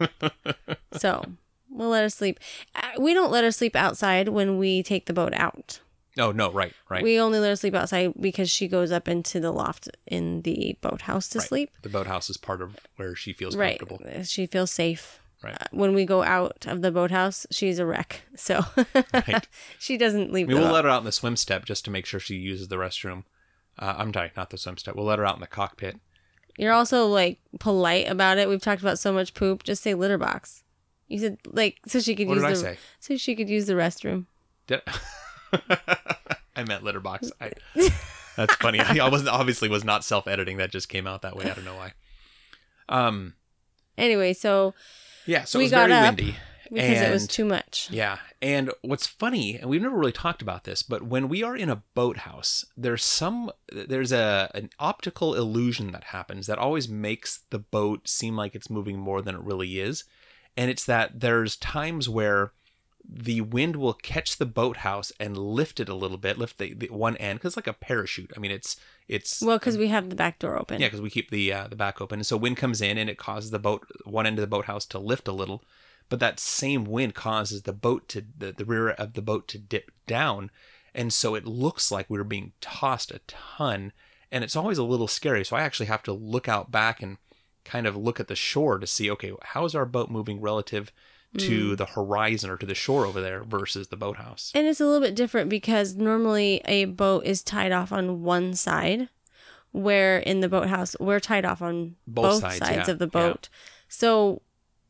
so 0.96 1.24
we'll 1.68 1.90
let 1.90 2.02
her 2.02 2.08
sleep. 2.08 2.40
Uh, 2.74 2.92
We 2.98 3.12
don't 3.12 3.30
let 3.30 3.44
her 3.44 3.52
sleep 3.52 3.76
outside 3.76 4.28
when 4.28 4.56
we 4.58 4.82
take 4.82 5.06
the 5.06 5.12
boat 5.12 5.34
out. 5.34 5.80
Oh 6.20 6.32
no! 6.32 6.50
Right. 6.52 6.72
Right. 6.88 7.02
We 7.02 7.18
only 7.18 7.38
let 7.40 7.48
her 7.48 7.56
sleep 7.56 7.74
outside 7.74 8.12
because 8.20 8.50
she 8.50 8.68
goes 8.68 8.92
up 8.92 9.08
into 9.08 9.40
the 9.40 9.50
loft 9.52 9.88
in 10.06 10.42
the 10.42 10.76
boathouse 10.80 11.28
to 11.30 11.38
Right. 11.38 11.48
sleep. 11.48 11.70
The 11.82 11.88
boathouse 11.88 12.30
is 12.30 12.36
part 12.36 12.60
of 12.62 12.76
where 12.96 13.14
she 13.16 13.32
feels 13.32 13.56
Right. 13.56 13.78
comfortable. 13.78 14.22
She 14.24 14.46
feels 14.46 14.70
safe. 14.70 15.20
Right. 15.42 15.54
Uh, 15.60 15.64
when 15.70 15.94
we 15.94 16.04
go 16.04 16.22
out 16.22 16.66
of 16.66 16.82
the 16.82 16.90
boathouse, 16.92 17.46
she's 17.50 17.78
a 17.78 17.86
wreck. 17.86 18.22
So 18.36 18.62
Right. 19.14 19.48
she 19.78 19.96
doesn't 19.96 20.32
leave 20.32 20.48
I 20.50 20.52
we'll 20.54 20.64
boat. 20.64 20.72
let 20.74 20.84
her 20.84 20.90
out 20.90 20.98
in 20.98 21.04
the 21.06 21.12
swim 21.12 21.36
step 21.36 21.64
just 21.64 21.84
to 21.86 21.90
make 21.90 22.04
sure 22.06 22.20
she 22.20 22.34
uses 22.36 22.68
the 22.68 22.76
restroom. 22.76 23.24
Uh, 23.78 23.94
I'm 23.96 24.12
sorry, 24.12 24.32
not 24.36 24.50
the 24.50 24.58
swim 24.58 24.76
step. 24.76 24.94
We'll 24.96 25.06
let 25.06 25.18
her 25.18 25.24
out 25.24 25.36
in 25.36 25.40
the 25.40 25.46
cockpit. 25.46 25.96
You're 26.58 26.74
also 26.74 27.06
like 27.06 27.38
polite 27.58 28.06
about 28.10 28.36
it. 28.36 28.48
We've 28.50 28.60
talked 28.60 28.82
about 28.82 28.98
so 28.98 29.12
much 29.14 29.32
poop. 29.32 29.62
Just 29.62 29.82
say 29.82 29.94
litter 29.94 30.18
box. 30.18 30.62
You 31.08 31.18
said 31.18 31.38
like 31.46 31.78
so 31.86 32.00
she 32.00 32.14
could 32.14 32.28
What 32.28 32.34
use 32.34 32.42
did 32.42 32.48
I 32.48 32.52
the 32.52 32.56
say? 32.58 32.78
so 32.98 33.16
she 33.16 33.34
could 33.34 33.48
use 33.48 33.64
the 33.66 33.72
restroom. 33.72 34.26
Did 34.66 34.82
I 34.86 35.00
meant 36.66 36.84
litter 36.84 37.00
box. 37.00 37.30
I, 37.40 37.52
that's 38.36 38.54
funny. 38.56 38.80
I, 38.80 39.04
I 39.04 39.08
wasn't 39.08 39.30
obviously 39.30 39.68
was 39.68 39.84
not 39.84 40.04
self 40.04 40.26
editing. 40.28 40.58
That 40.58 40.70
just 40.70 40.88
came 40.88 41.06
out 41.06 41.22
that 41.22 41.36
way. 41.36 41.44
I 41.50 41.54
don't 41.54 41.64
know 41.64 41.76
why. 41.76 41.92
Um. 42.88 43.34
Anyway, 43.98 44.32
so 44.32 44.74
Yeah. 45.26 45.44
So 45.44 45.58
We 45.58 45.64
it 45.64 45.66
was 45.66 45.70
got 45.72 45.88
very 45.88 46.06
windy. 46.06 46.36
because 46.70 47.00
it 47.00 47.10
was 47.10 47.26
too 47.26 47.44
much. 47.44 47.88
Yeah. 47.90 48.18
And 48.40 48.70
what's 48.82 49.06
funny, 49.06 49.56
and 49.56 49.68
we've 49.68 49.82
never 49.82 49.98
really 49.98 50.12
talked 50.12 50.40
about 50.40 50.64
this, 50.64 50.82
but 50.82 51.02
when 51.02 51.28
we 51.28 51.42
are 51.42 51.54
in 51.56 51.68
a 51.68 51.82
boathouse, 51.94 52.64
there's 52.76 53.04
some 53.04 53.50
there's 53.70 54.12
a 54.12 54.50
an 54.54 54.70
optical 54.78 55.34
illusion 55.34 55.92
that 55.92 56.04
happens 56.04 56.46
that 56.46 56.58
always 56.58 56.88
makes 56.88 57.40
the 57.50 57.58
boat 57.58 58.08
seem 58.08 58.36
like 58.36 58.54
it's 58.54 58.70
moving 58.70 58.98
more 58.98 59.20
than 59.20 59.34
it 59.34 59.42
really 59.42 59.80
is. 59.80 60.04
And 60.56 60.70
it's 60.70 60.84
that 60.86 61.20
there's 61.20 61.56
times 61.56 62.08
where 62.08 62.52
the 63.12 63.40
wind 63.40 63.74
will 63.76 63.94
catch 63.94 64.36
the 64.36 64.46
boathouse 64.46 65.12
and 65.18 65.36
lift 65.36 65.80
it 65.80 65.88
a 65.88 65.94
little 65.94 66.16
bit, 66.16 66.38
lift 66.38 66.58
the, 66.58 66.74
the 66.74 66.86
one 66.88 67.16
end 67.16 67.38
because 67.38 67.50
it's 67.50 67.56
like 67.56 67.66
a 67.66 67.72
parachute. 67.78 68.32
I 68.36 68.38
mean, 68.38 68.50
it's 68.52 68.76
it's 69.08 69.42
Well, 69.42 69.58
because 69.58 69.76
we 69.76 69.88
have 69.88 70.10
the 70.10 70.16
back 70.16 70.38
door 70.38 70.56
open. 70.58 70.80
yeah, 70.80 70.86
because 70.86 71.00
we 71.00 71.10
keep 71.10 71.30
the 71.30 71.52
uh, 71.52 71.68
the 71.68 71.76
back 71.76 72.00
open, 72.00 72.20
and 72.20 72.26
so 72.26 72.36
wind 72.36 72.56
comes 72.56 72.80
in 72.80 72.98
and 72.98 73.10
it 73.10 73.18
causes 73.18 73.50
the 73.50 73.58
boat 73.58 73.86
one 74.04 74.26
end 74.26 74.38
of 74.38 74.42
the 74.42 74.46
boathouse 74.46 74.86
to 74.86 74.98
lift 74.98 75.26
a 75.26 75.32
little, 75.32 75.64
but 76.08 76.20
that 76.20 76.38
same 76.38 76.84
wind 76.84 77.14
causes 77.14 77.62
the 77.62 77.72
boat 77.72 78.08
to 78.10 78.24
the, 78.38 78.52
the 78.52 78.64
rear 78.64 78.90
of 78.90 79.14
the 79.14 79.22
boat 79.22 79.48
to 79.48 79.58
dip 79.58 79.90
down, 80.06 80.50
and 80.94 81.12
so 81.12 81.34
it 81.34 81.46
looks 81.46 81.90
like 81.90 82.08
we 82.08 82.18
were 82.18 82.24
being 82.24 82.52
tossed 82.60 83.10
a 83.10 83.20
ton, 83.26 83.92
and 84.30 84.44
it's 84.44 84.56
always 84.56 84.78
a 84.78 84.84
little 84.84 85.08
scary. 85.08 85.44
So 85.44 85.56
I 85.56 85.62
actually 85.62 85.86
have 85.86 86.04
to 86.04 86.12
look 86.12 86.48
out 86.48 86.70
back 86.70 87.02
and 87.02 87.16
kind 87.64 87.86
of 87.86 87.96
look 87.96 88.20
at 88.20 88.28
the 88.28 88.36
shore 88.36 88.78
to 88.78 88.86
see, 88.86 89.10
okay, 89.10 89.32
how 89.42 89.64
is 89.64 89.74
our 89.74 89.84
boat 89.84 90.10
moving 90.10 90.40
relative 90.40 90.92
to 91.38 91.72
mm. 91.72 91.76
the 91.76 91.86
horizon 91.86 92.50
or 92.50 92.56
to 92.56 92.66
the 92.66 92.74
shore 92.74 93.06
over 93.06 93.20
there 93.20 93.42
versus 93.44 93.88
the 93.88 93.96
boathouse? 93.96 94.50
And 94.54 94.66
it's 94.66 94.80
a 94.80 94.84
little 94.84 95.00
bit 95.00 95.14
different 95.14 95.48
because 95.48 95.94
normally 95.96 96.60
a 96.64 96.86
boat 96.86 97.24
is 97.24 97.42
tied 97.42 97.72
off 97.72 97.92
on 97.92 98.22
one 98.22 98.54
side, 98.54 99.08
where 99.72 100.18
in 100.18 100.40
the 100.40 100.48
boathouse 100.48 100.96
we're 100.98 101.20
tied 101.20 101.44
off 101.44 101.62
on 101.62 101.96
Both 102.06 102.24
both, 102.24 102.40
sides, 102.40 102.58
sides, 102.58 102.88
yeah, 102.88 102.92
of 102.92 102.98
the 102.98 103.06
yeah. 103.06 103.20
boat. 103.20 103.48
So 103.88 104.42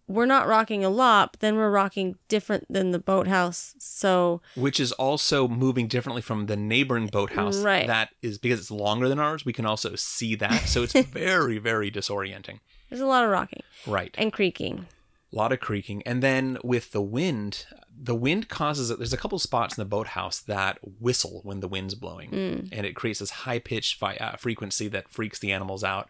we're 0.08 0.26
not 0.26 0.48
rocking 0.48 0.84
a 0.84 0.90
lot, 0.90 1.32
but 1.32 1.40
then 1.40 1.54
we're 1.56 1.70
rocking 1.70 2.16
different 2.26 2.66
than 2.68 2.90
the 2.90 2.98
boathouse. 2.98 3.74
So 3.78 4.40
which 4.56 4.80
is 4.80 4.90
also 4.92 5.46
moving 5.46 5.86
differently 5.86 6.20
from 6.22 6.46
the 6.46 6.56
neighboring 6.56 7.06
boathouse. 7.06 7.58
Right. 7.58 7.86
That 7.86 8.08
is 8.20 8.36
because 8.38 8.58
it's 8.58 8.70
longer 8.72 9.08
than 9.08 9.20
ours. 9.20 9.44
We 9.44 9.52
can 9.52 9.66
also 9.66 9.94
see 9.94 10.34
that, 10.36 10.66
so 10.66 10.82
it's 10.82 10.92
very, 11.12 11.58
very 11.58 11.90
disorienting. 11.92 12.58
there's 12.88 13.00
a 13.00 13.06
lot 13.06 13.24
of 13.24 13.30
rocking 13.30 13.62
Right. 13.86 14.14
and 14.18 14.32
creaking. 14.32 14.86
A 15.32 15.36
lot 15.36 15.52
of 15.52 15.60
creaking, 15.60 16.02
and 16.04 16.22
then 16.22 16.58
with 16.64 16.90
the 16.90 17.00
wind, 17.00 17.66
the 17.96 18.14
wind 18.16 18.48
causes. 18.48 18.90
it. 18.90 18.98
There's 18.98 19.12
a 19.12 19.16
couple 19.16 19.38
spots 19.38 19.78
in 19.78 19.80
the 19.82 19.88
boathouse 19.88 20.40
that 20.40 20.78
whistle 21.00 21.40
when 21.44 21.60
the 21.60 21.68
wind's 21.68 21.94
blowing, 21.94 22.30
Mm. 22.30 22.68
and 22.72 22.84
it 22.86 22.96
creates 22.96 23.20
this 23.20 23.30
high 23.30 23.60
pitched 23.60 23.96
fi- 23.98 24.16
uh, 24.16 24.36
frequency 24.36 24.88
that 24.88 25.08
freaks 25.08 25.38
the 25.38 25.52
animals 25.52 25.84
out. 25.84 26.08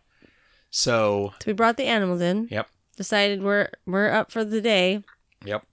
So, 0.70 1.32
So 1.40 1.44
we 1.48 1.52
brought 1.52 1.76
the 1.76 1.84
animals 1.86 2.20
in. 2.22 2.48
yep, 2.50 2.68
Decided 2.96 3.42
we're 3.42 3.68
we're 3.86 4.10
up 4.10 4.30
for 4.30 4.44
the 4.44 4.60
day. 4.60 5.02
yep. 5.44 5.64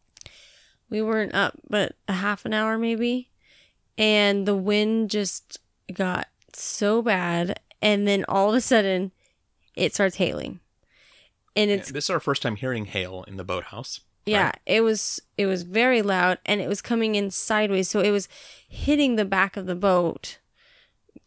We 0.90 1.02
weren't 1.02 1.34
up 1.36 1.54
but 1.70 1.96
a 2.08 2.14
half 2.14 2.46
an 2.46 2.54
hour 2.54 2.78
maybe. 2.78 3.30
And 3.98 4.48
the 4.48 4.56
wind 4.56 5.10
just 5.10 5.60
got 5.94 6.28
so 6.54 7.02
bad. 7.02 7.60
And 7.82 8.08
then 8.08 8.26
all 8.28 8.50
of 8.50 8.56
a 8.56 8.62
sudden 8.62 9.12
it 9.76 9.94
starts 9.94 10.16
hailing. 10.18 10.60
And 11.58 11.70
it's 11.72 11.92
this 11.92 12.06
is 12.06 12.10
our 12.10 12.20
first 12.22 12.42
time 12.42 12.56
hearing 12.56 12.86
hail 12.86 13.26
in 13.28 13.36
the 13.38 13.44
boathouse. 13.44 14.00
yeah, 14.26 14.52
it 14.66 14.82
was 14.82 15.20
it 15.38 15.46
was 15.48 15.64
very 15.64 16.02
loud 16.02 16.38
and 16.46 16.62
it 16.62 16.70
was 16.70 16.82
coming 16.82 17.16
in 17.16 17.32
sideways. 17.32 17.90
So 17.90 18.00
it 18.00 18.12
was 18.12 18.30
hitting 18.70 19.16
the 19.16 19.26
back 19.26 19.58
of 19.58 19.66
the 19.66 19.76
boat. 19.76 20.38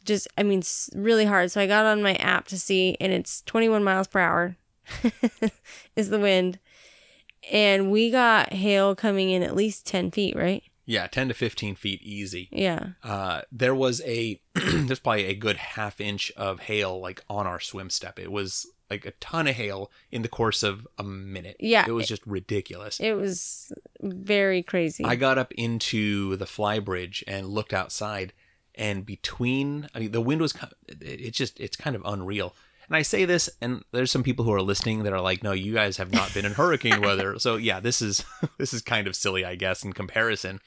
Just 0.04 0.28
I 0.38 0.42
mean 0.42 0.62
really 0.94 1.24
hard. 1.26 1.50
So 1.50 1.60
I 1.60 1.66
got 1.66 1.84
on 1.84 2.02
my 2.02 2.14
app 2.14 2.46
to 2.48 2.58
see 2.58 2.96
and 3.00 3.12
it's 3.12 3.42
21 3.42 3.84
miles 3.84 4.06
per 4.06 4.20
hour 4.20 4.56
is 5.96 6.08
the 6.10 6.18
wind. 6.18 6.58
And 7.50 7.90
we 7.90 8.10
got 8.10 8.52
hail 8.52 8.94
coming 8.94 9.30
in 9.30 9.42
at 9.42 9.56
least 9.56 9.86
10 9.86 10.10
feet, 10.10 10.36
right? 10.36 10.62
Yeah, 10.86 11.06
ten 11.06 11.28
to 11.28 11.34
fifteen 11.34 11.76
feet 11.76 12.02
easy. 12.02 12.48
Yeah. 12.50 12.88
uh, 13.04 13.42
there 13.52 13.74
was 13.76 14.00
a 14.04 14.40
there's 14.54 14.98
probably 14.98 15.26
a 15.26 15.34
good 15.34 15.56
half 15.56 16.00
inch 16.00 16.32
of 16.36 16.60
hail 16.60 17.00
like 17.00 17.22
on 17.28 17.46
our 17.46 17.60
swim 17.60 17.90
step. 17.90 18.18
It 18.18 18.32
was 18.32 18.66
like 18.90 19.06
a 19.06 19.12
ton 19.12 19.46
of 19.46 19.54
hail 19.54 19.90
in 20.10 20.22
the 20.22 20.28
course 20.28 20.62
of 20.62 20.86
a 20.98 21.04
minute. 21.04 21.56
Yeah, 21.60 21.84
it 21.86 21.92
was 21.92 22.08
just 22.08 22.26
ridiculous. 22.26 22.98
It 23.00 23.12
was 23.14 23.72
very 24.00 24.62
crazy. 24.62 25.04
I 25.04 25.16
got 25.16 25.38
up 25.38 25.52
into 25.52 26.36
the 26.36 26.46
fly 26.46 26.78
bridge 26.80 27.22
and 27.26 27.46
looked 27.48 27.72
outside, 27.72 28.32
and 28.74 29.06
between 29.06 29.88
I 29.94 30.00
mean 30.00 30.10
the 30.12 30.20
wind 30.20 30.40
was 30.40 30.54
it- 30.88 30.96
it's 31.00 31.38
just 31.38 31.58
it's 31.60 31.76
kind 31.76 31.94
of 31.96 32.02
unreal. 32.04 32.54
And 32.88 32.96
I 32.96 33.02
say 33.02 33.24
this, 33.24 33.48
and 33.60 33.84
there's 33.92 34.10
some 34.10 34.24
people 34.24 34.44
who 34.44 34.52
are 34.52 34.60
listening 34.62 35.04
that 35.04 35.12
are 35.12 35.20
like, 35.20 35.44
"No, 35.44 35.52
you 35.52 35.72
guys 35.72 35.96
have 35.98 36.12
not 36.12 36.34
been 36.34 36.44
in 36.44 36.52
hurricane 36.54 37.00
weather." 37.08 37.38
So 37.38 37.54
yeah, 37.56 37.78
this 37.78 38.02
is 38.02 38.24
this 38.58 38.74
is 38.74 38.82
kind 38.82 39.06
of 39.06 39.14
silly, 39.14 39.44
I 39.44 39.54
guess, 39.54 39.84
in 39.84 39.92
comparison. 39.92 40.58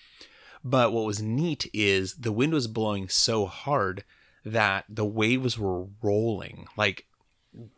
But 0.64 0.94
what 0.94 1.04
was 1.06 1.22
neat 1.22 1.70
is 1.74 2.14
the 2.16 2.32
wind 2.32 2.54
was 2.54 2.68
blowing 2.68 3.10
so 3.10 3.46
hard 3.46 4.06
that 4.46 4.86
the 4.88 5.04
waves 5.04 5.58
were 5.60 5.88
rolling. 6.02 6.68
Like 6.78 7.06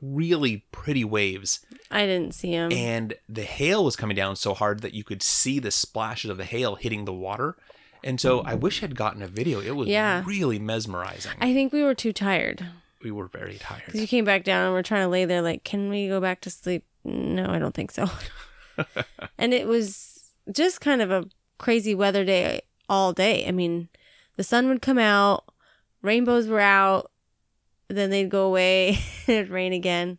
really 0.02 0.66
pretty 0.72 1.04
waves 1.04 1.66
I 1.92 2.06
didn't 2.06 2.34
see 2.34 2.52
them. 2.52 2.72
and 2.72 3.14
the 3.28 3.44
hail 3.44 3.84
was 3.84 3.96
coming 3.96 4.16
down 4.16 4.36
so 4.36 4.54
hard 4.54 4.82
that 4.82 4.94
you 4.94 5.04
could 5.04 5.22
see 5.22 5.60
the 5.60 5.72
splashes 5.72 6.30
of 6.32 6.38
the 6.38 6.46
hail 6.46 6.76
hitting 6.76 7.06
the 7.06 7.14
water. 7.14 7.56
And 8.04 8.22
so 8.22 8.42
I 8.42 8.54
wish 8.54 8.84
I'd 8.84 8.96
gotten 8.96 9.22
a 9.24 9.28
video. 9.28 9.60
It 9.62 9.76
was 9.76 9.88
Yeah. 9.88 10.24
really 10.26 10.60
mesmerizing. 10.60 11.32
I 11.42 11.54
think 11.54 11.74
we 11.74 11.82
were 11.84 11.96
too 11.96 12.14
tired 12.14 12.66
we 13.04 13.12
were 13.12 13.28
very 13.28 13.58
tired. 13.60 13.84
because 13.86 14.02
you 14.02 14.08
came 14.08 14.26
back 14.26 14.44
down 14.44 14.66
and 14.66 14.74
we're 14.74 14.82
trying 14.82 15.04
to 15.04 15.10
lay 15.10 15.26
there. 15.26 15.42
Like, 15.44 15.64
can 15.64 15.90
we 15.90 16.08
go 16.08 16.20
back 16.20 16.42
to 16.42 16.50
sleep? 16.50 16.84
No, 17.04 17.46
I 17.52 17.60
don't 17.60 17.76
think 17.76 17.92
so. 17.92 18.10
and 19.38 19.54
it 19.54 19.68
was 19.68 20.32
just 20.52 20.82
kind 20.82 21.02
of 21.04 21.12
a 21.12 21.26
crazy 21.60 21.94
weather 21.94 22.26
day 22.26 22.62
all 22.90 23.14
day. 23.14 23.48
I 23.48 23.52
mean, 23.52 23.90
the 24.38 24.44
sun 24.44 24.68
would 24.70 24.82
come 24.82 24.98
out, 24.98 25.46
rainbows 26.02 26.48
were 26.48 26.60
out, 26.60 27.12
then 27.88 28.10
they'd 28.10 28.30
go 28.30 28.48
away, 28.48 29.00
it'd 29.28 29.50
rain 29.50 29.74
again, 29.74 30.18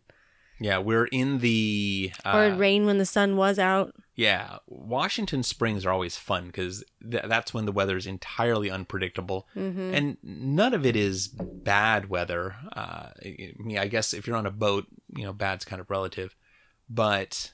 Yeah, 0.59 0.77
we're 0.79 1.05
in 1.05 1.39
the 1.39 2.11
uh, 2.25 2.31
or 2.33 2.45
it'd 2.45 2.59
rain 2.59 2.85
when 2.85 2.97
the 2.97 3.05
sun 3.05 3.35
was 3.37 3.59
out. 3.59 3.93
Yeah, 4.15 4.57
Washington 4.65 5.43
Springs 5.43 5.85
are 5.85 5.91
always 5.91 6.17
fun 6.17 6.47
because 6.47 6.83
th- 7.07 7.25
that's 7.27 7.53
when 7.53 7.65
the 7.65 7.71
weather 7.71 7.95
is 7.97 8.07
entirely 8.07 8.69
unpredictable, 8.71 9.47
hmm 9.53 9.93
and 9.93 10.17
none 10.23 10.73
of 10.73 10.85
it 10.85 10.95
is 10.95 11.27
bad 11.63 12.09
weather. 12.09 12.55
Uh, 12.75 13.09
I 13.23 13.53
mean, 13.59 13.77
I 13.77 13.87
guess 13.87 14.13
if 14.13 14.25
you're 14.25 14.35
on 14.35 14.45
a 14.47 14.51
boat, 14.51 14.85
you 15.15 15.23
know, 15.23 15.33
bad's 15.33 15.65
kind 15.65 15.79
of 15.79 15.89
relative, 15.91 16.35
but 16.89 17.53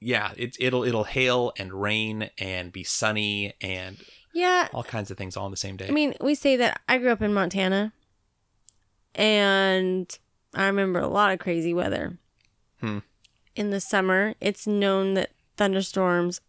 yeah, 0.00 0.32
it's 0.36 0.56
it'll 0.60 0.82
it'll 0.84 1.04
hail 1.04 1.52
and 1.58 1.72
rain 1.72 2.28
and 2.38 2.72
be 2.72 2.82
sunny 2.84 3.54
and 3.60 3.96
Yeah, 4.34 4.68
all 4.74 4.82
kinds 4.82 5.10
of 5.12 5.16
things 5.16 5.36
all 5.36 5.46
in 5.46 5.50
the 5.52 5.56
same 5.56 5.76
day. 5.76 5.86
I 5.88 5.92
mean, 5.92 6.14
we 6.20 6.34
say 6.34 6.56
that 6.56 6.80
I 6.88 6.98
grew 6.98 7.10
up 7.12 7.22
in 7.22 7.32
Montana, 7.32 7.92
and 9.14 10.18
I 10.54 10.66
remember 10.66 11.00
a 11.00 11.08
lot 11.08 11.32
of 11.32 11.38
crazy 11.38 11.72
weather. 11.74 12.18
Hmm. 12.80 12.98
In 13.56 13.70
the 13.70 13.80
summer, 13.80 14.34
it's 14.40 14.66
known 14.66 15.14
that 15.14 15.30
thunderstorms, 15.56 16.40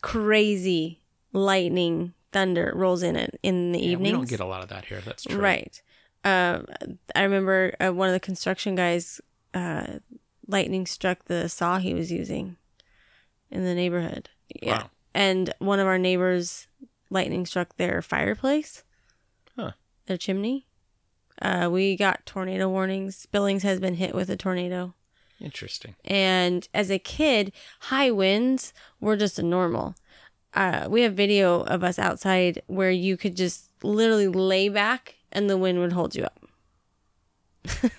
crazy 0.00 1.00
lightning, 1.32 2.14
thunder 2.32 2.72
rolls 2.74 3.02
in 3.02 3.16
it 3.16 3.38
in 3.42 3.72
the 3.72 3.78
Yeah, 3.78 3.84
we 3.86 3.92
evenings. 3.92 4.16
don't 4.18 4.28
get 4.28 4.40
a 4.40 4.46
lot 4.46 4.62
of 4.62 4.68
that 4.70 4.84
here. 4.86 5.00
That's 5.00 5.24
true. 5.24 5.40
Right. 5.40 5.80
Uh, 6.24 6.62
I 7.14 7.22
remember 7.22 7.74
uh, 7.80 7.90
one 7.90 8.08
of 8.08 8.12
the 8.12 8.20
construction 8.20 8.74
guys, 8.74 9.20
uh, 9.54 9.98
lightning 10.46 10.86
struck 10.86 11.24
the 11.26 11.48
saw 11.48 11.78
he 11.78 11.94
was 11.94 12.10
using 12.12 12.56
in 13.50 13.64
the 13.64 13.74
neighborhood. 13.74 14.28
Yeah. 14.62 14.82
Wow. 14.82 14.90
And 15.14 15.52
one 15.58 15.80
of 15.80 15.86
our 15.86 15.98
neighbors, 15.98 16.66
lightning 17.10 17.46
struck 17.46 17.76
their 17.76 18.02
fireplace, 18.02 18.84
Huh. 19.56 19.72
their 20.06 20.16
chimney. 20.16 20.66
Uh, 21.40 21.68
we 21.70 21.96
got 21.96 22.26
tornado 22.26 22.68
warnings. 22.68 23.26
Billings 23.26 23.62
has 23.62 23.80
been 23.80 23.94
hit 23.94 24.14
with 24.14 24.28
a 24.30 24.36
tornado. 24.36 24.94
Interesting. 25.40 25.94
And 26.04 26.68
as 26.74 26.90
a 26.90 26.98
kid, 26.98 27.52
high 27.80 28.10
winds 28.10 28.72
were 29.00 29.16
just 29.16 29.38
a 29.38 29.42
normal. 29.42 29.94
Uh, 30.52 30.86
we 30.90 31.02
have 31.02 31.14
video 31.14 31.62
of 31.62 31.82
us 31.82 31.98
outside 31.98 32.60
where 32.66 32.90
you 32.90 33.16
could 33.16 33.36
just 33.36 33.70
literally 33.82 34.28
lay 34.28 34.68
back 34.68 35.16
and 35.32 35.48
the 35.48 35.56
wind 35.56 35.78
would 35.78 35.92
hold 35.92 36.14
you 36.14 36.24
up. 36.24 36.44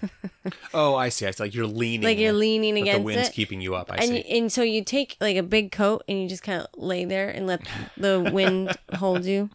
Oh, 0.74 0.96
I 0.96 1.10
see. 1.10 1.28
I 1.28 1.32
see. 1.32 1.44
Like 1.44 1.54
you're 1.54 1.68
leaning. 1.68 2.04
Like 2.04 2.18
you're 2.18 2.34
leaning 2.34 2.86
but 2.86 2.94
the 2.94 3.00
wind's 3.02 3.28
it. 3.28 3.34
keeping 3.34 3.62
you 3.62 3.76
up. 3.76 3.92
I 3.92 3.98
and, 3.98 4.08
see. 4.08 4.38
and 4.38 4.52
so 4.52 4.64
you 4.64 4.84
take 4.84 5.18
like 5.20 5.38
a 5.38 5.44
big 5.44 5.72
coat 5.72 6.04
and 6.08 6.22
you 6.22 6.28
just 6.28 6.44
kind 6.44 6.62
of 6.62 6.68
lay 6.76 7.06
there 7.06 7.30
and 7.30 7.46
let 7.46 7.62
the 7.98 8.30
wind 8.34 8.76
hold 8.94 9.26
you. 9.26 9.50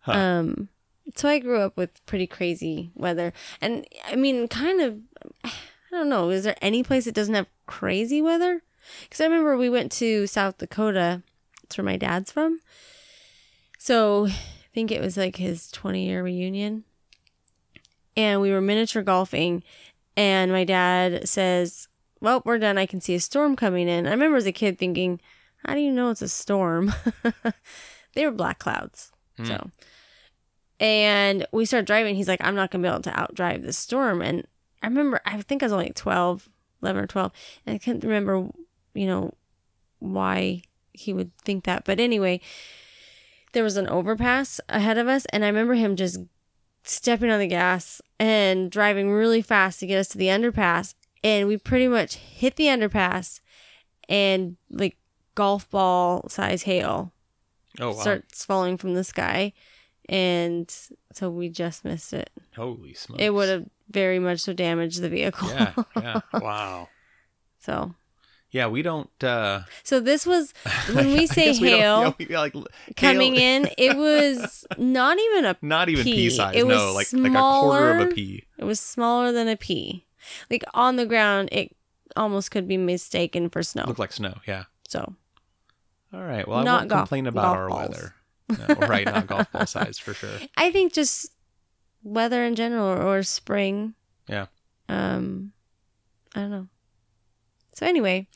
Huh. 0.00 0.12
Um, 0.12 0.68
so 1.18 1.28
I 1.28 1.38
grew 1.40 1.58
up 1.58 1.76
with 1.76 2.04
pretty 2.06 2.26
crazy 2.26 2.92
weather, 2.94 3.32
and 3.60 3.84
I 4.06 4.16
mean, 4.16 4.46
kind 4.46 4.80
of, 4.80 4.98
I 5.44 5.50
don't 5.90 6.08
know. 6.08 6.30
Is 6.30 6.44
there 6.44 6.56
any 6.62 6.82
place 6.82 7.06
that 7.06 7.14
doesn't 7.14 7.34
have 7.34 7.48
crazy 7.66 8.22
weather? 8.22 8.62
Because 9.02 9.20
I 9.20 9.24
remember 9.24 9.56
we 9.56 9.68
went 9.68 9.90
to 9.92 10.26
South 10.26 10.58
Dakota. 10.58 11.22
That's 11.62 11.76
where 11.76 11.84
my 11.84 11.96
dad's 11.96 12.30
from. 12.30 12.60
So 13.78 14.28
I 14.28 14.68
think 14.72 14.90
it 14.92 15.00
was 15.00 15.16
like 15.16 15.36
his 15.36 15.70
20 15.72 16.06
year 16.06 16.22
reunion, 16.22 16.84
and 18.16 18.40
we 18.40 18.52
were 18.52 18.60
miniature 18.60 19.02
golfing, 19.02 19.64
and 20.16 20.52
my 20.52 20.64
dad 20.64 21.28
says, 21.28 21.88
well, 22.20 22.42
we're 22.44 22.58
done. 22.58 22.78
I 22.78 22.86
can 22.86 23.00
see 23.00 23.14
a 23.14 23.20
storm 23.20 23.56
coming 23.56 23.88
in. 23.88 24.06
I 24.06 24.10
remember 24.10 24.36
as 24.36 24.46
a 24.46 24.52
kid 24.52 24.78
thinking, 24.78 25.20
how 25.64 25.74
do 25.74 25.80
you 25.80 25.90
know 25.90 26.10
it's 26.10 26.22
a 26.22 26.28
storm? 26.28 26.92
they 28.14 28.24
were 28.24 28.32
black 28.32 28.58
clouds. 28.58 29.12
Hmm. 29.36 29.44
So, 29.44 29.70
and 30.80 31.46
we 31.52 31.64
start 31.64 31.86
driving. 31.86 32.14
He's 32.14 32.28
like, 32.28 32.42
I'm 32.42 32.54
not 32.54 32.70
going 32.70 32.82
to 32.82 32.88
be 32.88 32.92
able 32.92 33.02
to 33.02 33.10
outdrive 33.10 33.62
this 33.62 33.78
storm. 33.78 34.22
And 34.22 34.46
I 34.82 34.86
remember, 34.86 35.20
I 35.24 35.40
think 35.42 35.62
I 35.62 35.66
was 35.66 35.72
only 35.72 35.90
12, 35.90 36.48
11 36.82 37.02
or 37.02 37.06
12. 37.06 37.32
And 37.66 37.74
I 37.74 37.78
couldn't 37.78 38.04
remember, 38.04 38.48
you 38.94 39.06
know, 39.06 39.34
why 39.98 40.62
he 40.92 41.12
would 41.12 41.36
think 41.38 41.64
that. 41.64 41.84
But 41.84 42.00
anyway, 42.00 42.40
there 43.52 43.64
was 43.64 43.76
an 43.76 43.88
overpass 43.88 44.60
ahead 44.68 44.98
of 44.98 45.08
us. 45.08 45.26
And 45.26 45.44
I 45.44 45.48
remember 45.48 45.74
him 45.74 45.96
just 45.96 46.20
stepping 46.84 47.30
on 47.30 47.40
the 47.40 47.46
gas 47.46 48.00
and 48.18 48.70
driving 48.70 49.10
really 49.10 49.42
fast 49.42 49.80
to 49.80 49.86
get 49.86 49.98
us 49.98 50.08
to 50.08 50.18
the 50.18 50.28
underpass. 50.28 50.94
And 51.24 51.48
we 51.48 51.56
pretty 51.56 51.88
much 51.88 52.14
hit 52.14 52.56
the 52.56 52.66
underpass 52.66 53.40
and 54.08 54.56
like 54.70 54.96
golf 55.34 55.68
ball 55.70 56.28
size 56.28 56.62
hail 56.62 57.12
oh 57.78 57.88
wow! 57.88 58.00
starts 58.00 58.44
falling 58.44 58.76
from 58.76 58.94
the 58.94 59.04
sky. 59.04 59.52
And 60.08 60.70
so 61.12 61.28
we 61.30 61.48
just 61.50 61.84
missed 61.84 62.12
it. 62.14 62.30
Holy 62.56 62.94
smokes! 62.94 63.22
It 63.22 63.34
would 63.34 63.48
have 63.48 63.66
very 63.90 64.18
much 64.18 64.40
so 64.40 64.52
damaged 64.52 65.00
the 65.02 65.08
vehicle. 65.08 65.48
Yeah. 65.48 65.72
Yeah. 65.96 66.20
wow. 66.32 66.88
so 67.58 67.94
Yeah, 68.50 68.68
we 68.68 68.80
don't. 68.82 69.10
uh 69.22 69.60
so 69.82 70.00
this 70.00 70.24
was 70.26 70.54
when 70.92 71.12
we 71.12 71.26
say 71.36 71.46
guess 71.46 71.60
we 71.60 71.70
don't- 71.70 71.80
hail 71.80 72.16
we- 72.18 72.26
yeah, 72.30 72.40
like 72.40 72.54
coming 72.96 73.34
hail- 73.34 73.64
in, 73.64 73.70
it 73.76 73.96
was 73.96 74.64
not 74.78 75.18
even 75.18 75.44
a 75.44 75.56
not 75.62 75.88
even 75.90 76.04
pea 76.04 76.12
pea. 76.14 76.30
size. 76.30 76.56
It 76.56 76.66
no, 76.66 76.94
was 76.94 76.94
like 76.94 77.12
like 77.12 77.32
a 77.32 77.34
quarter 77.36 77.98
of 77.98 78.08
a 78.08 78.14
pea. 78.14 78.44
it 78.56 78.64
was 78.64 78.80
smaller 78.80 79.32
than 79.32 79.48
a 79.48 79.56
pea. 79.56 80.06
Like 80.50 80.64
on 80.74 80.96
the 80.96 81.04
ground 81.06 81.50
it 81.52 81.74
almost 82.16 82.50
could 82.50 82.66
be 82.66 82.76
mistaken 82.78 83.50
for 83.50 83.62
snow. 83.62 83.84
Looked 83.86 83.98
like 83.98 84.12
snow. 84.12 84.34
Yeah. 84.46 84.64
so 84.88 85.14
All 86.14 86.22
right. 86.24 86.48
Well, 86.48 86.60
I 86.60 86.62
Not 86.64 86.80
won't 86.80 86.88
golf- 86.90 87.00
complain 87.02 87.26
about 87.26 87.56
our 87.56 87.68
balls. 87.68 87.90
weather. 87.90 88.14
No, 88.48 88.74
right, 88.86 89.04
not 89.04 89.26
golf 89.26 89.50
ball 89.52 89.66
size 89.66 89.98
for 89.98 90.14
sure. 90.14 90.30
I 90.56 90.70
think 90.70 90.92
just 90.92 91.30
weather 92.02 92.44
in 92.44 92.54
general 92.54 92.86
or, 92.86 93.02
or 93.02 93.22
spring. 93.22 93.94
Yeah. 94.28 94.46
Um, 94.88 95.52
I 96.34 96.40
don't 96.40 96.50
know. 96.50 96.68
So 97.74 97.86
anyway, 97.86 98.26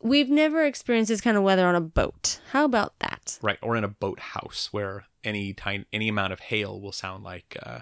we've 0.00 0.28
never 0.30 0.64
experienced 0.64 1.08
this 1.08 1.20
kind 1.20 1.36
of 1.36 1.42
weather 1.42 1.66
on 1.66 1.74
a 1.74 1.80
boat. 1.80 2.40
How 2.52 2.64
about 2.64 2.98
that? 3.00 3.38
Right, 3.42 3.58
or 3.62 3.76
in 3.76 3.84
a 3.84 3.88
boathouse 3.88 4.68
where 4.72 5.04
any 5.24 5.52
tiny 5.52 5.84
any 5.92 6.08
amount 6.08 6.32
of 6.32 6.40
hail 6.40 6.80
will 6.80 6.92
sound 6.92 7.22
like 7.24 7.56
uh, 7.64 7.80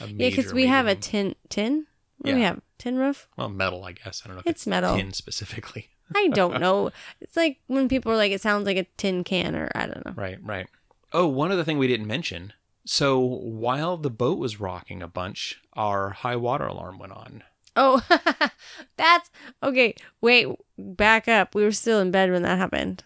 a 0.00 0.06
major. 0.06 0.14
yeah, 0.24 0.30
because 0.30 0.52
we 0.52 0.66
have 0.66 0.86
a 0.86 0.94
tin 0.94 1.34
tin. 1.48 1.86
What 2.18 2.30
do 2.30 2.34
we 2.34 2.40
Yeah. 2.42 2.48
have? 2.48 2.60
Tin 2.78 2.96
roof? 2.98 3.28
well 3.36 3.48
metal, 3.48 3.84
I 3.84 3.92
guess. 3.92 4.22
I 4.24 4.28
don't 4.28 4.36
know 4.36 4.40
if 4.40 4.46
It's 4.46 4.62
it's, 4.62 4.66
metal. 4.66 4.96
tin 4.96 5.12
specifically. 5.12 5.88
I 6.14 6.28
don't 6.28 6.60
know. 6.60 6.90
It's 7.20 7.36
like 7.36 7.58
when 7.66 7.88
people 7.88 8.12
are 8.12 8.16
like, 8.16 8.30
it 8.32 8.40
sounds 8.40 8.66
like 8.66 8.76
a 8.76 8.84
tin 8.96 9.24
can, 9.24 9.56
or 9.56 9.70
I 9.74 9.86
don't 9.86 10.04
know. 10.06 10.12
Right, 10.16 10.38
right. 10.42 10.66
Oh, 11.12 11.26
one 11.26 11.50
other 11.52 11.64
thing 11.64 11.78
we 11.78 11.88
didn't 11.88 12.06
mention. 12.06 12.52
So 12.84 13.18
while 13.18 13.96
the 13.96 14.10
boat 14.10 14.38
was 14.38 14.60
rocking 14.60 15.02
a 15.02 15.08
bunch, 15.08 15.60
our 15.74 16.10
high 16.10 16.36
water 16.36 16.66
alarm 16.66 16.98
went 16.98 17.12
on. 17.12 17.44
Oh, 17.76 18.02
that's 18.96 19.30
okay. 19.62 19.94
Wait, 20.20 20.48
back 20.78 21.28
up. 21.28 21.54
We 21.54 21.62
were 21.64 21.72
still 21.72 22.00
in 22.00 22.10
bed 22.10 22.30
when 22.30 22.42
that 22.42 22.58
happened. 22.58 23.04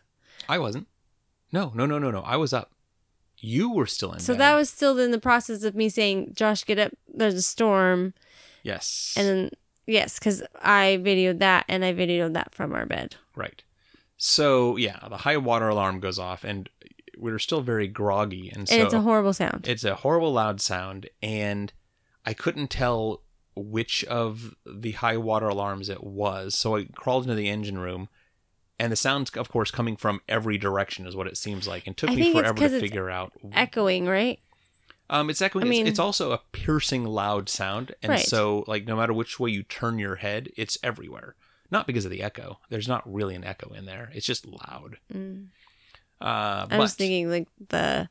I 0.49 0.59
wasn't. 0.59 0.87
No, 1.53 1.73
no, 1.75 1.85
no, 1.85 1.99
no, 1.99 2.11
no. 2.11 2.21
I 2.21 2.37
was 2.37 2.53
up. 2.53 2.73
You 3.39 3.71
were 3.71 3.87
still 3.87 4.11
in 4.11 4.19
bed. 4.19 4.23
So 4.23 4.35
bed. 4.35 4.41
that 4.41 4.55
was 4.55 4.71
still 4.71 4.99
in 4.99 5.11
the 5.11 5.19
process 5.21 5.63
of 5.65 5.75
me 5.75 5.89
saying, 5.89 6.33
Josh, 6.35 6.65
get 6.65 6.79
up. 6.79 6.93
There's 7.13 7.35
a 7.35 7.43
storm. 7.43 8.15
yes. 8.63 9.15
And 9.17 9.27
then, 9.29 9.51
yes, 9.87 10.19
because 10.19 10.43
I 10.63 11.01
videoed 11.03 11.41
that 11.41 11.65
and 11.69 11.85
I 11.85 11.93
videoed 11.93 12.35
that 12.35 12.55
from 12.55 12.73
our 12.73 12.87
bed. 12.87 13.17
Right. 13.37 13.63
So 14.17 14.77
yeah, 14.77 15.01
the 15.09 15.17
high 15.19 15.37
water 15.37 15.69
alarm 15.69 15.99
goes 15.99 16.19
off, 16.21 16.45
and 16.45 16.69
we 17.19 17.31
were 17.31 17.39
still 17.39 17.61
very 17.61 17.89
groggy, 17.89 18.51
and 18.55 18.69
so 18.69 18.75
it's 18.77 18.95
a 18.95 19.01
horrible 19.03 19.33
sound. 19.33 19.67
it's 19.69 19.85
a 19.85 19.97
horrible 19.97 20.33
loud 20.33 20.61
sound, 20.61 21.09
and 21.23 21.73
I 22.25 22.33
couldn't 22.35 22.69
tell 22.71 23.23
which 23.55 24.03
of 24.05 24.55
the 24.67 24.93
high 24.93 25.17
water 25.19 25.49
alarms 25.49 25.89
it 25.89 26.03
was. 26.03 26.55
So 26.55 26.77
I 26.77 26.85
crawled 26.95 27.25
into 27.25 27.35
the 27.35 27.49
engine 27.51 27.79
room, 27.79 28.09
and 28.79 28.91
the 28.91 28.97
sounds, 28.97 29.31
of 29.33 29.51
course, 29.51 29.71
coming 29.71 29.97
from 29.97 30.21
every 30.29 30.57
direction 30.59 31.07
is 31.07 31.15
what 31.15 31.27
it 31.27 31.37
seems 31.37 31.69
like, 31.69 31.87
and 31.87 31.97
took 31.97 32.11
I 32.11 32.15
me 32.15 32.31
it's 32.31 32.39
forever 32.39 32.59
to 32.59 32.65
it's 32.65 32.81
figure 32.81 33.11
out. 33.11 33.33
Echoing, 33.53 34.07
right? 34.07 34.39
Um, 35.11 35.29
it's 35.29 35.43
echoing. 35.43 35.65
I 35.65 35.67
it's- 35.67 35.79
mean- 35.79 35.87
it's, 35.87 35.99
also 35.99 36.33
a 36.33 36.41
piercing 36.53 37.05
loud 37.05 37.49
sound, 37.51 37.95
and 38.03 38.11
Right. 38.11 38.21
so 38.27 38.65
like 38.67 38.87
no 38.87 38.97
matter 38.97 39.13
which 39.13 39.39
way 39.39 39.51
you 39.51 39.63
turn 39.63 39.99
your 39.99 40.17
head, 40.17 40.49
it's 40.57 40.79
everywhere. 40.83 41.35
Not 41.71 41.87
because 41.87 42.05
of 42.07 42.11
the 42.11 42.23
echo. 42.23 42.59
There's 42.71 42.89
not 42.89 43.03
really 43.11 43.35
an 43.35 43.45
echo 43.45 43.71
in 43.75 43.85
there. 43.87 44.11
It's 44.15 44.27
just 44.27 44.47
loud. 44.47 44.97
Mm. 45.13 45.49
Uh, 46.23 46.67
I 46.67 46.67
but 46.71 46.79
was 46.79 46.95
thinking 46.95 47.29
like 47.29 47.49
the, 47.69 48.09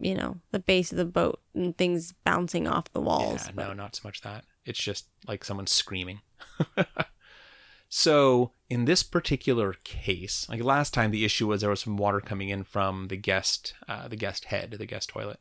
you 0.00 0.14
know, 0.14 0.38
the 0.50 0.58
base 0.58 0.90
of 0.90 0.98
the 0.98 1.04
boat 1.04 1.40
and 1.54 1.76
things 1.78 2.12
bouncing 2.24 2.66
off 2.66 2.92
the 2.92 3.00
walls. 3.00 3.46
yeah, 3.46 3.52
but 3.54 3.68
no, 3.68 3.72
not 3.72 3.94
so 3.94 4.02
much 4.04 4.22
that. 4.22 4.44
It's 4.64 4.82
just 4.82 5.06
like 5.28 5.44
someone 5.44 5.68
screaming. 5.68 6.20
so 7.88 8.50
in 8.68 8.84
this 8.84 9.02
particular 9.04 9.74
case, 9.84 10.48
like 10.48 10.62
last 10.62 10.92
time, 10.92 11.12
the 11.12 11.24
issue 11.24 11.46
was 11.46 11.60
there 11.60 11.70
was 11.70 11.80
some 11.80 11.96
water 11.96 12.20
coming 12.20 12.48
in 12.48 12.64
from 12.64 13.08
the 13.08 13.16
guest, 13.16 13.74
uh, 13.88 14.08
the 14.08 14.16
guest 14.16 14.46
head, 14.46 14.72
the 14.72 14.86
guest 14.86 15.10
toilet. 15.10 15.38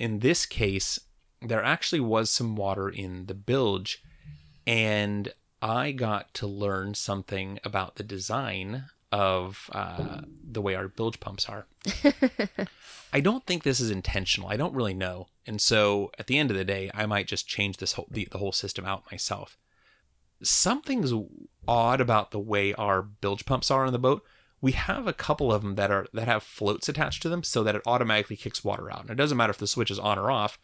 In 0.00 0.20
this 0.20 0.46
case, 0.46 0.98
there 1.42 1.62
actually 1.62 2.00
was 2.00 2.30
some 2.30 2.56
water 2.56 2.88
in 2.88 3.26
the 3.26 3.34
bilge, 3.34 4.02
and 4.66 5.32
I 5.60 5.92
got 5.92 6.32
to 6.34 6.46
learn 6.46 6.94
something 6.94 7.58
about 7.64 7.96
the 7.96 8.02
design 8.02 8.86
of 9.14 9.70
uh, 9.72 10.22
the 10.42 10.60
way 10.60 10.74
our 10.74 10.88
bilge 10.88 11.20
pumps 11.20 11.48
are. 11.48 11.68
I 13.12 13.20
don't 13.20 13.46
think 13.46 13.62
this 13.62 13.78
is 13.78 13.88
intentional. 13.88 14.48
I 14.48 14.56
don't 14.56 14.74
really 14.74 14.92
know, 14.92 15.28
and 15.46 15.60
so 15.60 16.10
at 16.18 16.26
the 16.26 16.36
end 16.36 16.50
of 16.50 16.56
the 16.56 16.64
day, 16.64 16.90
I 16.92 17.06
might 17.06 17.28
just 17.28 17.46
change 17.46 17.76
this 17.76 17.92
whole 17.92 18.08
the, 18.10 18.26
the 18.32 18.38
whole 18.38 18.50
system 18.50 18.84
out 18.84 19.08
myself. 19.12 19.56
Something's 20.42 21.12
odd 21.68 22.00
about 22.00 22.32
the 22.32 22.40
way 22.40 22.74
our 22.74 23.02
bilge 23.02 23.46
pumps 23.46 23.70
are 23.70 23.86
on 23.86 23.92
the 23.92 24.00
boat. 24.00 24.24
We 24.60 24.72
have 24.72 25.06
a 25.06 25.12
couple 25.12 25.52
of 25.52 25.62
them 25.62 25.76
that 25.76 25.92
are 25.92 26.08
that 26.12 26.26
have 26.26 26.42
floats 26.42 26.88
attached 26.88 27.22
to 27.22 27.28
them, 27.28 27.44
so 27.44 27.62
that 27.62 27.76
it 27.76 27.82
automatically 27.86 28.36
kicks 28.36 28.64
water 28.64 28.90
out. 28.90 29.02
And 29.02 29.10
it 29.10 29.16
doesn't 29.16 29.38
matter 29.38 29.52
if 29.52 29.58
the 29.58 29.68
switch 29.68 29.92
is 29.92 29.98
on 30.00 30.18
or 30.18 30.32
off; 30.32 30.58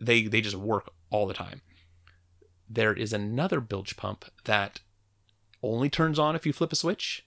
they 0.00 0.22
they 0.28 0.40
just 0.40 0.54
work 0.54 0.92
all 1.10 1.26
the 1.26 1.34
time. 1.34 1.60
There 2.70 2.94
is 2.94 3.12
another 3.12 3.58
bilge 3.58 3.96
pump 3.96 4.26
that 4.44 4.78
only 5.60 5.90
turns 5.90 6.20
on 6.20 6.36
if 6.36 6.46
you 6.46 6.52
flip 6.52 6.72
a 6.72 6.76
switch, 6.76 7.25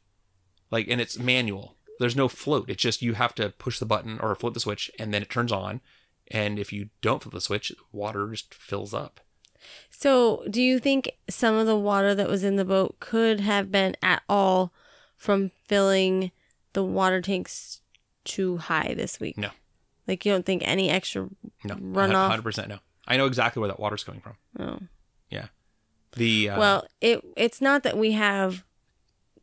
like, 0.71 0.87
and 0.87 0.99
it's 1.01 1.17
manual. 1.19 1.75
There's 1.99 2.15
no 2.15 2.27
float. 2.27 2.69
It's 2.69 2.81
just 2.81 3.01
you 3.01 3.13
have 3.13 3.35
to 3.35 3.49
push 3.49 3.79
the 3.79 3.85
button 3.85 4.19
or 4.19 4.33
flip 4.35 4.53
the 4.53 4.59
switch, 4.59 4.89
and 4.99 5.13
then 5.13 5.21
it 5.21 5.29
turns 5.29 5.51
on. 5.51 5.81
And 6.31 6.59
if 6.59 6.71
you 6.71 6.89
don't 7.01 7.21
flip 7.21 7.33
the 7.33 7.41
switch, 7.41 7.71
water 7.91 8.29
just 8.29 8.53
fills 8.53 8.93
up. 8.93 9.19
So, 9.89 10.45
do 10.49 10.61
you 10.61 10.79
think 10.79 11.11
some 11.29 11.55
of 11.55 11.65
the 11.67 11.77
water 11.77 12.15
that 12.15 12.29
was 12.29 12.43
in 12.43 12.55
the 12.55 12.63
boat 12.63 12.99
could 12.99 13.41
have 13.41 13.71
been 13.71 13.95
at 14.01 14.21
all 14.29 14.71
from 15.17 15.51
filling 15.67 16.31
the 16.73 16.83
water 16.83 17.19
tanks 17.19 17.81
too 18.23 18.57
high 18.57 18.93
this 18.95 19.19
week? 19.19 19.37
No. 19.37 19.49
Like 20.07 20.25
you 20.25 20.31
don't 20.31 20.45
think 20.45 20.63
any 20.65 20.89
extra 20.89 21.27
No, 21.63 21.75
runoff? 21.75 22.29
hundred 22.29 22.43
percent 22.43 22.69
no. 22.69 22.79
I 23.07 23.17
know 23.17 23.25
exactly 23.25 23.59
where 23.59 23.67
that 23.67 23.79
water's 23.79 24.03
coming 24.03 24.21
from. 24.21 24.35
Oh. 24.57 24.79
Yeah. 25.29 25.47
The 26.13 26.51
uh, 26.51 26.59
Well, 26.59 26.87
it 27.01 27.23
it's 27.35 27.59
not 27.59 27.83
that 27.83 27.97
we 27.97 28.13
have 28.13 28.63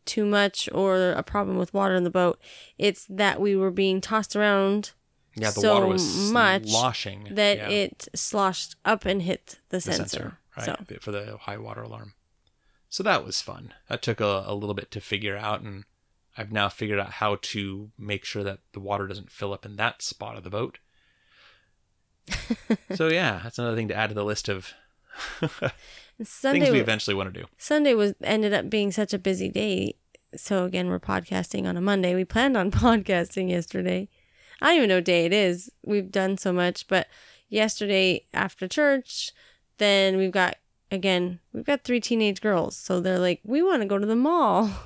too 0.06 0.24
much 0.24 0.68
or 0.72 1.12
a 1.12 1.22
problem 1.22 1.58
with 1.58 1.74
water 1.74 1.94
in 1.94 2.04
the 2.04 2.10
boat. 2.10 2.40
It's 2.78 3.06
that 3.08 3.40
we 3.40 3.56
were 3.56 3.70
being 3.70 4.00
tossed 4.00 4.36
around 4.36 4.92
yeah, 5.34 5.50
the 5.50 5.60
so 5.60 5.74
water 5.74 5.86
was 5.86 6.32
much 6.32 6.70
sloshing 6.70 7.28
that 7.32 7.58
yeah, 7.58 7.68
it 7.68 8.08
sloshed 8.14 8.76
up 8.84 9.04
and 9.04 9.20
hit 9.20 9.58
the, 9.68 9.76
the 9.76 9.80
sensor. 9.80 9.98
sensor, 9.98 10.38
right, 10.56 10.64
So 10.88 10.98
for 11.00 11.12
the 11.12 11.36
high 11.42 11.58
water 11.58 11.82
alarm. 11.82 12.14
So 12.88 13.02
that 13.02 13.24
was 13.24 13.42
fun. 13.42 13.74
That 13.88 14.00
took 14.00 14.20
a, 14.20 14.44
a 14.46 14.54
little 14.54 14.74
bit 14.74 14.90
to 14.92 15.00
figure 15.00 15.36
out, 15.36 15.60
and 15.60 15.84
I've 16.38 16.52
now 16.52 16.70
figured 16.70 16.98
out 16.98 17.12
how 17.12 17.36
to 17.42 17.90
make 17.98 18.24
sure 18.24 18.42
that 18.44 18.60
the 18.72 18.80
water 18.80 19.06
doesn't 19.06 19.30
fill 19.30 19.52
up 19.52 19.66
in 19.66 19.76
that 19.76 20.00
spot 20.00 20.36
of 20.36 20.44
the 20.44 20.50
boat. 20.50 20.78
so 22.94 23.08
yeah, 23.08 23.40
that's 23.42 23.58
another 23.58 23.76
thing 23.76 23.88
to 23.88 23.94
add 23.94 24.08
to 24.08 24.14
the 24.14 24.24
list 24.24 24.48
of 24.48 24.72
Sunday 26.22 26.60
things 26.60 26.72
we 26.72 26.80
eventually 26.80 27.14
want 27.14 27.32
to 27.32 27.40
do. 27.40 27.46
Sunday 27.58 27.94
was 27.94 28.14
ended 28.22 28.52
up 28.52 28.70
being 28.70 28.90
such 28.90 29.12
a 29.12 29.18
busy 29.18 29.48
day. 29.48 29.94
So 30.34 30.64
again, 30.64 30.88
we're 30.88 30.98
podcasting 30.98 31.66
on 31.66 31.76
a 31.76 31.80
Monday. 31.80 32.14
We 32.14 32.24
planned 32.24 32.56
on 32.56 32.70
podcasting 32.70 33.50
yesterday. 33.50 34.08
I 34.60 34.68
don't 34.68 34.76
even 34.76 34.88
know 34.88 34.96
what 34.96 35.04
day 35.04 35.26
it 35.26 35.32
is. 35.32 35.70
We've 35.84 36.10
done 36.10 36.38
so 36.38 36.52
much, 36.52 36.88
but 36.88 37.08
yesterday 37.48 38.26
after 38.32 38.66
church, 38.66 39.32
then 39.78 40.16
we've 40.16 40.32
got 40.32 40.56
again, 40.90 41.40
we've 41.52 41.64
got 41.64 41.84
three 41.84 42.00
teenage 42.00 42.40
girls. 42.40 42.76
So 42.76 43.00
they're 43.00 43.18
like, 43.18 43.40
we 43.44 43.62
want 43.62 43.82
to 43.82 43.88
go 43.88 43.98
to 43.98 44.06
the 44.06 44.16
mall. 44.16 44.70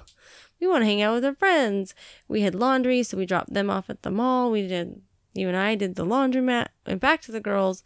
We 0.60 0.66
want 0.66 0.82
to 0.82 0.86
hang 0.86 1.00
out 1.00 1.14
with 1.14 1.24
our 1.24 1.34
friends. 1.34 1.94
We 2.28 2.42
had 2.42 2.54
laundry, 2.54 3.02
so 3.02 3.16
we 3.16 3.24
dropped 3.24 3.54
them 3.54 3.70
off 3.70 3.88
at 3.88 4.02
the 4.02 4.10
mall. 4.10 4.50
We 4.50 4.68
did 4.68 5.00
you 5.32 5.48
and 5.48 5.56
I 5.56 5.74
did 5.74 5.94
the 5.94 6.04
laundromat. 6.04 6.66
Went 6.86 7.00
back 7.00 7.22
to 7.22 7.32
the 7.32 7.40
girls 7.40 7.82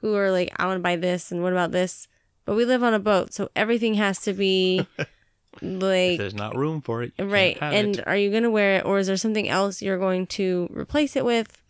who 0.00 0.14
are 0.14 0.30
like, 0.30 0.50
I 0.56 0.64
want 0.66 0.78
to 0.78 0.82
buy 0.82 0.96
this 0.96 1.30
and 1.30 1.42
what 1.42 1.52
about 1.52 1.72
this? 1.72 2.08
But 2.46 2.54
we 2.54 2.64
live 2.64 2.82
on 2.82 2.94
a 2.94 2.98
boat, 2.98 3.34
so 3.34 3.50
everything 3.54 3.94
has 3.94 4.20
to 4.20 4.32
be 4.32 4.86
If 5.62 5.82
like 5.82 6.18
there's 6.18 6.34
not 6.34 6.56
room 6.56 6.80
for 6.80 7.02
it, 7.02 7.12
you 7.18 7.24
can't 7.24 7.32
right. 7.32 7.58
And 7.60 7.96
it. 7.98 8.06
are 8.06 8.16
you 8.16 8.30
going 8.30 8.42
to 8.42 8.50
wear 8.50 8.78
it, 8.78 8.84
or 8.84 8.98
is 8.98 9.06
there 9.06 9.16
something 9.16 9.48
else 9.48 9.80
you're 9.80 9.98
going 9.98 10.26
to 10.28 10.68
replace 10.70 11.16
it 11.16 11.24
with? 11.24 11.62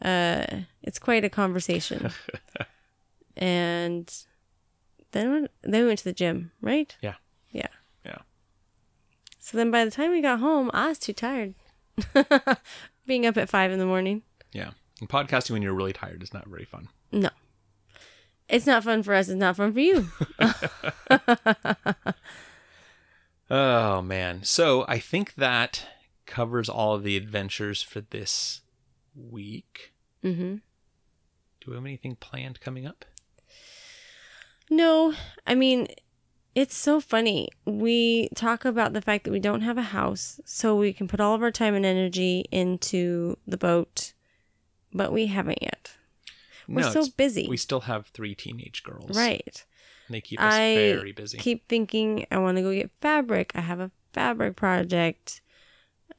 Uh, 0.00 0.46
it's 0.82 0.98
quite 0.98 1.24
a 1.24 1.28
conversation. 1.28 2.10
and 3.36 4.12
then 5.12 5.48
then 5.62 5.82
we 5.82 5.86
went 5.88 5.98
to 5.98 6.04
the 6.04 6.12
gym, 6.12 6.52
right? 6.60 6.96
Yeah. 7.00 7.14
Yeah. 7.50 7.68
Yeah. 8.04 8.18
So 9.38 9.56
then 9.56 9.70
by 9.70 9.84
the 9.84 9.90
time 9.90 10.10
we 10.10 10.22
got 10.22 10.40
home, 10.40 10.70
I 10.72 10.88
was 10.88 10.98
too 10.98 11.12
tired. 11.12 11.54
Being 13.06 13.26
up 13.26 13.36
at 13.36 13.48
five 13.48 13.72
in 13.72 13.78
the 13.78 13.86
morning. 13.86 14.22
yeah. 14.52 14.70
And 15.00 15.08
podcasting 15.08 15.52
when 15.52 15.62
you're 15.62 15.74
really 15.74 15.94
tired 15.94 16.22
is 16.22 16.34
not 16.34 16.46
very 16.46 16.66
fun. 16.66 16.88
No. 17.10 17.30
It's 18.50 18.66
not 18.66 18.84
fun 18.84 19.02
for 19.02 19.14
us. 19.14 19.28
It's 19.28 19.38
not 19.38 19.56
fun 19.56 19.72
for 19.72 19.80
you. 19.80 20.08
Oh 23.50 24.00
man. 24.00 24.44
So 24.44 24.84
I 24.86 24.98
think 25.00 25.34
that 25.34 25.86
covers 26.24 26.68
all 26.68 26.94
of 26.94 27.02
the 27.02 27.16
adventures 27.16 27.82
for 27.82 28.00
this 28.00 28.62
week. 29.16 29.92
hmm 30.22 30.56
Do 31.60 31.70
we 31.70 31.74
have 31.74 31.84
anything 31.84 32.14
planned 32.14 32.60
coming 32.60 32.86
up? 32.86 33.04
No, 34.70 35.14
I 35.48 35.56
mean, 35.56 35.88
it's 36.54 36.76
so 36.76 37.00
funny. 37.00 37.48
We 37.64 38.28
talk 38.36 38.64
about 38.64 38.92
the 38.92 39.02
fact 39.02 39.24
that 39.24 39.32
we 39.32 39.40
don't 39.40 39.62
have 39.62 39.78
a 39.78 39.82
house, 39.82 40.40
so 40.44 40.76
we 40.76 40.92
can 40.92 41.08
put 41.08 41.18
all 41.18 41.34
of 41.34 41.42
our 41.42 41.50
time 41.50 41.74
and 41.74 41.84
energy 41.84 42.44
into 42.52 43.36
the 43.48 43.56
boat, 43.56 44.12
but 44.92 45.12
we 45.12 45.26
haven't 45.26 45.60
yet. 45.60 45.96
We're 46.70 46.90
so 46.90 47.06
busy. 47.16 47.46
We 47.48 47.56
still 47.56 47.80
have 47.80 48.06
three 48.08 48.34
teenage 48.34 48.82
girls. 48.82 49.16
right. 49.16 49.64
And 50.06 50.14
they 50.14 50.20
keep 50.20 50.40
us 50.40 50.54
I 50.54 50.74
very 50.74 51.12
busy. 51.12 51.38
I 51.38 51.40
keep 51.40 51.68
thinking 51.68 52.26
I 52.30 52.38
want 52.38 52.56
to 52.56 52.62
go 52.62 52.72
get 52.72 52.90
fabric. 53.00 53.52
I 53.54 53.60
have 53.60 53.80
a 53.80 53.90
fabric 54.12 54.56
project. 54.56 55.40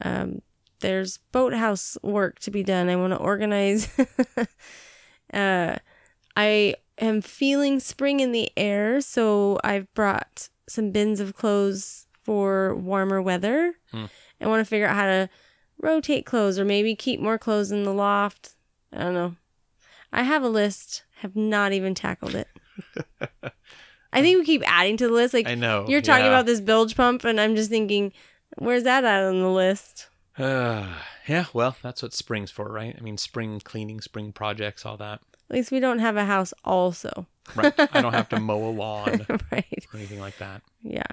Um, 0.02 0.42
there's 0.80 1.18
boathouse 1.32 1.98
work 2.02 2.40
to 2.40 2.52
be 2.52 2.64
done. 2.64 2.90
I 2.90 2.96
want 2.96 3.14
to 3.14 3.18
organize. 3.18 3.90
uh, 5.34 5.76
I 6.36 6.76
am 6.98 7.22
feeling 7.22 7.80
spring 7.80 8.20
in 8.20 8.32
the 8.32 8.52
air, 8.58 9.02
so 9.02 9.60
I've 9.64 9.94
brought 9.94 10.50
some 10.68 10.92
bins 10.92 11.20
of 11.20 11.36
clothes 11.36 12.08
for 12.14 12.76
warmer 12.76 13.22
weather. 13.22 13.76
Hmm. 13.92 14.06
I 14.40 14.48
want 14.48 14.62
to 14.62 14.66
figure 14.66 14.88
out 14.88 14.96
how 14.96 15.06
to 15.06 15.30
rotate 15.78 16.26
clothes 16.26 16.58
or 16.58 16.66
maybe 16.66 16.96
keep 16.96 17.20
more 17.20 17.38
clothes 17.38 17.72
in 17.72 17.84
the 17.84 17.94
loft. 17.94 18.56
I 18.94 19.00
don't 19.00 19.14
know. 19.14 19.36
I 20.12 20.24
have 20.24 20.44
a 20.44 20.50
list, 20.50 21.04
have 21.20 21.36
not 21.36 21.74
even 21.74 21.96
tackled 21.96 22.36
it. 22.36 22.48
I 24.14 24.22
think 24.22 24.40
we 24.40 24.46
keep 24.46 24.64
adding 24.66 24.98
to 24.98 25.08
the 25.08 25.14
list. 25.14 25.34
Like 25.34 25.48
I 25.48 25.56
know. 25.56 25.86
you're 25.88 26.02
talking 26.02 26.26
yeah. 26.26 26.32
about 26.32 26.46
this 26.46 26.60
bilge 26.60 26.96
pump, 26.96 27.24
and 27.24 27.40
I'm 27.40 27.56
just 27.56 27.70
thinking, 27.70 28.12
where's 28.58 28.84
that 28.84 29.04
at 29.04 29.24
on 29.24 29.40
the 29.40 29.50
list? 29.50 30.10
Uh, 30.38 30.88
yeah, 31.28 31.46
well, 31.54 31.78
that's 31.82 32.04
what 32.04 32.14
spring's 32.14 32.52
for, 32.52 32.72
right? 32.72 32.96
I 32.98 33.02
mean, 33.02 33.18
spring 33.18 33.60
cleaning, 33.60 34.02
spring 34.02 34.32
projects, 34.32 34.86
all 34.86 34.98
that. 34.98 35.22
At 35.50 35.56
least 35.56 35.72
we 35.72 35.80
don't 35.80 36.00
have 36.00 36.18
a 36.18 36.26
house, 36.26 36.54
also. 36.64 37.28
Right. 37.56 37.74
I 37.78 38.02
don't 38.02 38.14
have 38.14 38.30
to 38.30 38.40
mow 38.42 38.70
a 38.70 38.72
lawn 38.72 39.26
right. 39.52 39.86
or 39.94 39.98
anything 39.98 40.20
like 40.20 40.38
that. 40.38 40.62
Yeah. 40.82 41.04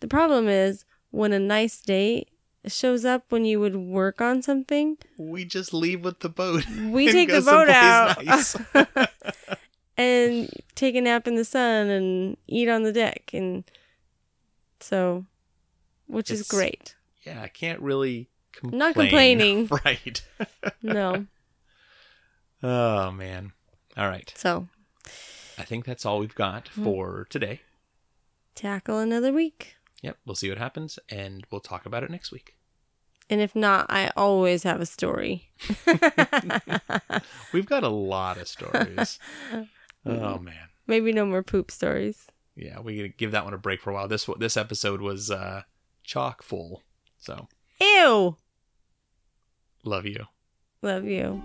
The 0.00 0.08
problem 0.08 0.48
is 0.48 0.84
when 1.10 1.32
a 1.32 1.38
nice 1.38 1.80
day 1.80 2.26
shows 2.66 3.04
up 3.04 3.24
when 3.30 3.44
you 3.44 3.58
would 3.60 3.76
work 3.76 4.20
on 4.20 4.40
something, 4.42 4.96
We 5.18 5.44
just 5.44 5.72
leave 5.74 6.04
with 6.04 6.20
the 6.20 6.28
boat. 6.28 6.64
we 6.68 7.10
take 7.12 7.28
the 7.28 7.40
boat 7.40 7.68
out 7.68 8.24
nice. 8.24 8.56
and 9.96 10.48
take 10.74 10.94
a 10.94 11.00
nap 11.00 11.26
in 11.26 11.34
the 11.34 11.44
sun 11.44 11.88
and 11.88 12.36
eat 12.46 12.68
on 12.68 12.82
the 12.84 12.92
deck. 12.92 13.30
And 13.32 13.64
so, 14.80 15.24
which 16.06 16.30
is 16.30 16.46
great. 16.48 16.94
yeah, 17.24 17.40
I 17.42 17.48
can't 17.48 17.80
really 17.80 18.28
complain. 18.52 18.78
Not 18.78 18.94
complaining. 18.94 19.68
Right. 19.84 20.22
No. 20.82 21.26
Oh, 22.62 23.10
man. 23.10 23.52
All 23.96 24.08
right. 24.08 24.32
So, 24.36 24.68
I 25.58 25.64
think 25.64 25.84
that's 25.84 26.06
all 26.06 26.18
we've 26.20 26.34
got 26.34 26.68
Hmm. 26.68 26.84
for 26.84 27.26
today. 27.28 27.60
tackle 28.54 28.98
another 28.98 29.32
week. 29.32 29.76
Yep. 30.02 30.18
We'll 30.26 30.34
see 30.34 30.48
what 30.48 30.58
happens 30.58 30.98
and 31.08 31.44
we'll 31.50 31.60
talk 31.60 31.86
about 31.86 32.02
it 32.02 32.10
next 32.10 32.32
week. 32.32 32.56
And 33.30 33.40
if 33.40 33.56
not, 33.56 33.86
I 33.88 34.10
always 34.16 34.64
have 34.64 34.80
a 34.80 34.86
story. 34.86 35.50
We've 37.52 37.66
got 37.66 37.84
a 37.84 37.88
lot 37.88 38.36
of 38.36 38.48
stories. 38.48 39.18
oh, 40.06 40.38
man. 40.38 40.68
Maybe 40.86 41.12
no 41.12 41.24
more 41.24 41.42
poop 41.42 41.70
stories. 41.70 42.26
Yeah, 42.56 42.80
we 42.80 43.14
give 43.16 43.30
that 43.30 43.44
one 43.44 43.54
a 43.54 43.58
break 43.58 43.80
for 43.80 43.90
a 43.90 43.94
while. 43.94 44.08
This 44.08 44.28
this 44.38 44.58
episode 44.58 45.00
was 45.00 45.30
uh, 45.30 45.62
chock 46.02 46.42
full. 46.42 46.82
So 47.18 47.48
Ew. 47.80 48.36
love 49.84 50.04
you. 50.04 50.26
Love 50.82 51.04
you. 51.04 51.42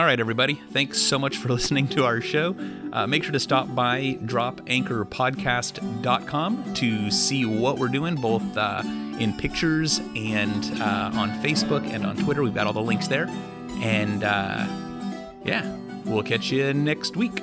All 0.00 0.06
right, 0.06 0.18
everybody. 0.18 0.54
Thanks 0.54 0.98
so 0.98 1.18
much 1.18 1.36
for 1.36 1.48
listening 1.52 1.86
to 1.88 2.06
our 2.06 2.22
show. 2.22 2.56
Uh, 2.90 3.06
make 3.06 3.22
sure 3.22 3.32
to 3.32 3.38
stop 3.38 3.74
by 3.74 4.18
dropanchorpodcast.com 4.22 6.74
to 6.74 7.10
see 7.10 7.44
what 7.44 7.78
we're 7.78 7.88
doing, 7.88 8.14
both 8.14 8.56
uh, 8.56 8.80
in 9.18 9.36
pictures 9.36 9.98
and 10.16 10.64
uh, 10.80 11.10
on 11.12 11.30
Facebook 11.42 11.84
and 11.84 12.06
on 12.06 12.16
Twitter. 12.16 12.42
We've 12.42 12.54
got 12.54 12.66
all 12.66 12.72
the 12.72 12.80
links 12.80 13.08
there. 13.08 13.26
And 13.82 14.24
uh, 14.24 14.64
yeah, 15.44 15.76
we'll 16.06 16.22
catch 16.22 16.50
you 16.50 16.72
next 16.72 17.14
week. 17.14 17.42